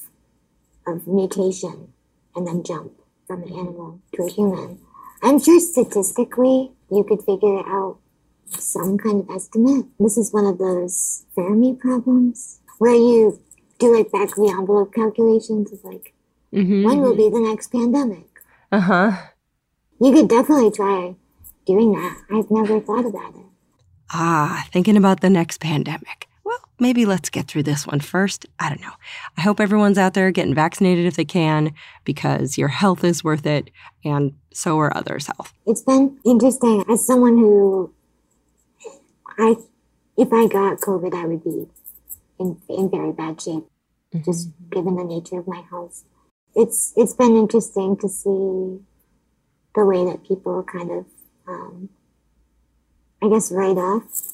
of 0.86 1.06
mutation 1.06 1.92
and 2.34 2.46
then 2.46 2.62
jump 2.62 2.92
from 3.26 3.42
an 3.42 3.52
animal 3.52 4.00
to 4.14 4.24
a 4.24 4.30
human. 4.30 4.78
I'm 5.22 5.40
sure 5.40 5.58
statistically 5.60 6.72
you 6.90 7.04
could 7.04 7.22
figure 7.22 7.60
out 7.66 7.98
some 8.48 8.98
kind 8.98 9.20
of 9.20 9.30
estimate. 9.34 9.86
This 9.98 10.16
is 10.18 10.32
one 10.32 10.46
of 10.46 10.58
those 10.58 11.24
Fermi 11.34 11.74
problems 11.74 12.60
where 12.78 12.94
you 12.94 13.40
do 13.78 13.96
like 13.96 14.12
back 14.12 14.28
of 14.28 14.34
the 14.36 14.54
envelope 14.58 14.94
calculations 14.94 15.72
of 15.72 15.82
like 15.84 16.12
Mm-hmm. 16.52 16.84
when 16.84 17.00
will 17.00 17.16
be 17.16 17.28
the 17.28 17.40
next 17.40 17.72
pandemic. 17.72 18.28
Uh 18.70 18.78
huh. 18.78 19.12
You 20.00 20.12
could 20.12 20.28
definitely 20.28 20.70
try 20.70 21.16
doing 21.66 21.90
that. 21.94 22.16
I've 22.30 22.48
never 22.48 22.78
thought 22.78 23.04
about 23.06 23.34
it. 23.34 23.46
Ah, 24.12 24.64
thinking 24.72 24.96
about 24.96 25.20
the 25.20 25.30
next 25.30 25.58
pandemic. 25.60 26.28
Well, 26.78 26.88
maybe 26.88 27.06
let's 27.06 27.30
get 27.30 27.46
through 27.46 27.64
this 27.64 27.86
one 27.86 28.00
first. 28.00 28.46
I 28.58 28.68
don't 28.68 28.80
know. 28.80 28.92
I 29.36 29.42
hope 29.42 29.60
everyone's 29.60 29.98
out 29.98 30.14
there 30.14 30.30
getting 30.30 30.54
vaccinated 30.54 31.06
if 31.06 31.16
they 31.16 31.24
can 31.24 31.72
because 32.04 32.58
your 32.58 32.68
health 32.68 33.04
is 33.04 33.22
worth 33.22 33.46
it 33.46 33.70
and 34.04 34.34
so 34.52 34.78
are 34.78 34.96
others' 34.96 35.26
health. 35.26 35.52
It's 35.66 35.82
been 35.82 36.18
interesting 36.24 36.84
as 36.90 37.06
someone 37.06 37.38
who 37.38 37.92
I 39.38 39.56
if 40.16 40.32
I 40.32 40.46
got 40.46 40.78
COVID 40.78 41.14
I 41.14 41.26
would 41.26 41.44
be 41.44 41.66
in 42.38 42.60
in 42.68 42.90
very 42.90 43.12
bad 43.12 43.40
shape 43.40 43.64
just 44.24 44.50
given 44.70 44.96
the 44.96 45.04
nature 45.04 45.38
of 45.38 45.46
my 45.46 45.62
health. 45.70 46.04
It's 46.54 46.92
it's 46.96 47.14
been 47.14 47.36
interesting 47.36 47.96
to 47.98 48.08
see 48.08 48.80
the 49.74 49.84
way 49.84 50.04
that 50.04 50.24
people 50.26 50.62
kind 50.62 50.90
of 50.90 51.06
um, 51.48 51.88
I 53.22 53.28
guess 53.28 53.50
write 53.50 53.76
off 53.76 54.33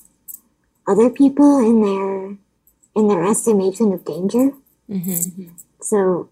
other 0.91 1.11
people 1.11 1.59
in 1.61 1.81
their 1.83 2.37
in 2.97 3.09
their 3.09 3.25
estimation 3.25 3.93
of 3.93 4.05
danger. 4.05 4.51
So 5.81 6.31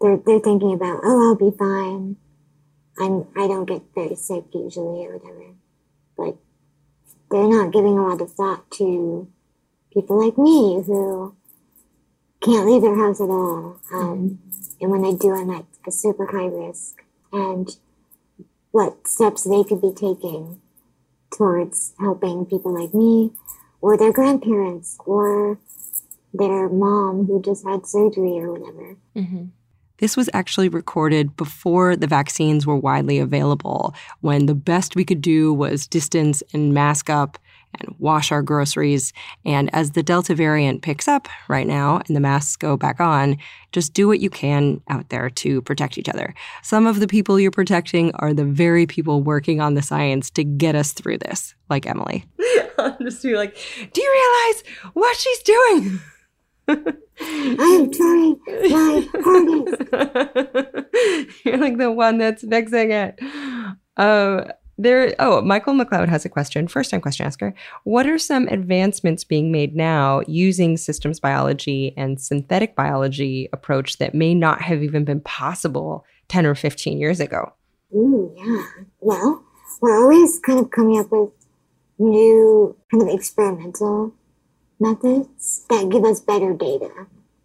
they're 0.00 0.18
they're 0.26 0.40
thinking 0.40 0.72
about, 0.72 1.00
oh, 1.02 1.28
I'll 1.28 1.50
be 1.50 1.56
fine. 1.56 2.16
I'm 2.98 3.26
I 3.36 3.46
don't 3.48 3.64
get 3.66 3.82
very 3.94 4.14
sick 4.16 4.44
usually 4.52 5.06
or 5.06 5.16
whatever, 5.16 5.54
but 6.16 6.36
they're 7.30 7.48
not 7.48 7.72
giving 7.72 7.96
a 7.98 8.06
lot 8.06 8.20
of 8.20 8.32
thought 8.32 8.70
to 8.72 9.28
people 9.92 10.24
like 10.24 10.36
me 10.36 10.82
who 10.86 11.34
can't 12.42 12.66
leave 12.66 12.82
their 12.82 12.96
house 12.96 13.20
at 13.20 13.28
all. 13.28 13.80
Um, 13.92 14.38
and 14.80 14.90
when 14.90 15.02
they 15.02 15.14
do, 15.14 15.34
I'm 15.34 15.50
at 15.50 15.66
a 15.86 15.92
super 15.92 16.26
high 16.26 16.46
risk. 16.46 17.02
And 17.32 17.68
what 18.72 19.06
steps 19.06 19.44
they 19.44 19.64
could 19.64 19.80
be 19.80 19.92
taking 19.92 20.60
towards 21.30 21.94
helping 22.00 22.46
people 22.46 22.72
like 22.72 22.94
me 22.94 23.32
or 23.80 23.96
their 23.96 24.12
grandparents 24.12 24.98
or 25.06 25.58
their 26.32 26.68
mom 26.68 27.26
who 27.26 27.42
just 27.42 27.66
had 27.66 27.86
surgery 27.86 28.38
or 28.38 28.52
whatever. 28.52 28.96
Mm-hmm. 29.16 29.44
This 29.98 30.16
was 30.16 30.30
actually 30.32 30.70
recorded 30.70 31.36
before 31.36 31.94
the 31.94 32.06
vaccines 32.06 32.66
were 32.66 32.76
widely 32.76 33.18
available, 33.18 33.94
when 34.20 34.46
the 34.46 34.54
best 34.54 34.96
we 34.96 35.04
could 35.04 35.20
do 35.20 35.52
was 35.52 35.86
distance 35.86 36.42
and 36.54 36.72
mask 36.72 37.10
up 37.10 37.38
and 37.78 37.94
wash 37.98 38.32
our 38.32 38.42
groceries. 38.42 39.12
And 39.44 39.72
as 39.74 39.92
the 39.92 40.02
Delta 40.02 40.34
variant 40.34 40.82
picks 40.82 41.06
up 41.08 41.28
right 41.48 41.66
now 41.66 42.00
and 42.06 42.16
the 42.16 42.20
masks 42.20 42.56
go 42.56 42.76
back 42.76 43.00
on, 43.00 43.36
just 43.72 43.92
do 43.92 44.08
what 44.08 44.20
you 44.20 44.30
can 44.30 44.80
out 44.88 45.08
there 45.10 45.30
to 45.30 45.62
protect 45.62 45.98
each 45.98 46.08
other. 46.08 46.34
Some 46.62 46.86
of 46.86 47.00
the 47.00 47.06
people 47.06 47.38
you're 47.38 47.50
protecting 47.50 48.12
are 48.16 48.34
the 48.34 48.44
very 48.44 48.86
people 48.86 49.22
working 49.22 49.60
on 49.60 49.74
the 49.74 49.82
science 49.82 50.30
to 50.30 50.44
get 50.44 50.74
us 50.74 50.92
through 50.92 51.18
this, 51.18 51.54
like 51.68 51.86
Emily. 51.86 52.24
just 53.02 53.22
be 53.22 53.36
like, 53.36 53.56
do 53.92 54.02
you 54.02 54.12
realize 54.12 54.64
what 54.94 55.16
she's 55.16 55.42
doing? 55.42 56.00
I 56.68 57.78
am 57.80 57.90
trying 57.92 58.40
my 58.70 59.08
hardest. 59.14 59.82
You're 61.44 61.58
like 61.58 61.78
the 61.78 61.90
one 61.92 62.18
that's 62.18 62.44
fixing 62.44 62.92
it. 62.92 63.18
Um, 63.96 64.44
there. 64.82 65.14
Oh, 65.18 65.40
Michael 65.42 65.74
McLeod 65.74 66.08
has 66.08 66.24
a 66.24 66.28
question. 66.28 66.68
First 66.68 66.90
time 66.90 67.00
question 67.00 67.26
asker. 67.26 67.54
What 67.84 68.06
are 68.06 68.18
some 68.18 68.48
advancements 68.48 69.24
being 69.24 69.52
made 69.52 69.76
now 69.76 70.22
using 70.26 70.76
systems 70.76 71.20
biology 71.20 71.94
and 71.96 72.20
synthetic 72.20 72.74
biology 72.74 73.48
approach 73.52 73.98
that 73.98 74.14
may 74.14 74.34
not 74.34 74.62
have 74.62 74.82
even 74.82 75.04
been 75.04 75.20
possible 75.20 76.04
10 76.28 76.46
or 76.46 76.54
15 76.54 76.98
years 76.98 77.20
ago? 77.20 77.52
Yeah. 77.92 78.64
Well, 79.00 79.44
we're 79.80 80.00
always 80.02 80.38
kind 80.38 80.60
of 80.60 80.70
coming 80.70 80.98
up 80.98 81.10
with 81.10 81.30
new 81.98 82.76
kind 82.90 83.02
of 83.02 83.08
experimental 83.14 84.14
methods 84.78 85.66
that 85.68 85.88
give 85.90 86.04
us 86.04 86.20
better 86.20 86.54
data, 86.54 86.90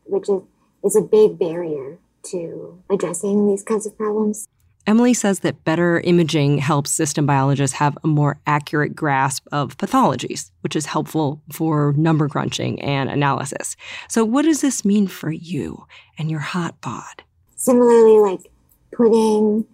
which 0.06 0.30
is, 0.30 0.42
is 0.84 0.96
a 0.96 1.02
big 1.02 1.38
barrier 1.38 1.98
to 2.24 2.82
addressing 2.90 3.48
these 3.48 3.64
kinds 3.64 3.86
of 3.86 3.98
problems. 3.98 4.48
Emily 4.88 5.16
says 5.16 5.40
that 5.40 5.64
better 5.64 6.00
imaging 6.02 6.60
helps 6.60 6.92
system 6.92 7.26
biologists 7.26 7.78
have 7.78 7.98
a 8.04 8.08
more 8.08 8.40
accurate 8.46 8.96
grasp 8.96 9.48
of 9.52 9.78
pathologies, 9.78 10.52
which 10.62 10.76
is 10.76 10.86
helpful 10.86 11.42
for 11.52 11.94
number 11.94 12.30
crunching 12.30 12.80
and 12.82 13.10
analysis. 13.10 13.76
So, 14.08 14.24
what 14.24 14.46
does 14.46 14.62
this 14.62 14.86
mean 14.86 15.08
for 15.08 15.32
you 15.32 15.88
and 16.20 16.30
your 16.30 16.42
hot 16.42 16.80
bod? 16.82 17.24
Similarly, 17.56 18.20
like 18.20 18.52
putting 18.92 19.66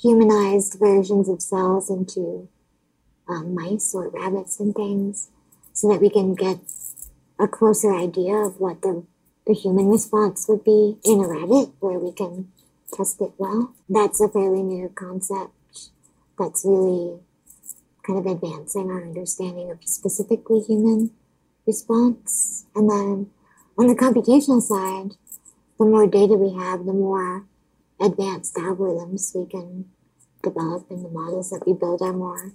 humanized 0.00 0.78
versions 0.78 1.28
of 1.28 1.42
cells 1.42 1.90
into 1.90 2.48
um, 3.28 3.54
mice 3.54 3.92
or 3.94 4.08
rabbits 4.08 4.60
and 4.60 4.74
things 4.74 5.30
so 5.72 5.88
that 5.88 6.00
we 6.00 6.10
can 6.10 6.34
get 6.34 6.58
a 7.38 7.48
closer 7.48 7.92
idea 7.94 8.34
of 8.34 8.60
what 8.60 8.82
the, 8.82 9.04
the 9.46 9.54
human 9.54 9.88
response 9.88 10.46
would 10.48 10.62
be 10.62 10.96
in 11.04 11.20
a 11.20 11.26
rabbit 11.26 11.70
where 11.80 11.98
we 11.98 12.12
can 12.12 12.48
test 12.92 13.20
it 13.20 13.32
well. 13.38 13.74
That's 13.88 14.20
a 14.20 14.28
fairly 14.28 14.62
new 14.62 14.88
concept 14.94 15.52
that's 16.38 16.64
really 16.64 17.20
kind 18.06 18.18
of 18.18 18.26
advancing 18.26 18.90
our 18.90 19.02
understanding 19.02 19.70
of 19.70 19.78
specifically 19.84 20.60
human 20.60 21.10
response. 21.66 22.66
And 22.74 22.90
then 22.90 23.30
on 23.78 23.86
the 23.86 23.94
computational 23.94 24.62
side, 24.62 25.16
the 25.78 25.84
more 25.84 26.06
data 26.06 26.34
we 26.34 26.58
have, 26.58 26.84
the 26.84 26.92
more 26.92 27.46
advanced 28.00 28.54
algorithms 28.54 29.34
we 29.34 29.46
can 29.46 29.86
develop 30.42 30.90
and 30.90 31.04
the 31.04 31.08
models 31.08 31.50
that 31.50 31.66
we 31.66 31.72
build 31.72 32.00
are 32.02 32.12
more 32.12 32.52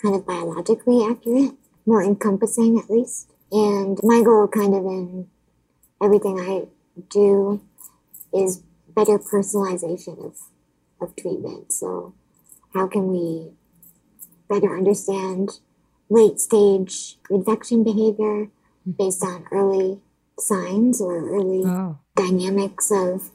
kind 0.00 0.14
of 0.14 0.26
biologically 0.26 1.04
accurate, 1.04 1.54
more 1.84 2.02
encompassing 2.02 2.78
at 2.78 2.90
least. 2.90 3.30
And 3.50 3.98
my 4.02 4.22
goal 4.22 4.48
kind 4.48 4.74
of 4.74 4.84
in 4.84 5.28
everything 6.02 6.38
I 6.38 6.66
do 7.08 7.60
is 8.32 8.62
better 8.96 9.18
personalization 9.18 10.24
of, 10.24 10.36
of 11.00 11.14
treatment. 11.14 11.72
So 11.72 12.14
how 12.74 12.88
can 12.88 13.08
we 13.08 13.52
better 14.48 14.76
understand 14.76 15.60
late 16.08 16.40
stage 16.40 17.18
infection 17.30 17.84
behavior 17.84 18.48
based 18.98 19.22
on 19.22 19.44
early 19.52 20.00
signs 20.38 21.00
or 21.00 21.28
early 21.28 21.62
Oh. 21.64 21.98
dynamics 22.14 22.90
of, 22.90 23.30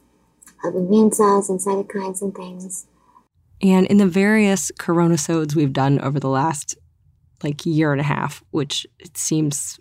of 0.64 0.74
immune 0.74 1.12
cells 1.12 1.48
and 1.48 1.60
cytokines 1.60 2.20
and 2.22 2.34
things. 2.34 2.86
And 3.60 3.86
in 3.86 3.98
the 3.98 4.06
various 4.06 4.72
coronasodes 4.78 5.54
we've 5.54 5.72
done 5.72 6.00
over 6.00 6.18
the 6.18 6.28
last 6.28 6.76
like 7.44 7.64
year 7.66 7.92
and 7.92 8.00
a 8.00 8.04
half, 8.04 8.42
which 8.50 8.86
it 8.98 9.16
seems 9.16 9.78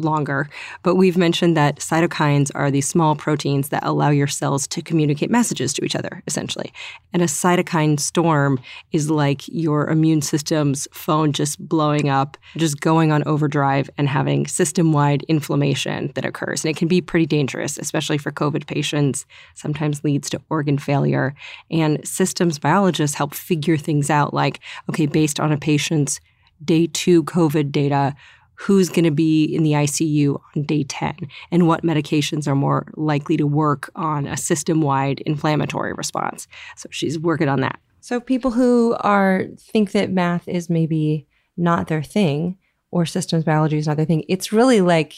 longer, 0.00 0.48
but 0.82 0.96
we've 0.96 1.16
mentioned 1.16 1.56
that 1.56 1.76
cytokines 1.76 2.50
are 2.54 2.70
these 2.70 2.88
small 2.88 3.14
proteins 3.16 3.68
that 3.68 3.84
allow 3.84 4.10
your 4.10 4.26
cells 4.26 4.66
to 4.68 4.82
communicate 4.82 5.30
messages 5.30 5.72
to 5.74 5.84
each 5.84 5.96
other, 5.96 6.22
essentially. 6.26 6.72
And 7.12 7.22
a 7.22 7.26
cytokine 7.26 7.98
storm 7.98 8.60
is 8.92 9.10
like 9.10 9.46
your 9.48 9.88
immune 9.88 10.22
system's 10.22 10.88
phone 10.92 11.32
just 11.32 11.58
blowing 11.68 12.08
up, 12.08 12.36
just 12.56 12.80
going 12.80 13.12
on 13.12 13.22
overdrive 13.26 13.90
and 13.98 14.08
having 14.08 14.46
system 14.46 14.92
wide 14.92 15.22
inflammation 15.24 16.12
that 16.14 16.24
occurs. 16.24 16.64
And 16.64 16.70
it 16.70 16.76
can 16.76 16.88
be 16.88 17.00
pretty 17.00 17.26
dangerous, 17.26 17.78
especially 17.78 18.18
for 18.18 18.32
COVID 18.32 18.66
patients, 18.66 19.26
sometimes 19.54 20.04
leads 20.04 20.30
to 20.30 20.40
organ 20.50 20.78
failure. 20.78 21.34
And 21.70 22.06
systems 22.06 22.58
biologists 22.58 23.16
help 23.16 23.34
figure 23.34 23.76
things 23.76 24.10
out 24.10 24.34
like, 24.34 24.60
okay, 24.88 25.06
based 25.06 25.40
on 25.40 25.52
a 25.52 25.58
patient's 25.58 26.20
day 26.64 26.86
two 26.86 27.24
COVID 27.24 27.72
data, 27.72 28.14
who's 28.60 28.90
going 28.90 29.04
to 29.04 29.10
be 29.10 29.44
in 29.44 29.62
the 29.62 29.72
ICU 29.72 30.38
on 30.54 30.62
day 30.64 30.84
10 30.84 31.16
and 31.50 31.66
what 31.66 31.82
medications 31.82 32.46
are 32.46 32.54
more 32.54 32.86
likely 32.94 33.34
to 33.38 33.46
work 33.46 33.90
on 33.96 34.26
a 34.26 34.36
system 34.36 34.82
wide 34.82 35.20
inflammatory 35.20 35.94
response. 35.94 36.46
So 36.76 36.86
she's 36.92 37.18
working 37.18 37.48
on 37.48 37.62
that. 37.62 37.80
So 38.00 38.20
people 38.20 38.50
who 38.50 38.96
are 39.00 39.46
think 39.58 39.92
that 39.92 40.10
math 40.10 40.46
is 40.46 40.68
maybe 40.68 41.26
not 41.56 41.88
their 41.88 42.02
thing 42.02 42.58
or 42.90 43.06
systems 43.06 43.44
biology 43.44 43.78
is 43.78 43.86
not 43.86 43.96
their 43.96 44.04
thing, 44.04 44.24
it's 44.28 44.52
really 44.52 44.82
like 44.82 45.14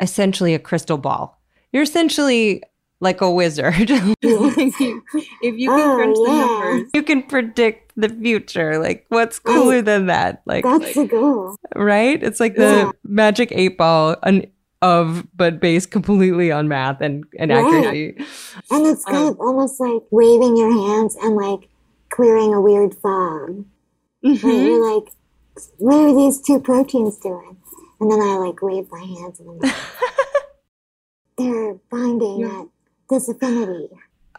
essentially 0.00 0.52
a 0.52 0.58
crystal 0.58 0.98
ball. 0.98 1.40
You're 1.72 1.84
essentially 1.84 2.62
like 3.00 3.20
a 3.20 3.30
wizard. 3.30 3.74
if 4.22 4.80
you 4.80 5.68
can 5.70 5.70
Oh, 5.70 5.94
crunch 5.96 6.16
the 6.16 6.24
numbers, 6.28 6.90
you 6.94 7.02
can 7.02 7.22
predict 7.22 7.92
the 7.96 8.08
future. 8.08 8.78
Like 8.78 9.06
what's 9.08 9.38
cooler 9.38 9.82
than 9.82 10.06
that? 10.06 10.42
Like 10.46 10.64
That's 10.64 10.94
the 10.94 11.06
goal. 11.06 11.56
right? 11.74 12.22
It's 12.22 12.40
like 12.40 12.56
the 12.56 12.62
Yeah. 12.62 12.92
magic 13.04 13.50
eight 13.52 13.76
ball 13.78 14.16
an, 14.22 14.46
of 14.82 15.26
but 15.36 15.60
based 15.60 15.90
completely 15.90 16.50
on 16.52 16.68
math 16.68 17.00
and, 17.00 17.24
and 17.38 17.50
Right. 17.50 17.64
accuracy. 17.64 18.16
And 18.70 18.86
it's 18.86 19.04
kind 19.04 19.16
Um, 19.18 19.26
of 19.28 19.40
almost 19.40 19.80
like 19.80 20.02
waving 20.10 20.56
your 20.56 20.70
hands 20.72 21.16
and 21.22 21.34
like 21.36 21.68
clearing 22.10 22.52
a 22.54 22.60
weird 22.60 22.94
fog. 22.94 23.64
Right? 24.22 24.36
Mhm. 24.38 24.66
You're 24.66 24.94
like, 24.94 25.12
what 25.78 25.96
are 25.96 26.14
these 26.14 26.40
two 26.40 26.60
proteins 26.60 27.16
doing? 27.18 27.56
And 28.00 28.10
then 28.10 28.20
I 28.20 28.36
like 28.36 28.60
wave 28.60 28.88
my 28.90 29.00
hands 29.00 29.40
and 29.40 29.48
I'm 29.50 29.58
like, 29.58 29.74
they're 31.38 31.74
binding 31.90 32.40
Yeah. 32.40 32.60
at 32.60 32.66
this 33.08 33.28
affinity. 33.28 33.88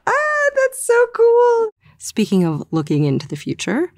Ah, 0.05 0.49
that's 0.55 0.85
so 0.85 1.05
cool. 1.15 1.69
Speaking 1.97 2.45
of 2.45 2.63
looking 2.71 3.03
into 3.03 3.27
the 3.27 3.35
future, 3.35 3.91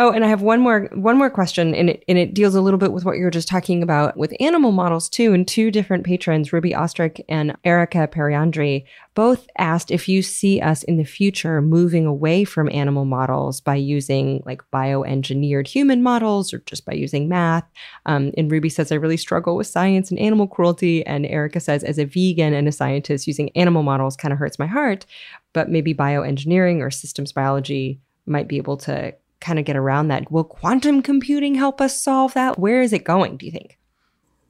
Oh, 0.00 0.12
and 0.12 0.24
I 0.24 0.28
have 0.28 0.42
one 0.42 0.60
more 0.60 0.88
one 0.94 1.18
more 1.18 1.28
question, 1.28 1.74
and 1.74 1.90
it 1.90 2.04
and 2.06 2.16
it 2.16 2.32
deals 2.32 2.54
a 2.54 2.60
little 2.60 2.78
bit 2.78 2.92
with 2.92 3.04
what 3.04 3.16
you 3.16 3.24
were 3.24 3.32
just 3.32 3.48
talking 3.48 3.82
about 3.82 4.16
with 4.16 4.32
animal 4.38 4.70
models 4.70 5.08
too. 5.08 5.32
And 5.32 5.46
two 5.46 5.72
different 5.72 6.06
patrons, 6.06 6.52
Ruby 6.52 6.70
Ostrick 6.70 7.20
and 7.28 7.56
Erica 7.64 8.06
Periandri, 8.06 8.84
both 9.16 9.48
asked 9.58 9.90
if 9.90 10.08
you 10.08 10.22
see 10.22 10.60
us 10.60 10.84
in 10.84 10.98
the 10.98 11.04
future 11.04 11.60
moving 11.60 12.06
away 12.06 12.44
from 12.44 12.70
animal 12.70 13.06
models 13.06 13.60
by 13.60 13.74
using 13.74 14.40
like 14.46 14.62
bioengineered 14.72 15.66
human 15.66 16.00
models 16.00 16.54
or 16.54 16.58
just 16.60 16.84
by 16.84 16.92
using 16.92 17.28
math. 17.28 17.64
Um, 18.06 18.30
and 18.36 18.52
Ruby 18.52 18.68
says, 18.68 18.92
I 18.92 18.96
really 18.96 19.16
struggle 19.16 19.56
with 19.56 19.66
science 19.66 20.12
and 20.12 20.20
animal 20.20 20.46
cruelty. 20.46 21.04
And 21.06 21.26
Erica 21.26 21.58
says, 21.58 21.82
as 21.82 21.98
a 21.98 22.04
vegan 22.04 22.54
and 22.54 22.68
a 22.68 22.72
scientist, 22.72 23.26
using 23.26 23.50
animal 23.56 23.82
models 23.82 24.16
kind 24.16 24.32
of 24.32 24.38
hurts 24.38 24.60
my 24.60 24.66
heart, 24.66 25.06
but 25.52 25.68
maybe 25.68 25.92
bioengineering 25.92 26.82
or 26.82 26.92
systems 26.92 27.32
biology 27.32 28.00
might 28.26 28.46
be 28.46 28.58
able 28.58 28.76
to 28.76 29.12
kind 29.40 29.58
of 29.58 29.64
get 29.64 29.76
around 29.76 30.08
that. 30.08 30.30
Will 30.30 30.44
quantum 30.44 31.02
computing 31.02 31.54
help 31.54 31.80
us 31.80 32.02
solve 32.02 32.34
that? 32.34 32.58
Where 32.58 32.82
is 32.82 32.92
it 32.92 33.04
going, 33.04 33.36
do 33.36 33.46
you 33.46 33.52
think? 33.52 33.78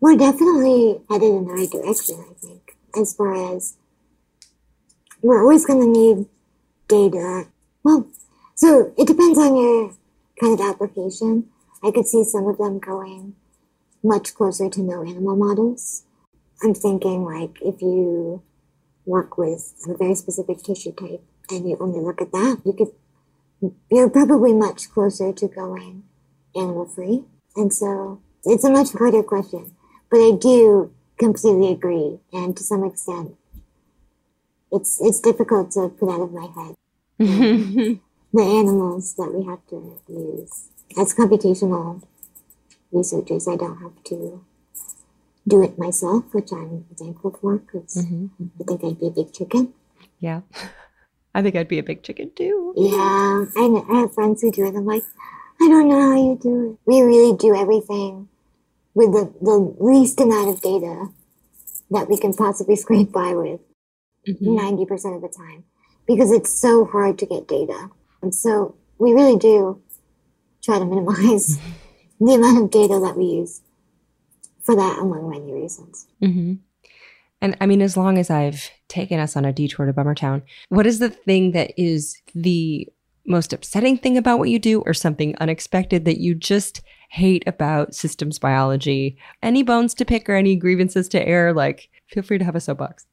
We're 0.00 0.16
definitely 0.16 1.00
headed 1.10 1.28
in 1.28 1.46
the 1.46 1.52
right 1.52 1.70
direction, 1.70 2.24
I 2.30 2.34
think, 2.34 2.76
as 2.98 3.14
far 3.14 3.56
as 3.56 3.76
we're 5.22 5.42
always 5.42 5.66
going 5.66 5.80
to 5.80 6.00
need 6.00 6.26
data. 6.86 7.48
Well, 7.82 8.08
so 8.54 8.92
it 8.96 9.06
depends 9.06 9.38
on 9.38 9.56
your 9.56 9.94
kind 10.40 10.58
of 10.58 10.66
application. 10.66 11.48
I 11.82 11.90
could 11.90 12.06
see 12.06 12.24
some 12.24 12.46
of 12.46 12.58
them 12.58 12.78
going 12.78 13.34
much 14.02 14.34
closer 14.34 14.70
to 14.70 14.80
no 14.80 15.02
animal 15.02 15.36
models. 15.36 16.04
I'm 16.62 16.74
thinking 16.74 17.24
like 17.24 17.60
if 17.62 17.82
you 17.82 18.42
work 19.04 19.38
with 19.38 19.74
a 19.88 19.96
very 19.96 20.14
specific 20.14 20.62
tissue 20.62 20.92
type 20.92 21.22
and 21.50 21.68
you 21.68 21.76
only 21.80 22.00
look 22.00 22.20
at 22.20 22.32
that, 22.32 22.60
you 22.64 22.72
could 22.72 22.92
you're 23.90 24.10
probably 24.10 24.52
much 24.52 24.90
closer 24.90 25.32
to 25.32 25.48
going 25.48 26.04
animal 26.54 26.86
free. 26.86 27.24
And 27.56 27.72
so 27.72 28.20
it's 28.44 28.64
a 28.64 28.70
much 28.70 28.92
harder 28.92 29.22
question. 29.22 29.74
But 30.10 30.18
I 30.18 30.32
do 30.40 30.92
completely 31.18 31.72
agree. 31.72 32.18
And 32.32 32.56
to 32.56 32.62
some 32.62 32.84
extent, 32.84 33.34
it's 34.70 35.00
it's 35.00 35.20
difficult 35.20 35.70
to 35.72 35.88
put 35.88 36.10
out 36.10 36.20
of 36.20 36.32
my 36.32 36.46
head 36.54 36.74
the 37.18 38.00
animals 38.34 39.14
that 39.14 39.32
we 39.34 39.44
have 39.46 39.66
to 39.68 40.00
use. 40.08 40.68
As 40.96 41.14
computational 41.14 42.02
researchers, 42.92 43.48
I 43.48 43.56
don't 43.56 43.78
have 43.78 44.02
to 44.04 44.44
do 45.46 45.62
it 45.62 45.78
myself, 45.78 46.24
which 46.32 46.52
I'm 46.52 46.84
thankful 46.98 47.36
for 47.40 47.58
because 47.58 47.96
Mm-hmm. 47.96 48.26
I 48.60 48.64
think 48.64 48.84
I'd 48.84 49.00
be 49.00 49.06
a 49.06 49.10
big 49.10 49.32
chicken. 49.32 49.74
Yeah. 50.20 50.42
I 51.34 51.42
think 51.42 51.56
I'd 51.56 51.68
be 51.68 51.78
a 51.78 51.82
big 51.82 52.02
chicken 52.02 52.30
too. 52.34 52.74
Yeah, 52.76 53.44
I, 53.56 53.84
I 53.90 54.00
have 54.00 54.14
friends 54.14 54.42
who 54.42 54.50
do 54.50 54.66
it. 54.66 54.74
I'm 54.74 54.86
like, 54.86 55.04
I 55.60 55.68
don't 55.68 55.88
know 55.88 56.00
how 56.00 56.16
you 56.16 56.38
do 56.40 56.70
it. 56.72 56.78
We 56.86 57.02
really 57.02 57.36
do 57.36 57.54
everything 57.54 58.28
with 58.94 59.12
the, 59.12 59.32
the 59.40 59.74
least 59.78 60.20
amount 60.20 60.50
of 60.50 60.60
data 60.60 61.08
that 61.90 62.08
we 62.08 62.18
can 62.18 62.34
possibly 62.34 62.76
scrape 62.84 63.12
by 63.12 63.34
with 63.34 63.60
Mm-hmm. 64.28 64.82
90% 64.82 65.16
of 65.16 65.22
the 65.22 65.28
time 65.28 65.64
because 66.06 66.30
it's 66.32 66.52
so 66.52 66.84
hard 66.84 67.18
to 67.18 67.26
get 67.26 67.48
data. 67.48 67.88
And 68.22 68.34
so 68.34 68.74
we 68.98 69.12
really 69.12 69.38
do 69.38 69.80
try 70.62 70.78
to 70.78 70.84
minimize 70.84 71.58
the 72.20 72.34
amount 72.34 72.62
of 72.62 72.70
data 72.70 73.00
that 73.00 73.16
we 73.16 73.24
use 73.24 73.62
for 74.62 74.76
that 74.76 74.98
among 74.98 75.30
many 75.30 75.52
reasons. 75.52 76.06
Mm-hmm. 76.22 76.54
And 77.40 77.56
I 77.60 77.66
mean, 77.66 77.82
as 77.82 77.96
long 77.96 78.18
as 78.18 78.30
I've 78.30 78.70
taken 78.88 79.20
us 79.20 79.36
on 79.36 79.44
a 79.44 79.52
detour 79.52 79.86
to 79.86 79.92
Bummertown, 79.92 80.42
what 80.68 80.86
is 80.86 80.98
the 80.98 81.10
thing 81.10 81.52
that 81.52 81.72
is 81.76 82.20
the 82.34 82.88
most 83.26 83.52
upsetting 83.52 83.96
thing 83.96 84.16
about 84.16 84.38
what 84.38 84.48
you 84.48 84.58
do, 84.58 84.80
or 84.80 84.94
something 84.94 85.36
unexpected 85.38 86.04
that 86.04 86.18
you 86.18 86.34
just 86.34 86.82
hate 87.10 87.44
about 87.46 87.94
systems 87.94 88.38
biology? 88.38 89.16
Any 89.42 89.62
bones 89.62 89.94
to 89.94 90.04
pick 90.04 90.28
or 90.28 90.34
any 90.34 90.56
grievances 90.56 91.08
to 91.10 91.28
air? 91.28 91.52
Like, 91.52 91.88
feel 92.08 92.22
free 92.22 92.38
to 92.38 92.44
have 92.44 92.56
a 92.56 92.60
soapbox. 92.60 93.06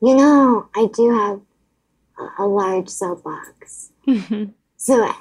You 0.00 0.14
know, 0.14 0.68
I 0.76 0.88
do 0.94 1.10
have 1.18 1.40
a, 2.18 2.44
a 2.44 2.46
large 2.46 2.88
soapbox. 2.88 3.90
Mm-hmm. 4.06 4.52
So, 4.76 5.12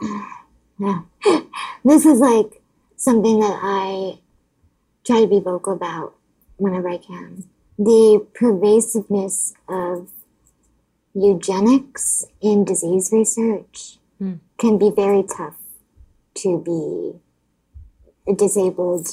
yeah. 0.80 1.02
this 1.84 2.04
is 2.04 2.18
like 2.18 2.60
something 2.96 3.38
that 3.38 3.60
I 3.62 4.18
try 5.04 5.20
to 5.20 5.26
be 5.28 5.38
vocal 5.38 5.74
about 5.74 6.17
whenever 6.58 6.88
I 6.88 6.98
can. 6.98 7.44
The 7.78 8.26
pervasiveness 8.34 9.54
of 9.68 10.08
eugenics 11.14 12.24
in 12.40 12.64
disease 12.64 13.10
research 13.12 13.98
Hmm. 14.18 14.34
can 14.56 14.78
be 14.78 14.90
very 14.90 15.22
tough 15.22 15.56
to 16.34 16.58
be 16.58 17.20
a 18.30 18.34
disabled 18.34 19.06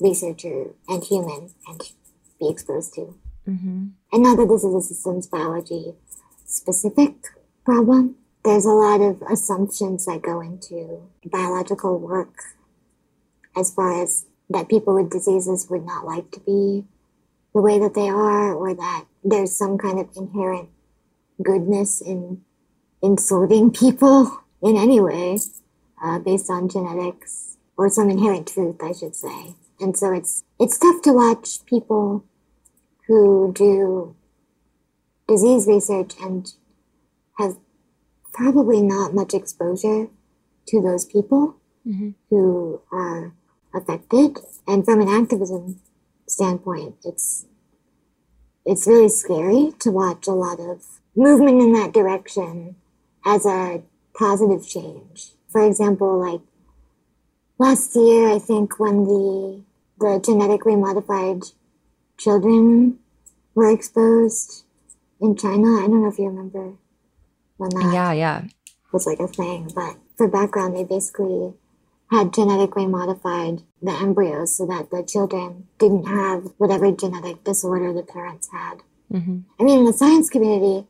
researcher 0.00 0.74
and 0.88 1.04
human 1.04 1.50
and 1.68 1.92
be 2.40 2.48
exposed 2.48 2.94
to. 2.94 3.14
Mm-hmm. 3.46 3.86
And 4.12 4.22
not 4.22 4.38
that 4.38 4.48
this 4.48 4.64
is 4.64 4.74
a 4.74 4.80
systems 4.80 5.26
biology 5.26 5.94
specific 6.46 7.14
problem. 7.64 8.16
There's 8.44 8.64
a 8.64 8.70
lot 8.70 9.00
of 9.02 9.22
assumptions 9.30 10.06
that 10.06 10.22
go 10.22 10.40
into 10.40 11.02
biological 11.24 11.98
work 11.98 12.34
as 13.54 13.72
far 13.72 14.02
as 14.02 14.24
that 14.50 14.68
people 14.68 14.94
with 14.94 15.10
diseases 15.10 15.66
would 15.70 15.84
not 15.84 16.04
like 16.04 16.30
to 16.32 16.40
be 16.40 16.84
the 17.54 17.60
way 17.62 17.78
that 17.78 17.94
they 17.94 18.08
are, 18.08 18.54
or 18.54 18.74
that 18.74 19.04
there's 19.24 19.56
some 19.56 19.78
kind 19.78 19.98
of 19.98 20.08
inherent 20.16 20.68
goodness 21.42 22.00
in 22.00 22.42
in 23.02 23.18
sorting 23.18 23.70
people 23.70 24.40
in 24.62 24.76
any 24.76 25.00
way 25.00 25.38
uh, 26.02 26.18
based 26.18 26.50
on 26.50 26.68
genetics 26.68 27.56
or 27.76 27.88
some 27.90 28.08
inherent 28.10 28.46
truth, 28.48 28.76
I 28.82 28.92
should 28.92 29.14
say. 29.14 29.54
And 29.80 29.96
so 29.96 30.12
it's 30.12 30.44
it's 30.58 30.78
tough 30.78 31.02
to 31.02 31.12
watch 31.12 31.64
people 31.66 32.24
who 33.06 33.52
do 33.54 34.14
disease 35.28 35.66
research 35.66 36.14
and 36.20 36.52
have 37.38 37.56
probably 38.32 38.80
not 38.82 39.14
much 39.14 39.34
exposure 39.34 40.08
to 40.68 40.80
those 40.82 41.04
people 41.04 41.56
Mhm. 41.86 42.14
who 42.30 42.80
are 42.92 43.32
affected. 43.74 44.38
And 44.66 44.84
from 44.84 45.00
an 45.00 45.08
activism 45.08 45.80
standpoint, 46.26 46.96
it's 47.04 47.46
it's 48.64 48.86
really 48.86 49.08
scary 49.08 49.72
to 49.80 49.90
watch 49.90 50.26
a 50.26 50.32
lot 50.32 50.58
of 50.58 50.82
movement 51.14 51.62
in 51.62 51.72
that 51.74 51.92
direction 51.92 52.76
as 53.24 53.46
a 53.46 53.82
positive 54.18 54.66
change. 54.66 55.32
For 55.48 55.64
example, 55.64 56.18
like 56.18 56.40
last 57.58 57.94
year, 57.94 58.28
I 58.28 58.38
think 58.38 58.78
when 58.78 59.04
the 59.04 59.62
the 59.98 60.20
genetically 60.24 60.76
modified 60.76 61.42
children 62.18 62.98
were 63.54 63.70
exposed 63.70 64.64
in 65.20 65.36
China. 65.36 65.78
I 65.78 65.86
don't 65.86 66.02
know 66.02 66.08
if 66.08 66.18
you 66.18 66.26
remember 66.28 66.74
when 67.56 67.70
that 67.70 67.90
Yeah, 67.92 68.12
yeah. 68.12 68.44
was 68.92 69.06
like 69.06 69.20
a 69.20 69.28
thing, 69.28 69.70
but 69.74 69.96
for 70.16 70.28
background, 70.28 70.76
they 70.76 70.84
basically 70.84 71.54
had 72.10 72.32
genetically 72.32 72.86
modified 72.86 73.62
the 73.82 73.90
embryos 73.92 74.56
so 74.56 74.66
that 74.66 74.90
the 74.90 75.02
children 75.02 75.66
didn't 75.78 76.04
have 76.06 76.52
whatever 76.58 76.90
genetic 76.92 77.42
disorder 77.44 77.92
the 77.92 78.02
parents 78.02 78.48
had. 78.52 78.78
Mm-hmm. 79.12 79.38
I 79.58 79.62
mean, 79.64 79.80
in 79.80 79.84
the 79.84 79.92
science 79.92 80.30
community, 80.30 80.86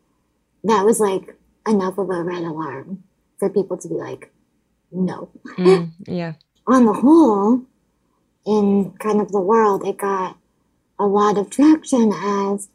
that 0.65 0.85
was 0.85 1.01
like 1.01 1.37
enough 1.67 1.97
of 1.99 2.11
a 2.11 2.23
red 2.23 2.43
alarm 2.43 3.03
for 3.39 3.49
people 3.49 3.77
to 3.79 3.89
be 3.89 3.95
like, 3.95 4.33
no. 4.93 5.31
Mm, 5.59 5.93
yeah. 6.07 6.35
on 6.67 6.85
the 6.87 6.93
whole, 6.93 7.63
in 8.47 8.93
kind 8.99 9.21
of 9.21 9.33
the 9.33 9.41
world, 9.41 9.87
it 9.87 9.97
got 9.99 10.37
a 10.99 11.07
lot 11.07 11.37
of 11.39 11.51
traction 11.51 12.13
as 12.13 12.69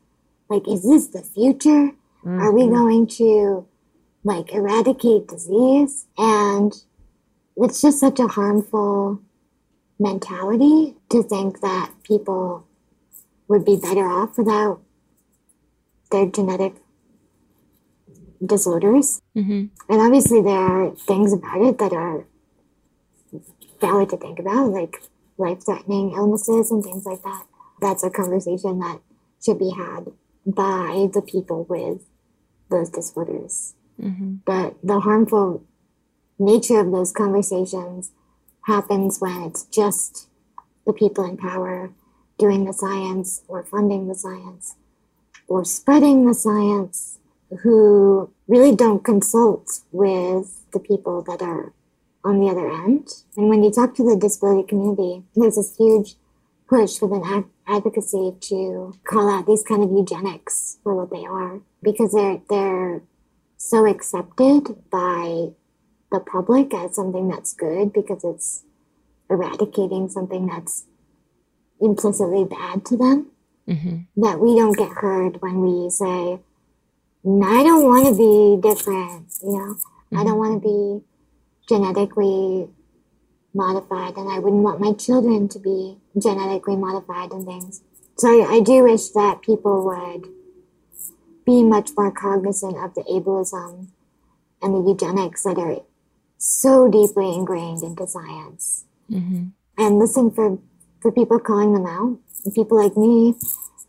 like, 0.50 0.68
is 0.68 0.84
this 0.84 1.08
the 1.08 1.22
future? 1.24 1.92
Are 2.26 2.52
we 2.52 2.64
Mhm. 2.64 2.74
going 2.76 3.08
to 3.08 3.66
like 4.24 4.54
eradicate 4.54 5.28
disease? 5.28 6.06
And 6.18 6.72
it's 7.64 7.82
just 7.82 8.00
such 8.00 8.20
a 8.20 8.28
harmful 8.28 9.22
mentality 10.00 10.96
to 11.10 11.22
think 11.22 11.62
that 11.62 11.92
people 12.04 12.66
would 13.48 13.64
be 13.64 13.76
better 13.76 14.06
off 14.08 14.38
without 14.38 14.82
their 16.12 16.26
genetic 16.26 16.74
disorders. 18.44 19.22
Mhm. 19.36 19.70
And 19.88 20.02
obviously, 20.02 20.42
there 20.42 20.58
are 20.58 20.96
things 20.96 21.34
about 21.34 21.62
it 21.62 21.78
that 21.78 21.94
are 21.94 22.26
valid 23.80 24.10
to 24.10 24.18
think 24.18 24.40
about, 24.40 24.72
like 24.72 25.04
life 25.38 25.64
threatening 25.66 26.12
illnesses 26.12 26.72
and 26.72 26.84
things 26.84 27.06
like 27.06 27.22
that. 27.24 27.46
That's 27.80 28.04
a 28.04 28.10
conversation 28.10 28.80
that 28.80 29.02
should 29.44 29.60
be 29.60 29.72
had 29.72 30.12
by 30.46 31.10
the 31.14 31.22
people 31.22 31.66
with 31.70 32.04
those 32.70 32.90
disorders. 32.90 33.76
Mhm. 34.00 34.40
But 34.46 34.78
the 34.84 35.00
harmful 35.00 35.64
nature 36.42 36.80
of 36.80 36.92
those 36.92 37.12
conversations 37.12 38.12
happens 38.66 39.20
when 39.20 39.44
it's 39.44 39.66
just 39.66 40.28
the 40.86 40.94
people 40.94 41.24
in 41.24 41.38
power 41.38 41.92
doing 42.38 42.66
the 42.66 42.74
science 42.74 43.42
or 43.48 43.64
funding 43.64 44.08
the 44.08 44.16
science 44.16 44.76
or 45.48 45.64
spreading 45.64 46.26
the 46.26 46.34
science 46.34 47.20
who 47.62 48.32
really 48.48 48.76
don't 48.76 49.04
consult 49.04 49.82
with 49.92 50.66
the 50.72 50.80
people 50.80 51.22
that 51.22 51.42
are 51.42 51.74
on 52.24 52.40
the 52.40 52.48
other 52.48 52.70
end. 52.72 53.08
And 53.36 53.50
when 53.50 53.64
you 53.64 53.72
talk 53.72 53.96
to 53.96 54.04
the 54.04 54.16
disability 54.16 54.68
community, 54.68 55.24
there's 55.36 55.56
this 55.56 55.76
huge 55.78 56.16
push 56.68 57.02
within 57.02 57.24
ad- 57.26 57.46
advocacy 57.68 58.34
to 58.40 58.94
call 59.04 59.30
out 59.30 59.46
these 59.46 59.64
kind 59.64 59.84
of 59.84 59.92
eugenics 59.92 60.78
for 60.84 60.96
what 60.96 61.12
they 61.12 61.26
are 61.26 61.60
because 61.84 62.14
they're 62.14 62.42
they're 62.50 63.02
so 63.58 63.86
accepted 63.86 64.76
by 64.90 65.50
the 66.12 66.20
public 66.20 66.74
as 66.74 66.96
something 66.96 67.28
that's 67.30 67.54
good 67.54 67.94
because 67.94 68.24
it's 68.24 68.64
eradicating 69.30 70.10
something 70.10 70.48
that's 70.48 70.86
implicitly 71.80 72.44
bad 72.46 72.86
to 72.86 72.98
them 72.98 73.28
Mm-hmm. 73.68 74.22
that 74.22 74.40
we 74.40 74.56
don't 74.56 74.76
get 74.76 74.90
heard 74.90 75.40
when 75.42 75.62
we 75.62 75.90
say 75.90 76.40
I 77.24 77.64
don't 77.64 77.86
want 77.86 78.08
to 78.08 78.18
be 78.18 78.68
different, 78.68 79.32
you 79.44 79.52
know. 79.52 79.78
I 80.20 80.24
don't 80.24 80.40
want 80.40 80.62
to 80.62 80.68
be 80.68 81.06
genetically 81.70 82.68
modified, 83.54 84.18
and 84.18 84.28
I 84.30 84.40
wouldn't 84.40 84.64
want 84.64 84.82
my 84.82 84.94
children 84.94 85.48
to 85.50 85.60
be 85.60 85.98
genetically 86.20 86.76
modified 86.76 87.32
and 87.32 87.46
things. 87.46 87.84
So 88.18 88.28
I, 88.44 88.56
I 88.56 88.60
do 88.62 88.84
wish 88.84 89.10
that 89.10 89.44
people 89.44 89.86
would 89.86 90.28
be 91.46 91.64
much 91.64 91.92
more 91.96 92.12
cognizant 92.12 92.76
of 92.78 92.96
the 92.96 93.04
ableism 93.04 93.88
and 94.62 94.74
the 94.74 94.90
eugenics 94.90 95.44
that 95.44 95.60
are 95.60 95.82
so 96.44 96.90
deeply 96.90 97.34
ingrained 97.34 97.84
into 97.84 98.08
science, 98.08 98.86
Mm-hmm. 99.12 99.48
and 99.78 100.00
listen 100.00 100.32
for 100.32 100.58
for 101.02 101.12
people 101.12 101.38
calling 101.40 101.74
them 101.74 101.86
out, 101.86 102.18
people 102.56 102.78
like 102.82 102.96
me, 102.96 103.36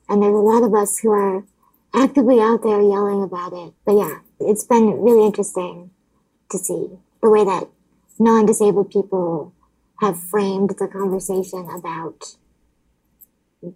and 0.09 0.23
there's 0.23 0.35
a 0.35 0.39
lot 0.39 0.63
of 0.65 0.75
us 0.75 0.99
who 0.99 1.11
are 1.11 1.45
actively 1.95 2.41
out 2.41 2.63
there 2.63 2.81
yelling 2.81 3.23
about 3.23 3.53
it. 3.53 3.73
But 3.87 3.93
yeah, 3.93 4.19
it's 4.41 4.65
been 4.65 5.01
really 5.01 5.25
interesting 5.25 5.91
to 6.51 6.59
see 6.59 6.89
the 7.23 7.31
way 7.31 7.45
that 7.45 7.69
non-disabled 8.19 8.91
people 8.91 9.55
have 10.01 10.21
framed 10.21 10.75
the 10.79 10.89
conversation 10.89 11.69
about 11.71 12.37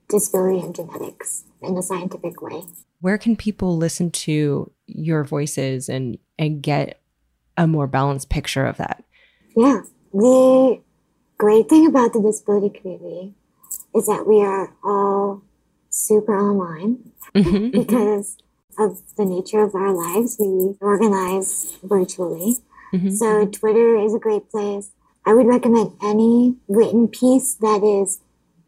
disability 0.08 0.60
and 0.64 0.74
genetics 0.74 1.44
in 1.62 1.76
a 1.76 1.82
scientific 1.82 2.42
way. 2.42 2.62
Where 3.00 3.18
can 3.18 3.36
people 3.36 3.76
listen 3.76 4.10
to 4.26 4.72
your 4.86 5.22
voices 5.24 5.88
and 5.88 6.18
and 6.38 6.60
get 6.62 7.00
a 7.56 7.66
more 7.66 7.86
balanced 7.86 8.28
picture 8.28 8.66
of 8.66 8.76
that? 8.78 9.04
Yeah, 9.56 9.80
the 10.12 10.80
great 11.38 11.68
thing 11.68 11.86
about 11.86 12.12
the 12.12 12.20
disability 12.20 12.78
community 12.78 13.34
is 13.94 14.06
that 14.06 14.26
we 14.26 14.40
are 14.42 14.74
all 14.84 15.42
super 15.90 16.38
online 16.38 17.12
Mhm. 17.34 17.72
because 17.86 18.36
of 18.78 19.00
the 19.16 19.24
nature 19.24 19.62
of 19.62 19.74
our 19.74 19.92
lives. 19.92 20.36
We 20.38 20.76
organize 20.80 21.78
virtually. 21.82 22.58
Mhm. 22.92 23.16
So 23.16 23.46
Twitter 23.46 23.96
is 23.96 24.14
a 24.14 24.18
great 24.18 24.50
place. 24.50 24.90
I 25.24 25.34
would 25.34 25.46
recommend 25.46 25.92
any 26.02 26.56
written 26.68 27.08
piece 27.08 27.54
that 27.56 27.82
is 27.82 28.20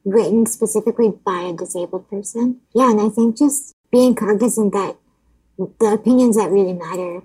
written 0.05 0.47
specifically 0.47 1.13
by 1.25 1.43
a 1.43 1.53
disabled 1.53 2.09
person. 2.09 2.61
Yeah, 2.75 2.91
and 2.91 3.01
I 3.01 3.11
think 3.11 3.37
just 3.37 3.75
being 3.91 4.15
cognizant 4.15 4.73
that 4.73 4.97
the 5.59 5.93
opinions 5.93 6.37
that 6.37 6.51
really 6.51 6.73
matter 6.73 7.23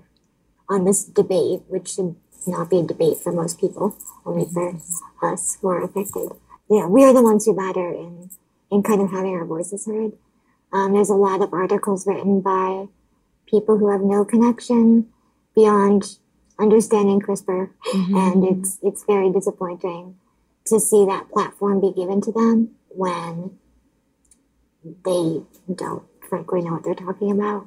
on 0.68 0.84
this 0.84 1.04
debate, 1.04 1.62
which 1.68 1.94
should 1.94 2.16
not 2.46 2.70
be 2.70 2.78
a 2.78 2.82
debate 2.82 3.18
for 3.18 3.32
most 3.32 3.60
people, 3.60 3.96
only 4.24 4.46
for 4.52 4.80
us 5.22 5.58
who 5.60 5.68
are 5.68 5.82
affected. 5.84 6.30
Yeah, 6.68 6.86
we 6.86 7.04
are 7.04 7.12
the 7.12 7.22
ones 7.22 7.44
who 7.44 7.54
matter 7.54 7.92
in 7.92 8.30
in 8.70 8.82
kind 8.82 9.00
of 9.00 9.10
having 9.10 9.34
our 9.34 9.44
voices 9.44 9.86
heard. 9.86 10.12
Um, 10.72 10.92
there's 10.94 11.10
a 11.10 11.14
lot 11.14 11.42
of 11.42 11.52
articles 11.52 12.06
written 12.06 12.40
by 12.40 12.86
people 13.46 13.78
who 13.78 13.90
have 13.92 14.00
no 14.00 14.24
connection 14.24 15.08
beyond 15.54 16.18
understanding 16.58 17.20
CRISPR, 17.20 17.70
and 17.94 18.44
it's 18.44 18.78
it's 18.82 19.04
very 19.04 19.30
disappointing 19.30 20.16
to 20.66 20.80
see 20.80 21.04
that 21.04 21.30
platform 21.30 21.80
be 21.80 21.92
given 21.92 22.20
to 22.22 22.32
them 22.32 22.70
when 22.88 23.58
they 24.82 25.42
don't 25.72 26.04
frankly 26.28 26.62
know 26.62 26.72
what 26.72 26.84
they're 26.84 26.94
talking 26.94 27.30
about. 27.30 27.66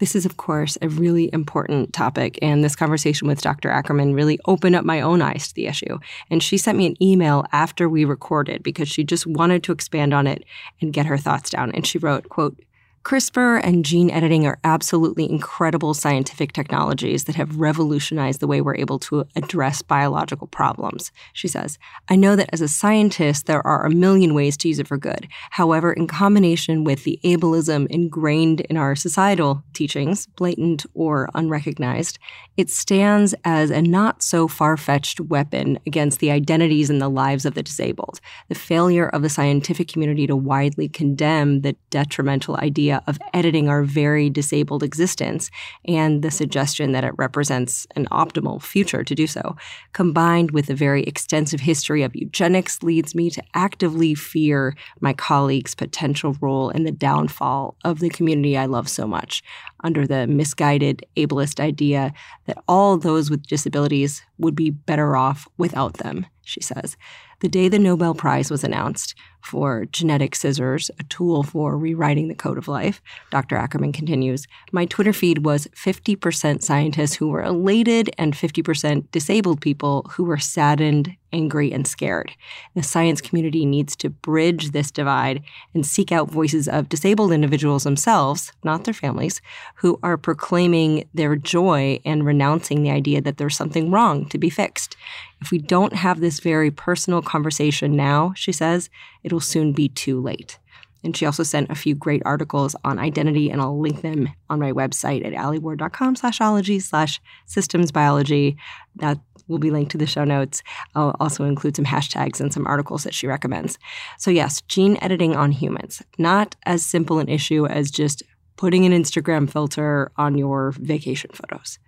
This 0.00 0.16
is, 0.16 0.26
of 0.26 0.36
course, 0.36 0.76
a 0.82 0.88
really 0.88 1.30
important 1.32 1.92
topic, 1.92 2.38
and 2.42 2.64
this 2.64 2.74
conversation 2.74 3.28
with 3.28 3.40
Dr. 3.40 3.70
Ackerman 3.70 4.12
really 4.14 4.40
opened 4.46 4.74
up 4.74 4.84
my 4.84 5.00
own 5.00 5.22
eyes 5.22 5.48
to 5.48 5.54
the 5.54 5.66
issue. 5.66 5.98
And 6.30 6.42
she 6.42 6.58
sent 6.58 6.76
me 6.76 6.86
an 6.86 7.02
email 7.02 7.44
after 7.52 7.88
we 7.88 8.04
recorded 8.04 8.62
because 8.62 8.88
she 8.88 9.04
just 9.04 9.26
wanted 9.26 9.62
to 9.64 9.72
expand 9.72 10.12
on 10.12 10.26
it 10.26 10.44
and 10.80 10.92
get 10.92 11.06
her 11.06 11.16
thoughts 11.16 11.50
down. 11.50 11.70
And 11.72 11.86
she 11.86 11.98
wrote, 11.98 12.28
quote, 12.28 12.58
CRISPR 13.04 13.60
and 13.62 13.84
gene 13.84 14.10
editing 14.10 14.46
are 14.46 14.58
absolutely 14.64 15.28
incredible 15.28 15.92
scientific 15.92 16.54
technologies 16.54 17.24
that 17.24 17.34
have 17.34 17.58
revolutionized 17.58 18.40
the 18.40 18.46
way 18.46 18.62
we're 18.62 18.76
able 18.76 18.98
to 18.98 19.26
address 19.36 19.82
biological 19.82 20.46
problems. 20.46 21.12
She 21.34 21.46
says, 21.46 21.78
I 22.08 22.16
know 22.16 22.34
that 22.34 22.48
as 22.50 22.62
a 22.62 22.68
scientist, 22.68 23.44
there 23.44 23.64
are 23.66 23.84
a 23.84 23.90
million 23.90 24.32
ways 24.32 24.56
to 24.56 24.68
use 24.68 24.78
it 24.78 24.88
for 24.88 24.96
good. 24.96 25.28
However, 25.50 25.92
in 25.92 26.06
combination 26.06 26.82
with 26.82 27.04
the 27.04 27.20
ableism 27.24 27.86
ingrained 27.88 28.62
in 28.62 28.78
our 28.78 28.96
societal 28.96 29.62
teachings, 29.74 30.26
blatant 30.26 30.86
or 30.94 31.28
unrecognized, 31.34 32.18
it 32.56 32.70
stands 32.70 33.34
as 33.44 33.70
a 33.70 33.82
not 33.82 34.22
so 34.22 34.48
far 34.48 34.78
fetched 34.78 35.20
weapon 35.20 35.78
against 35.86 36.20
the 36.20 36.30
identities 36.30 36.88
and 36.88 37.02
the 37.02 37.10
lives 37.10 37.44
of 37.44 37.52
the 37.52 37.62
disabled. 37.62 38.18
The 38.48 38.54
failure 38.54 39.08
of 39.08 39.20
the 39.20 39.28
scientific 39.28 39.88
community 39.88 40.26
to 40.26 40.36
widely 40.36 40.88
condemn 40.88 41.60
the 41.60 41.76
detrimental 41.90 42.56
idea 42.56 42.93
of 43.06 43.18
editing 43.32 43.68
our 43.68 43.82
very 43.82 44.30
disabled 44.30 44.82
existence 44.82 45.50
and 45.86 46.22
the 46.22 46.30
suggestion 46.30 46.92
that 46.92 47.04
it 47.04 47.14
represents 47.16 47.86
an 47.96 48.06
optimal 48.06 48.62
future 48.62 49.04
to 49.04 49.14
do 49.14 49.26
so, 49.26 49.56
combined 49.92 50.50
with 50.50 50.70
a 50.70 50.74
very 50.74 51.02
extensive 51.04 51.60
history 51.60 52.02
of 52.02 52.14
eugenics, 52.14 52.82
leads 52.82 53.14
me 53.14 53.30
to 53.30 53.42
actively 53.54 54.14
fear 54.14 54.76
my 55.00 55.12
colleagues' 55.12 55.74
potential 55.74 56.36
role 56.40 56.70
in 56.70 56.84
the 56.84 56.92
downfall 56.92 57.76
of 57.84 58.00
the 58.00 58.10
community 58.10 58.56
I 58.56 58.66
love 58.66 58.88
so 58.88 59.06
much 59.06 59.42
under 59.82 60.06
the 60.06 60.26
misguided 60.26 61.04
ableist 61.16 61.60
idea 61.60 62.12
that 62.46 62.62
all 62.66 62.96
those 62.96 63.30
with 63.30 63.46
disabilities 63.46 64.22
would 64.38 64.54
be 64.54 64.70
better 64.70 65.16
off 65.16 65.46
without 65.58 65.94
them, 65.94 66.26
she 66.42 66.60
says. 66.60 66.96
The 67.40 67.48
day 67.48 67.68
the 67.68 67.78
Nobel 67.78 68.14
Prize 68.14 68.50
was 68.50 68.64
announced 68.64 69.14
for 69.44 69.84
genetic 69.86 70.34
scissors, 70.34 70.90
a 70.98 71.04
tool 71.04 71.42
for 71.42 71.76
rewriting 71.76 72.28
the 72.28 72.34
code 72.34 72.58
of 72.58 72.66
life, 72.66 73.02
Dr. 73.30 73.56
Ackerman 73.56 73.92
continues, 73.92 74.46
my 74.72 74.86
Twitter 74.86 75.12
feed 75.12 75.44
was 75.44 75.68
50% 75.76 76.62
scientists 76.62 77.14
who 77.14 77.28
were 77.28 77.42
elated 77.42 78.10
and 78.16 78.32
50% 78.34 79.10
disabled 79.12 79.60
people 79.60 80.06
who 80.12 80.24
were 80.24 80.38
saddened, 80.38 81.14
angry, 81.32 81.72
and 81.72 81.86
scared. 81.86 82.32
The 82.74 82.82
science 82.82 83.20
community 83.20 83.66
needs 83.66 83.94
to 83.96 84.08
bridge 84.08 84.70
this 84.70 84.90
divide 84.90 85.42
and 85.74 85.84
seek 85.84 86.10
out 86.12 86.30
voices 86.30 86.68
of 86.68 86.88
disabled 86.88 87.32
individuals 87.32 87.84
themselves, 87.84 88.52
not 88.62 88.84
their 88.84 88.94
families, 88.94 89.42
who 89.76 89.98
are 90.02 90.16
proclaiming 90.16 91.08
their 91.12 91.36
joy 91.36 92.00
and 92.04 92.24
renouncing 92.24 92.82
the 92.82 92.90
idea 92.90 93.20
that 93.20 93.36
there's 93.36 93.56
something 93.56 93.90
wrong 93.90 94.26
to 94.30 94.38
be 94.38 94.48
fixed. 94.48 94.96
If 95.40 95.50
we 95.50 95.58
don't 95.58 95.92
have 95.92 96.20
this 96.20 96.40
very 96.40 96.70
personal 96.70 97.20
conversation 97.20 97.96
now, 97.96 98.32
she 98.34 98.52
says, 98.52 98.88
it'll 99.24 99.40
soon 99.40 99.72
be 99.72 99.88
too 99.88 100.20
late. 100.20 100.58
And 101.02 101.14
she 101.14 101.26
also 101.26 101.42
sent 101.42 101.70
a 101.70 101.74
few 101.74 101.94
great 101.94 102.22
articles 102.24 102.74
on 102.82 102.98
identity, 102.98 103.50
and 103.50 103.60
I'll 103.60 103.78
link 103.78 104.00
them 104.00 104.28
on 104.48 104.58
my 104.58 104.72
website 104.72 105.24
at 105.26 105.34
alieward.com 105.34 106.16
slash 106.16 106.40
ology 106.40 106.80
slash 106.80 107.20
systems 107.44 107.92
biology. 107.92 108.56
That 108.96 109.18
will 109.46 109.58
be 109.58 109.70
linked 109.70 109.90
to 109.92 109.98
the 109.98 110.06
show 110.06 110.24
notes. 110.24 110.62
I'll 110.94 111.14
also 111.20 111.44
include 111.44 111.76
some 111.76 111.84
hashtags 111.84 112.40
and 112.40 112.52
some 112.52 112.66
articles 112.66 113.04
that 113.04 113.12
she 113.12 113.26
recommends. 113.26 113.78
So, 114.18 114.30
yes, 114.30 114.62
gene 114.62 114.96
editing 115.02 115.36
on 115.36 115.52
humans, 115.52 116.02
not 116.16 116.56
as 116.64 116.86
simple 116.86 117.18
an 117.18 117.28
issue 117.28 117.66
as 117.66 117.90
just 117.90 118.22
putting 118.56 118.86
an 118.86 118.92
Instagram 118.92 119.50
filter 119.50 120.10
on 120.16 120.38
your 120.38 120.72
vacation 120.78 121.30
photos. 121.34 121.78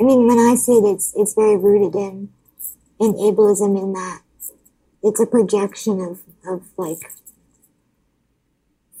I 0.00 0.04
mean, 0.04 0.28
when 0.28 0.38
I 0.38 0.54
see 0.54 0.72
it, 0.72 0.84
it's 0.84 1.12
it's 1.16 1.34
very 1.34 1.56
rooted 1.56 1.94
in 1.96 2.28
in 3.00 3.14
ableism 3.14 3.80
in 3.80 3.92
that 3.92 4.20
it's 5.02 5.20
a 5.20 5.26
projection 5.26 6.00
of 6.00 6.22
of 6.46 6.62
like 6.76 7.12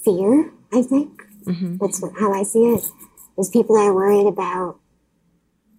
fear. 0.04 0.52
I 0.72 0.82
think 0.82 1.22
Mm-hmm. 1.44 1.78
that's 1.78 2.00
what, 2.00 2.12
how 2.20 2.32
I 2.32 2.44
see 2.44 2.66
it. 2.66 2.84
Is 3.36 3.50
people 3.50 3.74
that 3.74 3.86
are 3.86 3.94
worried 3.94 4.28
about 4.28 4.78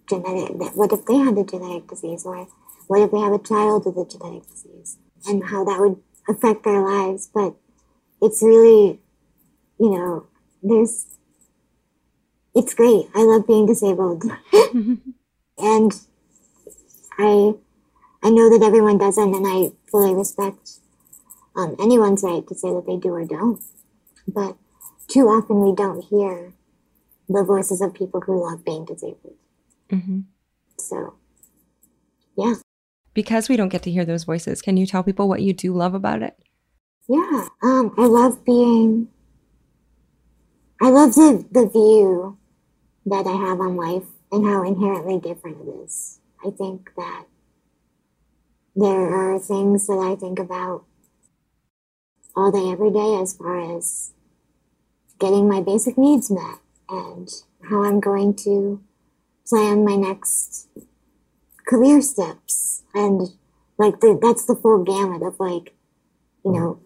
genetic. 0.10 0.60
That 0.60 0.76
what 0.76 0.92
if 0.92 1.06
they 1.06 1.16
had 1.16 1.38
a 1.38 1.44
genetic 1.46 1.88
disease, 1.88 2.26
or 2.26 2.48
what 2.88 3.02
if 3.02 3.12
they 3.12 3.20
have 3.20 3.32
a 3.32 3.40
child 3.40 3.86
with 3.86 3.96
a 3.96 4.06
genetic 4.10 4.50
disease, 4.50 4.98
and 5.26 5.46
how 5.46 5.64
that 5.64 5.80
would 5.80 6.02
affect 6.28 6.66
their 6.66 6.82
lives. 6.82 7.30
But 7.34 7.56
it's 8.22 8.44
really, 8.44 9.00
you 9.80 9.90
know, 9.92 10.28
there's. 10.62 11.06
It's 12.56 12.74
great. 12.74 13.08
I 13.16 13.24
love 13.24 13.48
being 13.48 13.66
disabled, 13.66 14.24
and 15.58 15.92
I 17.18 17.54
I 18.22 18.30
know 18.30 18.50
that 18.50 18.64
everyone 18.66 18.98
doesn't, 18.98 19.34
and 19.34 19.46
I 19.48 19.72
fully 19.90 20.14
respect 20.14 20.72
um, 21.56 21.76
anyone's 21.80 22.24
right 22.24 22.46
to 22.48 22.56
say 22.56 22.70
that 22.74 22.86
they 22.86 22.98
do 22.98 23.10
or 23.10 23.26
don't. 23.26 23.64
But 24.28 24.58
too 25.08 25.28
often 25.28 25.62
we 25.62 25.76
don't 25.76 26.04
hear 26.04 26.54
the 27.30 27.44
voices 27.44 27.82
of 27.82 27.94
people 27.94 28.22
who 28.22 28.44
love 28.44 28.66
being 28.66 28.86
disabled. 28.86 29.36
Mm-hmm. 29.90 30.22
So, 30.78 31.16
yeah. 32.38 32.56
Because 33.14 33.48
we 33.48 33.58
don't 33.58 33.70
get 33.70 33.84
to 33.84 33.92
hear 33.92 34.06
those 34.06 34.24
voices, 34.24 34.62
can 34.62 34.78
you 34.78 34.86
tell 34.86 35.04
people 35.04 35.30
what 35.30 35.42
you 35.42 35.54
do 35.54 35.74
love 35.74 35.94
about 35.94 36.24
it? 36.24 36.36
Yeah, 37.08 37.48
um, 37.62 37.94
I 37.98 38.06
love 38.06 38.46
being. 38.46 39.10
I 40.82 40.90
love 40.90 41.14
the 41.16 41.46
the 41.52 41.68
view 41.68 42.38
that 43.06 43.28
I 43.28 43.34
have 43.34 43.60
on 43.60 43.76
life 43.76 44.06
and 44.32 44.46
how 44.46 44.64
inherently 44.64 45.20
different 45.20 45.58
it 45.68 45.70
is. 45.84 46.20
I 46.46 46.50
think 46.50 46.92
that 46.96 47.26
there 48.76 49.14
are 49.14 49.38
things 49.38 49.88
that 49.88 50.00
I 50.00 50.16
think 50.16 50.40
about 50.40 50.86
all 52.36 52.52
day, 52.52 52.72
every 52.72 52.92
day, 52.92 53.20
as 53.22 53.34
far 53.34 53.78
as 53.78 54.14
getting 55.20 55.48
my 55.48 55.62
basic 55.62 55.98
needs 55.98 56.30
met 56.30 56.60
and 56.90 57.30
how 57.70 57.84
I'm 57.84 58.00
going 58.00 58.36
to 58.44 58.82
plan 59.48 59.86
my 59.86 59.96
next 59.96 60.68
career 61.68 62.02
steps. 62.02 62.84
And 62.94 63.30
like 63.78 64.00
the, 64.00 64.20
that's 64.22 64.46
the 64.46 64.56
full 64.56 64.84
gamut 64.84 65.24
of 65.24 65.40
like, 65.40 65.74
you 66.44 66.52
know, 66.52 66.80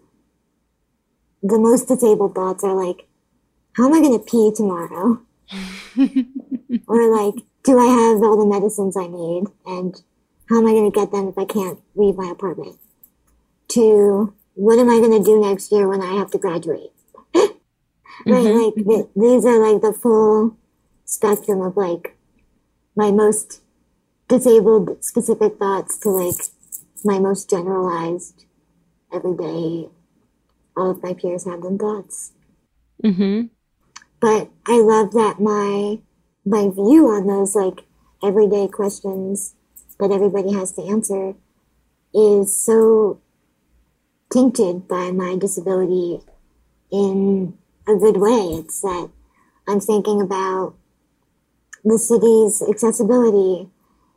the 1.42 1.58
most 1.58 1.88
disabled 1.88 2.34
thoughts 2.34 2.64
are 2.64 2.74
like, 2.74 3.06
how 3.72 3.86
am 3.86 3.94
I 3.94 4.00
going 4.00 4.18
to 4.18 4.24
pee 4.24 4.52
tomorrow? 4.54 5.20
or 6.86 7.16
like, 7.16 7.44
do 7.64 7.78
I 7.78 7.86
have 7.86 8.22
all 8.22 8.38
the 8.38 8.46
medicines 8.46 8.96
I 8.96 9.06
need? 9.06 9.44
And 9.66 10.00
how 10.48 10.58
am 10.58 10.66
I 10.66 10.72
going 10.72 10.90
to 10.90 10.98
get 10.98 11.12
them 11.12 11.28
if 11.28 11.38
I 11.38 11.44
can't 11.44 11.78
leave 11.94 12.16
my 12.16 12.30
apartment? 12.30 12.78
To 13.68 14.34
what 14.58 14.78
am 14.78 14.90
I 14.90 14.98
going 14.98 15.16
to 15.16 15.22
do 15.22 15.40
next 15.40 15.70
year 15.70 15.86
when 15.88 16.02
I 16.02 16.14
have 16.18 16.30
to 16.32 16.38
graduate? 16.38 16.92
right, 17.34 17.54
Mhm. 18.26 18.58
like 18.64 18.74
th- 18.74 19.08
these 19.14 19.44
are 19.46 19.58
like 19.72 19.80
the 19.82 19.92
full 19.92 20.56
spectrum 21.04 21.60
of 21.62 21.76
like 21.76 22.16
my 22.96 23.10
most 23.12 23.60
disabled 24.28 25.02
specific 25.04 25.58
thoughts 25.58 25.96
to 26.00 26.08
like 26.10 26.40
my 27.04 27.18
most 27.18 27.48
generalized 27.48 28.44
everyday 29.12 29.88
all 30.76 30.90
of 30.90 31.02
my 31.02 31.14
peers 31.14 31.44
have 31.44 31.62
them 31.62 31.78
thoughts 31.78 32.32
Mm-hmm. 33.04 33.46
but 34.20 34.50
I 34.66 34.80
love 34.80 35.12
that 35.12 35.40
my 35.40 36.00
my 36.44 36.68
view 36.68 37.08
on 37.08 37.26
those 37.26 37.54
like 37.54 37.84
everyday 38.22 38.66
questions 38.68 39.54
that 40.00 40.10
everybody 40.10 40.52
has 40.52 40.72
to 40.72 40.82
answer 40.82 41.34
is 42.12 42.54
so 42.54 43.20
tainted 44.32 44.86
by 44.88 45.10
my 45.10 45.36
disability 45.36 46.20
in 46.90 47.56
a 47.86 47.94
good 47.96 48.16
way. 48.16 48.58
It's 48.58 48.80
that 48.82 49.10
I'm 49.66 49.80
thinking 49.80 50.20
about 50.20 50.74
the 51.84 51.98
city's 51.98 52.62
accessibility 52.68 53.68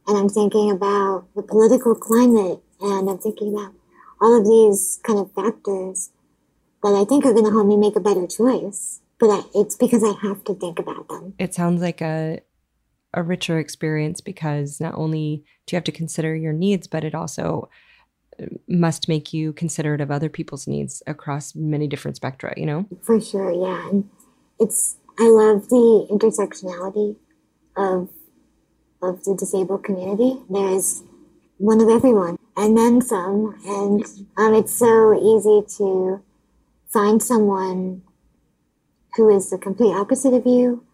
and 0.07 0.17
I'm 0.17 0.29
thinking 0.29 0.71
about 0.71 1.25
the 1.35 1.43
political 1.43 1.95
climate 1.95 2.61
and 2.81 3.09
I'm 3.09 3.17
thinking 3.17 3.53
about 3.53 3.73
all 4.19 4.37
of 4.37 4.45
these 4.45 4.99
kind 5.03 5.19
of 5.19 5.31
factors 5.33 6.11
that 6.83 6.93
I 6.93 7.05
think 7.05 7.25
are 7.25 7.33
going 7.33 7.45
to 7.45 7.51
help 7.51 7.67
me 7.67 7.77
make 7.77 7.95
a 7.95 7.99
better 7.99 8.27
choice. 8.27 9.01
But 9.19 9.29
I, 9.29 9.41
it's 9.53 9.75
because 9.75 10.03
I 10.03 10.13
have 10.27 10.43
to 10.45 10.55
think 10.55 10.79
about 10.79 11.07
them. 11.07 11.35
It 11.37 11.53
sounds 11.53 11.81
like 11.81 12.01
a 12.01 12.41
a 13.13 13.21
richer 13.21 13.59
experience 13.59 14.21
because 14.21 14.79
not 14.79 14.95
only 14.95 15.43
do 15.65 15.73
you 15.73 15.77
have 15.77 15.83
to 15.83 15.91
consider 15.91 16.33
your 16.33 16.53
needs, 16.53 16.87
but 16.87 17.03
it 17.03 17.13
also 17.13 17.69
must 18.67 19.07
make 19.07 19.33
you 19.33 19.53
considerate 19.53 20.01
of 20.01 20.11
other 20.11 20.29
people's 20.29 20.67
needs 20.67 21.03
across 21.07 21.55
many 21.55 21.87
different 21.87 22.17
spectra, 22.17 22.53
you 22.57 22.65
know? 22.65 22.85
For 23.01 23.19
sure, 23.19 23.51
yeah. 23.51 23.89
And 23.89 24.09
it's 24.59 24.97
I 25.19 25.27
love 25.27 25.69
the 25.69 26.07
intersectionality 26.09 27.15
of 27.75 28.09
of 29.01 29.23
the 29.23 29.35
disabled 29.35 29.83
community. 29.83 30.37
There 30.49 30.69
is 30.69 31.03
one 31.57 31.81
of 31.81 31.89
everyone, 31.89 32.37
and 32.55 32.77
then 32.77 33.01
some. 33.01 33.59
And 33.65 34.05
um, 34.37 34.53
it's 34.53 34.73
so 34.73 35.13
easy 35.13 35.65
to 35.77 36.21
find 36.89 37.21
someone 37.21 38.03
who 39.15 39.35
is 39.35 39.49
the 39.49 39.57
complete 39.57 39.93
opposite 39.93 40.33
of 40.33 40.45
you, 40.45 40.85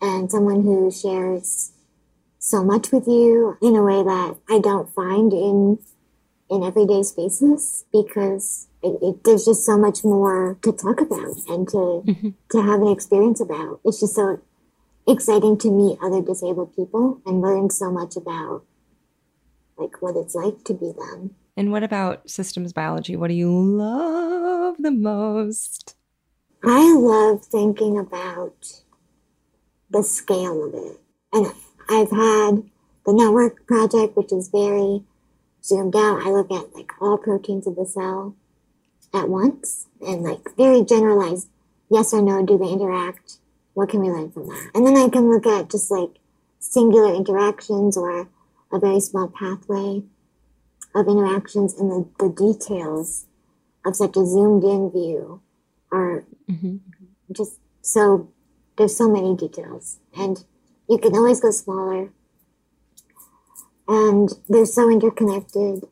and 0.00 0.30
someone 0.30 0.62
who 0.62 0.90
shares 0.90 1.72
so 2.38 2.64
much 2.64 2.90
with 2.90 3.06
you 3.06 3.56
in 3.62 3.76
a 3.76 3.82
way 3.82 4.02
that 4.02 4.36
I 4.50 4.58
don't 4.58 4.92
find 4.92 5.32
in 5.32 5.78
in 6.52 6.62
everyday 6.62 7.02
spaces 7.02 7.86
because 7.92 8.68
it, 8.82 8.98
it, 9.00 9.24
there's 9.24 9.46
just 9.46 9.64
so 9.64 9.78
much 9.78 10.04
more 10.04 10.58
to 10.62 10.72
talk 10.72 11.00
about 11.00 11.36
and 11.48 11.66
to 11.68 12.02
mm-hmm. 12.06 12.28
to 12.50 12.62
have 12.62 12.82
an 12.82 12.88
experience 12.88 13.40
about. 13.40 13.80
It's 13.84 14.00
just 14.00 14.14
so 14.14 14.40
exciting 15.08 15.56
to 15.58 15.70
meet 15.70 15.98
other 16.02 16.20
disabled 16.20 16.76
people 16.76 17.20
and 17.24 17.40
learn 17.40 17.70
so 17.70 17.90
much 17.90 18.16
about 18.16 18.64
like 19.78 20.02
what 20.02 20.16
it's 20.16 20.34
like 20.34 20.62
to 20.64 20.74
be 20.74 20.92
them. 20.92 21.34
And 21.56 21.72
what 21.72 21.82
about 21.82 22.28
systems 22.28 22.72
biology? 22.72 23.16
What 23.16 23.28
do 23.28 23.34
you 23.34 23.50
love 23.50 24.76
the 24.78 24.90
most? 24.90 25.96
I 26.64 26.94
love 26.94 27.44
thinking 27.44 27.98
about 27.98 28.82
the 29.90 30.02
scale 30.02 30.64
of 30.64 30.74
it. 30.74 31.00
And 31.32 31.46
I've 31.88 32.10
had 32.10 32.62
the 33.04 33.12
network 33.12 33.66
project, 33.66 34.16
which 34.16 34.32
is 34.32 34.48
very 34.48 35.02
zoomed 35.64 35.94
out. 35.96 36.22
I 36.26 36.30
look 36.30 36.50
at 36.50 36.74
like 36.74 36.92
all 37.00 37.18
proteins 37.18 37.66
of 37.66 37.76
the 37.76 37.86
cell 37.86 38.34
at 39.14 39.28
once 39.28 39.86
and 40.00 40.22
like 40.22 40.56
very 40.56 40.82
generalized 40.84 41.48
yes 41.90 42.12
or 42.14 42.22
no, 42.22 42.44
do 42.44 42.56
they 42.58 42.68
interact? 42.70 43.38
What 43.74 43.88
can 43.90 44.00
we 44.00 44.08
learn 44.10 44.30
from 44.32 44.46
that? 44.48 44.70
And 44.74 44.86
then 44.86 44.96
I 44.96 45.08
can 45.08 45.30
look 45.30 45.46
at 45.46 45.70
just 45.70 45.90
like 45.90 46.10
singular 46.58 47.14
interactions 47.14 47.96
or 47.96 48.28
a 48.72 48.78
very 48.78 49.00
small 49.00 49.28
pathway 49.28 50.02
of 50.94 51.08
interactions 51.08 51.74
and 51.78 51.90
the, 51.90 52.06
the 52.18 52.28
details 52.30 53.26
of 53.84 53.96
such 53.96 54.16
a 54.16 54.24
zoomed 54.26 54.64
in 54.64 54.90
view 54.90 55.40
are 55.90 56.24
Mhm. 56.50 56.80
just 57.30 57.58
so 57.82 58.28
there's 58.76 58.96
so 58.96 59.08
many 59.08 59.34
details 59.36 59.98
and 60.16 60.44
you 60.88 60.98
can 60.98 61.14
always 61.14 61.40
go 61.40 61.50
smaller 61.50 62.10
and 63.88 64.30
they're 64.48 64.66
so 64.66 64.90
interconnected 64.90 65.84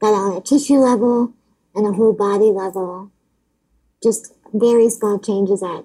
that 0.00 0.08
on 0.08 0.36
a 0.36 0.40
tissue 0.40 0.78
level 0.78 1.32
and 1.74 1.86
a 1.86 1.92
whole 1.92 2.12
body 2.12 2.50
level 2.50 3.10
just 4.02 4.34
very 4.52 4.88
small 4.88 5.18
changes 5.18 5.62
at 5.62 5.84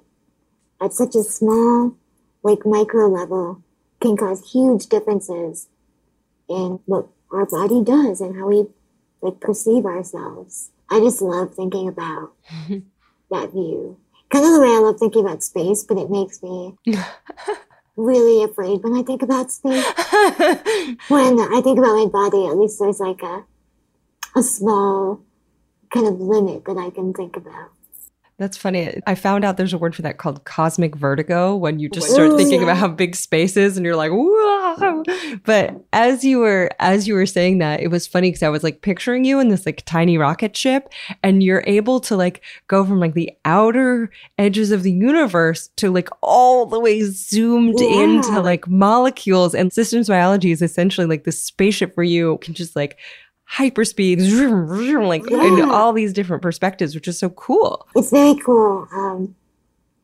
at 0.81 0.93
such 0.93 1.15
a 1.15 1.23
small 1.23 1.95
like 2.43 2.65
micro 2.65 3.07
level 3.07 3.61
can 4.01 4.15
cause 4.15 4.51
huge 4.51 4.87
differences 4.87 5.67
in 6.49 6.79
what 6.85 7.07
our 7.31 7.45
body 7.45 7.83
does 7.83 8.21
and 8.21 8.35
how 8.37 8.47
we 8.47 8.65
like 9.21 9.39
perceive 9.39 9.85
ourselves 9.85 10.71
i 10.89 10.99
just 10.99 11.21
love 11.21 11.53
thinking 11.53 11.87
about 11.87 12.33
that 13.29 13.51
view. 13.51 13.97
Kind 14.29 14.45
of 14.45 14.53
the 14.53 14.61
way 14.61 14.67
I 14.67 14.79
love 14.79 14.99
thinking 14.99 15.25
about 15.25 15.43
space, 15.43 15.83
but 15.83 15.97
it 15.97 16.09
makes 16.09 16.43
me 16.43 16.75
really 17.97 18.43
afraid 18.43 18.83
when 18.83 18.95
I 18.95 19.03
think 19.03 19.21
about 19.21 19.51
space. 19.51 19.83
When 21.09 21.39
I 21.39 21.61
think 21.61 21.79
about 21.79 21.95
my 21.95 22.05
body, 22.05 22.47
at 22.47 22.57
least 22.57 22.79
there's 22.79 22.99
like 22.99 23.21
a 23.23 23.43
a 24.35 24.43
small 24.43 25.21
kind 25.89 26.07
of 26.07 26.21
limit 26.21 26.65
that 26.65 26.77
I 26.77 26.91
can 26.91 27.13
think 27.13 27.35
about. 27.35 27.71
That's 28.39 28.55
funny. 28.55 29.01
I 29.07 29.15
found 29.15 29.43
out 29.43 29.57
there's 29.57 29.73
a 29.73 29.79
word 29.79 29.95
for 29.95 30.03
that 30.03 30.19
called 30.19 30.43
cosmic 30.45 30.95
vertigo 30.95 31.55
when 31.55 31.79
you 31.79 31.89
just 31.89 32.11
start 32.11 32.29
Ooh, 32.29 32.37
thinking 32.37 32.59
yeah. 32.59 32.65
about 32.67 32.77
how 32.77 32.87
big 32.87 33.15
space 33.15 33.57
is 33.57 33.77
and 33.77 33.85
you're 33.85 33.95
like, 33.95 34.11
whoa. 34.13 35.03
But 35.43 35.83
as 35.91 36.23
you 36.23 36.37
were 36.39 36.69
as 36.79 37.07
you 37.07 37.15
were 37.15 37.25
saying 37.25 37.57
that, 37.59 37.79
it 37.79 37.87
was 37.87 38.05
funny 38.05 38.29
because 38.29 38.43
I 38.43 38.49
was 38.49 38.63
like 38.63 38.81
picturing 38.83 39.25
you 39.25 39.39
in 39.39 39.49
this 39.49 39.65
like 39.65 39.81
tiny 39.87 40.19
rocket 40.19 40.55
ship 40.55 40.87
and 41.23 41.41
you're 41.41 41.63
able 41.65 41.99
to 42.01 42.15
like 42.15 42.43
go 42.67 42.85
from 42.85 42.99
like 42.99 43.15
the 43.15 43.31
outer 43.43 44.11
edges 44.37 44.69
of 44.71 44.83
the 44.83 44.91
universe 44.91 45.69
to 45.77 45.89
like 45.89 46.09
all 46.21 46.67
the 46.67 46.79
way 46.79 47.01
zoomed 47.01 47.79
Yeah. 47.79 48.01
into 48.03 48.39
like 48.41 48.67
molecules 48.67 49.55
and 49.55 49.73
systems 49.73 50.09
biology 50.09 50.51
is 50.51 50.61
essentially 50.61 51.07
like 51.07 51.23
this 51.23 51.41
spaceship 51.41 51.97
where 51.97 52.03
you 52.03 52.37
can 52.41 52.53
just 52.53 52.75
like 52.75 52.97
hyperspeed 53.51 54.19
zoom, 54.19 54.67
zoom, 54.67 55.03
like 55.05 55.29
in 55.31 55.61
all 55.69 55.93
these 55.93 56.13
different 56.13 56.41
perspectives, 56.41 56.95
which 56.95 57.07
is 57.07 57.17
so 57.17 57.29
cool. 57.29 57.87
It's 57.95 58.11
very 58.11 58.35
cool. 58.35 58.87
Um, 58.93 59.35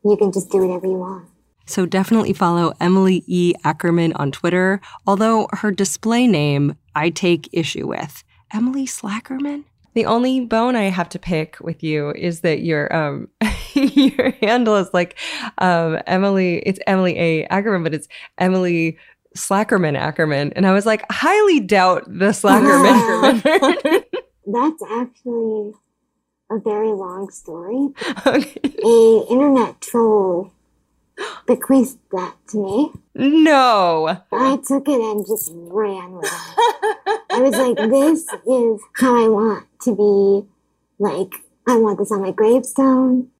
you 0.04 0.16
can 0.16 0.32
just 0.32 0.50
do 0.50 0.58
whatever 0.66 0.86
you 0.86 0.98
want. 0.98 1.28
So 1.66 1.86
definitely 1.86 2.34
follow 2.34 2.74
Emily 2.80 3.24
E. 3.26 3.54
Ackerman 3.64 4.12
on 4.14 4.30
Twitter, 4.32 4.80
although 5.06 5.48
her 5.52 5.70
display 5.70 6.26
name 6.26 6.76
I 6.94 7.10
take 7.10 7.48
issue 7.52 7.86
with. 7.86 8.22
Emily 8.52 8.86
Slackerman? 8.86 9.64
The 9.94 10.06
only 10.06 10.40
bone 10.40 10.74
I 10.76 10.84
have 10.84 11.08
to 11.10 11.18
pick 11.18 11.56
with 11.60 11.82
you 11.82 12.10
is 12.10 12.40
that 12.40 12.60
your 12.62 12.94
um 12.94 13.28
your 13.74 14.32
handle 14.42 14.76
is 14.76 14.90
like 14.92 15.16
um 15.58 16.00
Emily. 16.06 16.58
It's 16.66 16.80
Emily 16.86 17.18
A. 17.18 17.46
Ackerman, 17.46 17.82
but 17.82 17.94
it's 17.94 18.08
Emily 18.38 18.98
Slackerman 19.36 19.96
Ackerman, 19.96 20.52
and 20.54 20.66
I 20.66 20.72
was 20.72 20.86
like, 20.86 21.04
highly 21.10 21.60
doubt 21.60 22.04
the 22.06 22.26
Slackerman. 22.26 23.42
That's 24.46 24.82
actually 24.90 25.72
a 26.50 26.58
very 26.58 26.92
long 26.92 27.30
story. 27.30 27.88
okay. 28.26 28.60
A 28.84 29.26
internet 29.30 29.80
troll 29.80 30.52
bequeathed 31.46 31.98
that 32.12 32.34
to 32.48 32.58
me. 32.58 32.92
No. 33.14 34.18
I 34.32 34.56
took 34.66 34.88
it 34.88 35.00
and 35.00 35.26
just 35.26 35.50
ran 35.54 36.12
with 36.12 36.24
it. 36.26 37.20
I 37.30 37.40
was 37.40 37.56
like, 37.56 37.76
this 37.90 38.26
is 38.46 38.80
how 38.96 39.24
I 39.24 39.28
want 39.28 39.66
to 39.82 39.94
be. 39.94 40.48
Like, 40.98 41.34
I 41.66 41.76
want 41.76 41.98
this 41.98 42.12
on 42.12 42.22
my 42.22 42.30
gravestone. 42.30 43.30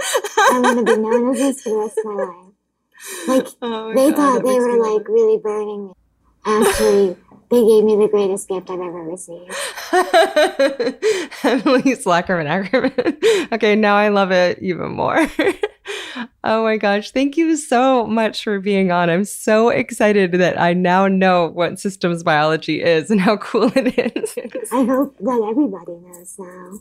I 0.00 0.60
want 0.62 0.78
to 0.86 0.94
be 0.94 1.00
known 1.00 1.32
as 1.32 1.38
this 1.38 1.62
for 1.62 1.70
the 1.70 1.76
rest 1.76 1.98
of 1.98 2.04
my 2.06 2.24
life. 2.24 2.43
Like, 3.28 3.46
Oh 3.62 3.92
they 3.94 4.10
God, 4.10 4.16
thought 4.16 4.44
they 4.44 4.58
were 4.58 4.94
like 4.94 5.08
really 5.08 5.38
burning 5.38 5.86
me. 5.88 5.92
Actually, 6.46 7.16
they 7.50 7.64
gave 7.66 7.84
me 7.84 7.96
the 7.96 8.08
greatest 8.10 8.48
gift 8.48 8.68
I've 8.70 8.80
ever 8.80 9.02
received. 9.02 9.50
Emily 11.44 11.94
Slackerman 11.96 12.46
Ackerman. 12.46 13.48
okay, 13.52 13.74
now 13.76 13.96
I 13.96 14.08
love 14.08 14.30
it 14.30 14.58
even 14.60 14.92
more. 14.92 15.26
oh 16.44 16.62
my 16.64 16.76
gosh. 16.76 17.10
Thank 17.12 17.36
you 17.36 17.56
so 17.56 18.06
much 18.06 18.44
for 18.44 18.60
being 18.60 18.90
on. 18.92 19.08
I'm 19.10 19.24
so 19.24 19.68
excited 19.70 20.32
that 20.32 20.60
I 20.60 20.72
now 20.74 21.08
know 21.08 21.48
what 21.48 21.78
systems 21.78 22.22
biology 22.22 22.82
is 22.82 23.10
and 23.10 23.20
how 23.20 23.36
cool 23.38 23.70
it 23.74 23.98
is. 24.16 24.34
I 24.72 24.84
hope 24.84 25.16
that 25.18 25.46
everybody 25.50 25.92
knows 25.92 26.34
now. 26.38 26.78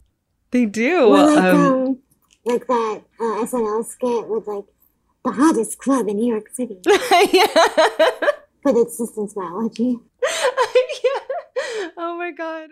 they 0.52 0.66
do. 0.66 1.06
Or 1.08 1.26
like 1.26 1.38
Um, 1.44 1.62
um, 1.62 2.00
like 2.46 2.68
that 2.68 3.02
uh, 3.20 3.24
SNL 3.46 3.86
skit 3.86 4.28
with 4.28 4.48
like 4.48 4.66
the 5.24 5.32
hottest 5.32 5.78
club 5.78 6.08
in 6.08 6.18
New 6.18 6.32
York 6.32 6.50
City, 6.54 6.80
yeah. 6.86 7.48
but 8.64 8.76
it's 8.76 8.98
systems 8.98 9.34
biology. 9.34 10.00
yeah. 10.24 11.90
Oh 11.98 12.16
my 12.18 12.32
God. 12.32 12.70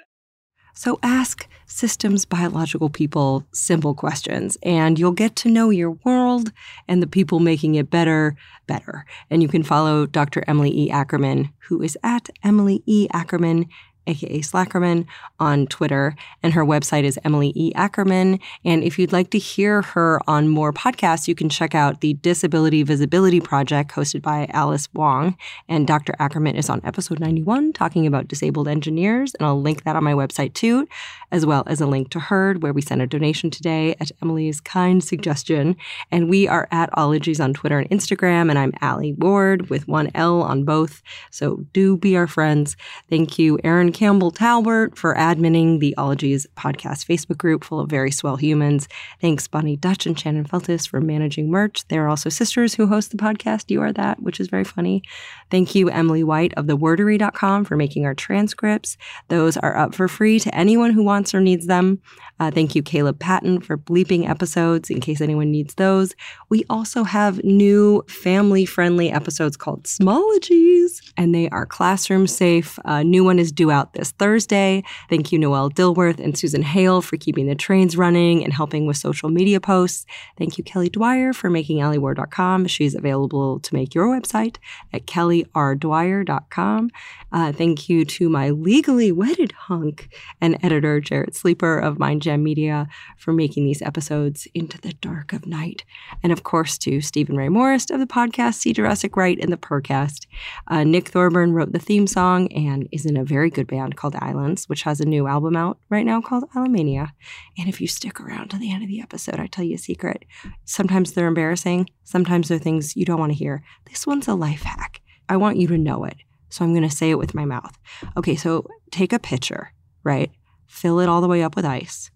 So 0.74 1.00
ask 1.04 1.48
systems 1.66 2.26
biological 2.26 2.90
people 2.90 3.46
simple 3.54 3.94
questions, 3.94 4.58
and 4.64 4.98
you'll 4.98 5.12
get 5.12 5.36
to 5.38 5.50
know 5.50 5.70
your 5.70 5.92
world 6.04 6.52
and 6.88 7.02
the 7.02 7.08
people 7.08 7.40
making 7.40 7.76
it 7.76 7.90
better, 7.90 8.36
better. 8.68 9.06
And 9.30 9.42
you 9.42 9.48
can 9.48 9.64
follow 9.64 10.06
Dr. 10.06 10.44
Emily 10.48 10.72
E. 10.78 10.90
Ackerman, 10.90 11.52
who 11.68 11.82
is 11.82 11.98
at 12.04 12.30
Emily 12.44 12.84
E. 12.86 13.08
Ackerman, 13.14 13.68
aka 14.08 14.40
Slackerman, 14.40 15.06
on 15.40 15.68
Twitter. 15.68 16.16
And 16.44 16.54
her 16.54 16.64
website 16.64 17.04
is 17.04 17.20
Emily 17.24 17.52
E. 17.56 17.74
Ackerman. 17.76 18.40
And 18.64 18.84
if 18.84 19.00
you'd 19.00 19.12
like 19.12 19.32
to 19.32 19.40
hear 19.40 19.82
her 19.82 20.20
on 20.28 20.48
more 20.48 20.72
podcasts, 20.72 21.28
you 21.28 21.36
can 21.36 21.50
check 21.50 21.74
out 21.76 22.02
the 22.02 22.14
Disability 22.14 22.84
Visibility 22.84 23.40
Project 23.40 23.92
hosted 23.92 24.22
by 24.22 24.48
Alice 24.52 24.88
Wong. 24.94 25.36
And 25.68 25.88
Dr. 25.88 26.14
Ackerman 26.20 26.56
is 26.56 26.70
on 26.70 26.82
episode 26.84 27.20
91 27.20 27.74
talking 27.74 28.06
about 28.06 28.28
disabled 28.28 28.68
engineers. 28.68 29.34
And 29.36 29.46
I'll 29.46 29.62
link 29.62 29.84
that 29.84 29.96
on 29.96 30.04
my 30.04 30.14
website 30.14 30.54
too, 30.54 30.88
as 31.32 31.46
well 31.46 31.64
as 31.68 31.82
a 31.82 31.88
link 31.88 32.10
to 32.12 32.20
Herd, 32.20 32.62
where 32.62 32.74
we 32.74 32.82
sent 32.82 33.02
a 33.02 33.08
donation 33.08 33.50
today 33.50 33.96
at 34.00 34.12
Emily's 34.22 34.62
kind 34.62 35.04
suggestion. 35.04 35.76
And 36.12 36.30
we 36.30 36.48
are 36.48 36.68
at 36.72 36.90
Ologies 36.98 37.40
on 37.40 37.54
Twitter 37.54 37.80
and 37.80 37.90
Instagram. 37.90 38.50
And 38.50 38.60
I'm 38.60 38.74
Alie 38.82 39.14
Ward 39.14 39.70
with 39.70 39.88
one 39.88 40.12
L 40.14 40.42
on 40.42 40.64
both. 40.64 41.02
So 41.32 41.66
do 41.74 41.98
be 41.98 42.16
our 42.16 42.28
friends. 42.28 42.76
Thank 43.10 43.40
you, 43.40 43.60
Aaron 43.64 43.91
Campbell 43.92 44.32
Talbert, 44.32 44.98
for 44.98 45.16
adminning 45.16 45.80
the 45.80 45.96
Ologies 45.98 46.48
podcast 46.56 47.06
Facebook 47.06 47.38
group 47.38 47.64
full 47.64 47.80
of 47.80 47.90
very 47.90 48.12
swell 48.12 48.38
humans. 48.38 48.88
Thanks, 49.20 49.48
Boni 49.48 49.76
Dutch 49.76 50.06
and 50.06 50.20
Shannon 50.20 50.46
Feltus, 50.46 50.88
for 50.88 51.02
managing 51.02 51.50
merch. 51.50 51.88
They're 51.88 52.08
also 52.08 52.30
sisters 52.30 52.76
who 52.76 52.88
host 52.88 53.12
the 53.12 53.18
podcast. 53.18 53.72
You 53.72 53.82
are 53.82 53.94
that, 53.94 54.22
which 54.22 54.40
is 54.40 54.48
very 54.48 54.64
funny. 54.64 55.02
Thank 55.50 55.76
you, 55.76 55.90
Emily 55.90 56.24
White 56.24 56.54
of 56.56 56.66
thewordary.com 56.66 57.66
for 57.66 57.76
making 57.76 58.06
our 58.06 58.14
transcripts. 58.14 58.98
Those 59.28 59.58
are 59.58 59.76
up 59.76 59.96
for 59.96 60.08
free 60.08 60.40
to 60.40 60.56
anyone 60.56 60.92
who 60.92 61.04
wants 61.04 61.34
or 61.34 61.42
needs 61.42 61.68
them. 61.68 62.02
Uh, 62.40 62.52
thank 62.52 62.76
you, 62.76 62.84
Caleb 62.84 63.20
Patton, 63.20 63.62
for 63.62 63.78
bleeping 63.78 64.30
episodes 64.30 64.90
in 64.90 65.00
case 65.00 65.22
anyone 65.22 65.52
needs 65.52 65.76
those. 65.76 66.16
We 66.50 66.64
also 66.70 67.04
have 67.04 67.44
new 67.44 68.04
family 68.08 68.66
friendly 68.66 69.12
episodes 69.12 69.58
called 69.58 69.84
Smologies, 69.84 71.02
and 71.18 71.34
they 71.34 71.50
are 71.50 71.66
classroom 71.66 72.28
safe. 72.28 72.80
A 72.86 73.04
new 73.04 73.24
one 73.24 73.40
is 73.40 73.52
due 73.52 73.72
out 73.72 73.81
this 73.94 74.12
Thursday. 74.12 74.84
Thank 75.10 75.32
you, 75.32 75.40
Noelle 75.40 75.70
Dilworth 75.70 76.20
and 76.20 76.38
Susan 76.38 76.62
Hale, 76.64 77.02
for 77.02 77.18
keeping 77.18 77.48
the 77.48 77.56
trains 77.56 77.98
running 77.98 78.44
and 78.44 78.54
helping 78.54 78.86
with 78.86 78.98
social 78.98 79.30
media 79.30 79.60
posts. 79.60 80.06
Thank 80.38 80.58
you, 80.58 80.64
Kelly 80.64 80.90
Dwyer, 80.90 81.34
for 81.34 81.50
making 81.50 81.80
AlieWard.com. 81.80 82.68
She's 82.68 82.96
available 82.96 83.60
to 83.60 83.74
make 83.74 83.94
your 83.94 84.08
website 84.08 84.58
at 84.94 85.06
kellyrDwyer.com. 85.06 86.90
Uh, 87.32 87.52
thank 87.52 87.90
you 87.90 88.06
to 88.06 88.30
my 88.30 88.50
legally 88.50 89.12
wedded 89.12 89.52
hunk 89.54 90.14
and 90.40 90.58
editor, 90.64 91.00
Jarrett 91.00 91.36
Sleeper 91.36 91.80
of 91.80 92.00
Mind 92.00 92.22
Jam 92.22 92.44
Media, 92.44 92.88
for 93.18 93.34
making 93.34 93.66
these 93.66 93.82
episodes 93.82 94.48
into 94.54 94.80
the 94.80 94.94
dark 94.94 95.34
of 95.34 95.46
night. 95.46 95.84
And 96.24 96.32
of 96.32 96.44
course, 96.44 96.78
to 96.80 97.02
Stephen 97.02 97.36
Ray 97.36 97.50
Morris 97.50 97.90
of 97.90 98.00
the 98.00 98.06
podcast 98.06 98.56
See 98.56 98.74
Jurassic 98.74 99.16
Right 99.18 99.40
and 99.40 99.52
the 99.52 99.58
Purrcast. 99.58 100.28
Uh, 100.68 100.84
Nick 100.84 101.08
Thorburn 101.08 101.54
wrote 101.54 101.72
the 101.72 101.80
theme 101.80 102.08
song 102.08 102.52
and 102.52 102.88
is 102.92 103.06
in 103.06 103.18
a 103.18 103.24
very 103.24 103.50
good 103.50 103.68
band 103.72 103.96
called 103.96 104.16
Islands, 104.18 104.70
which 104.70 104.84
has 104.84 105.00
a 105.00 105.06
new 105.06 105.26
album 105.26 105.56
out 105.56 105.80
right 105.90 106.06
now 106.06 106.22
called 106.22 106.44
Islomania. 106.50 107.10
And 107.58 107.68
if 107.68 107.82
you 107.82 107.88
stick 107.88 108.22
around 108.22 108.50
to 108.50 108.58
the 108.58 108.72
end 108.72 108.84
of 108.84 108.90
the 108.90 109.02
episode, 109.02 109.40
I 109.40 109.48
tell 109.48 109.66
you 109.66 109.76
a 109.76 109.80
secret. 109.80 110.26
Sometimes 110.66 111.14
they're 111.14 111.28
embarrassing, 111.28 111.90
sometimes 112.04 112.48
they're 112.48 112.60
things 112.60 112.96
you 112.96 113.06
don't 113.06 113.20
want 113.20 113.32
to 113.32 113.38
hear. 113.38 113.64
This 113.90 114.06
one's 114.06 114.28
a 114.28 114.36
life 114.36 114.62
hack. 114.62 115.02
I 115.28 115.38
want 115.38 115.58
you 115.58 115.68
to 115.68 115.78
know 115.78 116.04
it. 116.04 116.18
So 116.50 116.64
I'm 116.64 116.74
going 116.74 116.88
to 116.88 116.96
say 116.96 117.10
it 117.10 117.18
with 117.18 117.34
my 117.34 117.46
mouth. 117.46 117.78
Okay, 118.18 118.36
so 118.36 118.68
take 118.92 119.14
a 119.14 119.20
pitcher, 119.20 119.74
right? 120.04 120.30
Fill 120.68 121.00
it 121.00 121.10
all 121.10 121.22
the 121.22 121.28
way 121.28 121.42
up 121.42 121.56
with 121.56 121.66
ice, 121.66 122.12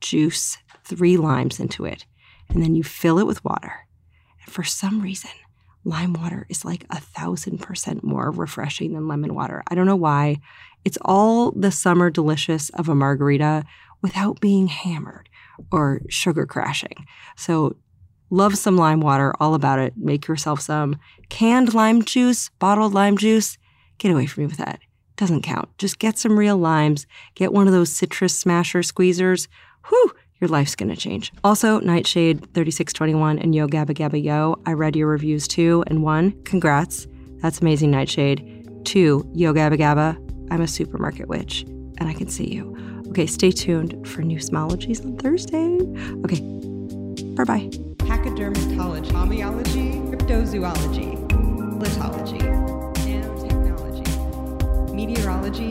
juice 0.00 0.58
three 0.84 1.16
limes 1.16 1.60
into 1.60 1.84
it, 1.84 2.04
and 2.48 2.62
then 2.62 2.74
you 2.74 2.82
fill 2.82 3.18
it 3.18 3.26
with 3.26 3.44
water. 3.44 3.72
And 4.44 4.52
for 4.52 4.64
some 4.64 5.00
reason, 5.00 5.30
lime 5.86 6.12
water 6.12 6.46
is 6.50 6.64
like 6.64 6.84
a 6.90 7.00
thousand 7.00 7.58
percent 7.58 8.02
more 8.02 8.30
refreshing 8.30 8.92
than 8.92 9.08
lemon 9.08 9.34
water. 9.34 9.62
I 9.68 9.74
don't 9.74 9.86
know 9.86 9.96
why. 9.96 10.40
It's 10.84 10.98
all 11.02 11.52
the 11.52 11.70
summer 11.70 12.10
delicious 12.10 12.70
of 12.70 12.88
a 12.88 12.94
margarita 12.94 13.64
without 14.02 14.40
being 14.40 14.66
hammered 14.66 15.28
or 15.70 16.02
sugar 16.08 16.44
crashing. 16.44 17.06
So 17.36 17.76
love 18.30 18.58
some 18.58 18.76
lime 18.76 19.00
water, 19.00 19.32
all 19.40 19.54
about 19.54 19.78
it. 19.78 19.94
Make 19.96 20.26
yourself 20.26 20.60
some 20.60 20.98
canned 21.28 21.72
lime 21.72 22.02
juice, 22.02 22.50
bottled 22.58 22.92
lime 22.92 23.16
juice. 23.16 23.56
Get 23.98 24.10
away 24.10 24.26
from 24.26 24.42
me 24.42 24.48
with 24.48 24.58
that. 24.58 24.80
Doesn't 25.16 25.42
count. 25.42 25.68
Just 25.78 25.98
get 25.98 26.18
some 26.18 26.38
real 26.38 26.58
limes. 26.58 27.06
Get 27.34 27.52
one 27.52 27.66
of 27.66 27.72
those 27.72 27.94
citrus 27.94 28.38
smasher 28.38 28.80
squeezers. 28.80 29.48
Whew, 29.88 30.12
your 30.40 30.48
life's 30.48 30.74
going 30.74 30.90
to 30.90 30.96
change. 30.96 31.32
Also, 31.42 31.80
Nightshade 31.80 32.40
3621 32.54 33.38
and 33.38 33.54
Yo 33.54 33.66
Gabba 33.66 33.90
Gabba 33.90 34.22
Yo. 34.22 34.60
I 34.66 34.72
read 34.72 34.96
your 34.96 35.08
reviews 35.08 35.48
too. 35.48 35.82
And 35.86 36.02
one, 36.02 36.32
congrats. 36.44 37.06
That's 37.38 37.60
amazing, 37.60 37.90
Nightshade. 37.90 38.84
Two, 38.84 39.28
Yo 39.34 39.52
Gabba 39.52 39.78
Gabba. 39.78 40.16
I'm 40.50 40.60
a 40.60 40.68
supermarket 40.68 41.28
witch 41.28 41.64
and 41.98 42.08
I 42.08 42.12
can 42.12 42.28
see 42.28 42.52
you. 42.52 42.76
Okay, 43.08 43.26
stay 43.26 43.50
tuned 43.50 44.06
for 44.06 44.22
new 44.22 44.38
Smologies 44.38 45.04
on 45.04 45.16
Thursday. 45.16 45.78
Okay, 46.24 46.40
bye 47.34 47.44
bye. 47.44 47.68
Pachydermatology, 48.06 49.10
homeology, 49.10 50.10
cryptozoology, 50.10 51.16
litology, 51.80 52.40
nanotechnology, 52.94 54.94
meteorology, 54.94 55.70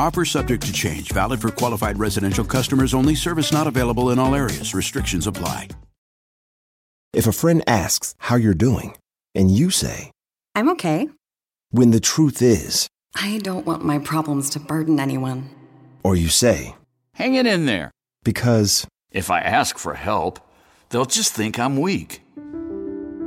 Offer 0.00 0.24
subject 0.24 0.62
to 0.64 0.72
change, 0.72 1.12
valid 1.12 1.42
for 1.42 1.50
qualified 1.50 1.98
residential 1.98 2.42
customers 2.42 2.94
only, 2.94 3.14
service 3.14 3.52
not 3.52 3.66
available 3.66 4.08
in 4.10 4.18
all 4.18 4.34
areas. 4.34 4.74
Restrictions 4.74 5.26
apply. 5.26 5.68
If 7.12 7.26
a 7.26 7.32
friend 7.32 7.62
asks 7.66 8.14
how 8.18 8.36
you're 8.36 8.54
doing, 8.54 8.96
and 9.34 9.50
you 9.50 9.68
say, 9.68 10.10
I'm 10.54 10.70
okay. 10.70 11.10
when 11.70 11.90
the 11.90 12.00
truth 12.00 12.40
is, 12.40 12.88
I 13.14 13.40
don't 13.42 13.66
want 13.66 13.84
my 13.84 13.98
problems 13.98 14.48
to 14.50 14.58
burden 14.60 14.98
anyone. 14.98 15.50
or 16.02 16.16
you 16.16 16.28
say, 16.28 16.74
Hang 17.14 17.34
it 17.34 17.46
in 17.46 17.66
there. 17.66 17.90
because, 18.24 18.86
If 19.12 19.30
I 19.30 19.40
ask 19.40 19.76
for 19.76 19.92
help, 19.92 20.40
they'll 20.88 21.04
just 21.04 21.34
think 21.34 21.58
I'm 21.58 21.76
weak. 21.78 22.22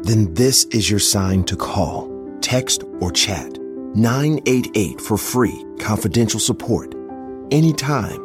then 0.09 0.33
this 0.33 0.63
is 0.71 0.89
your 0.89 0.99
sign 0.99 1.43
to 1.43 1.55
call, 1.55 2.09
text, 2.41 2.83
or 2.99 3.11
chat 3.11 3.59
988 3.95 4.99
for 4.99 5.18
free, 5.18 5.65
confidential 5.80 6.40
support, 6.40 6.94
anytime. 7.52 8.20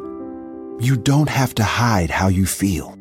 You 0.79 0.97
don't 0.97 1.29
have 1.29 1.55
to 1.55 1.63
hide 1.63 2.09
how 2.09 2.27
you 2.27 2.45
feel. 2.45 2.98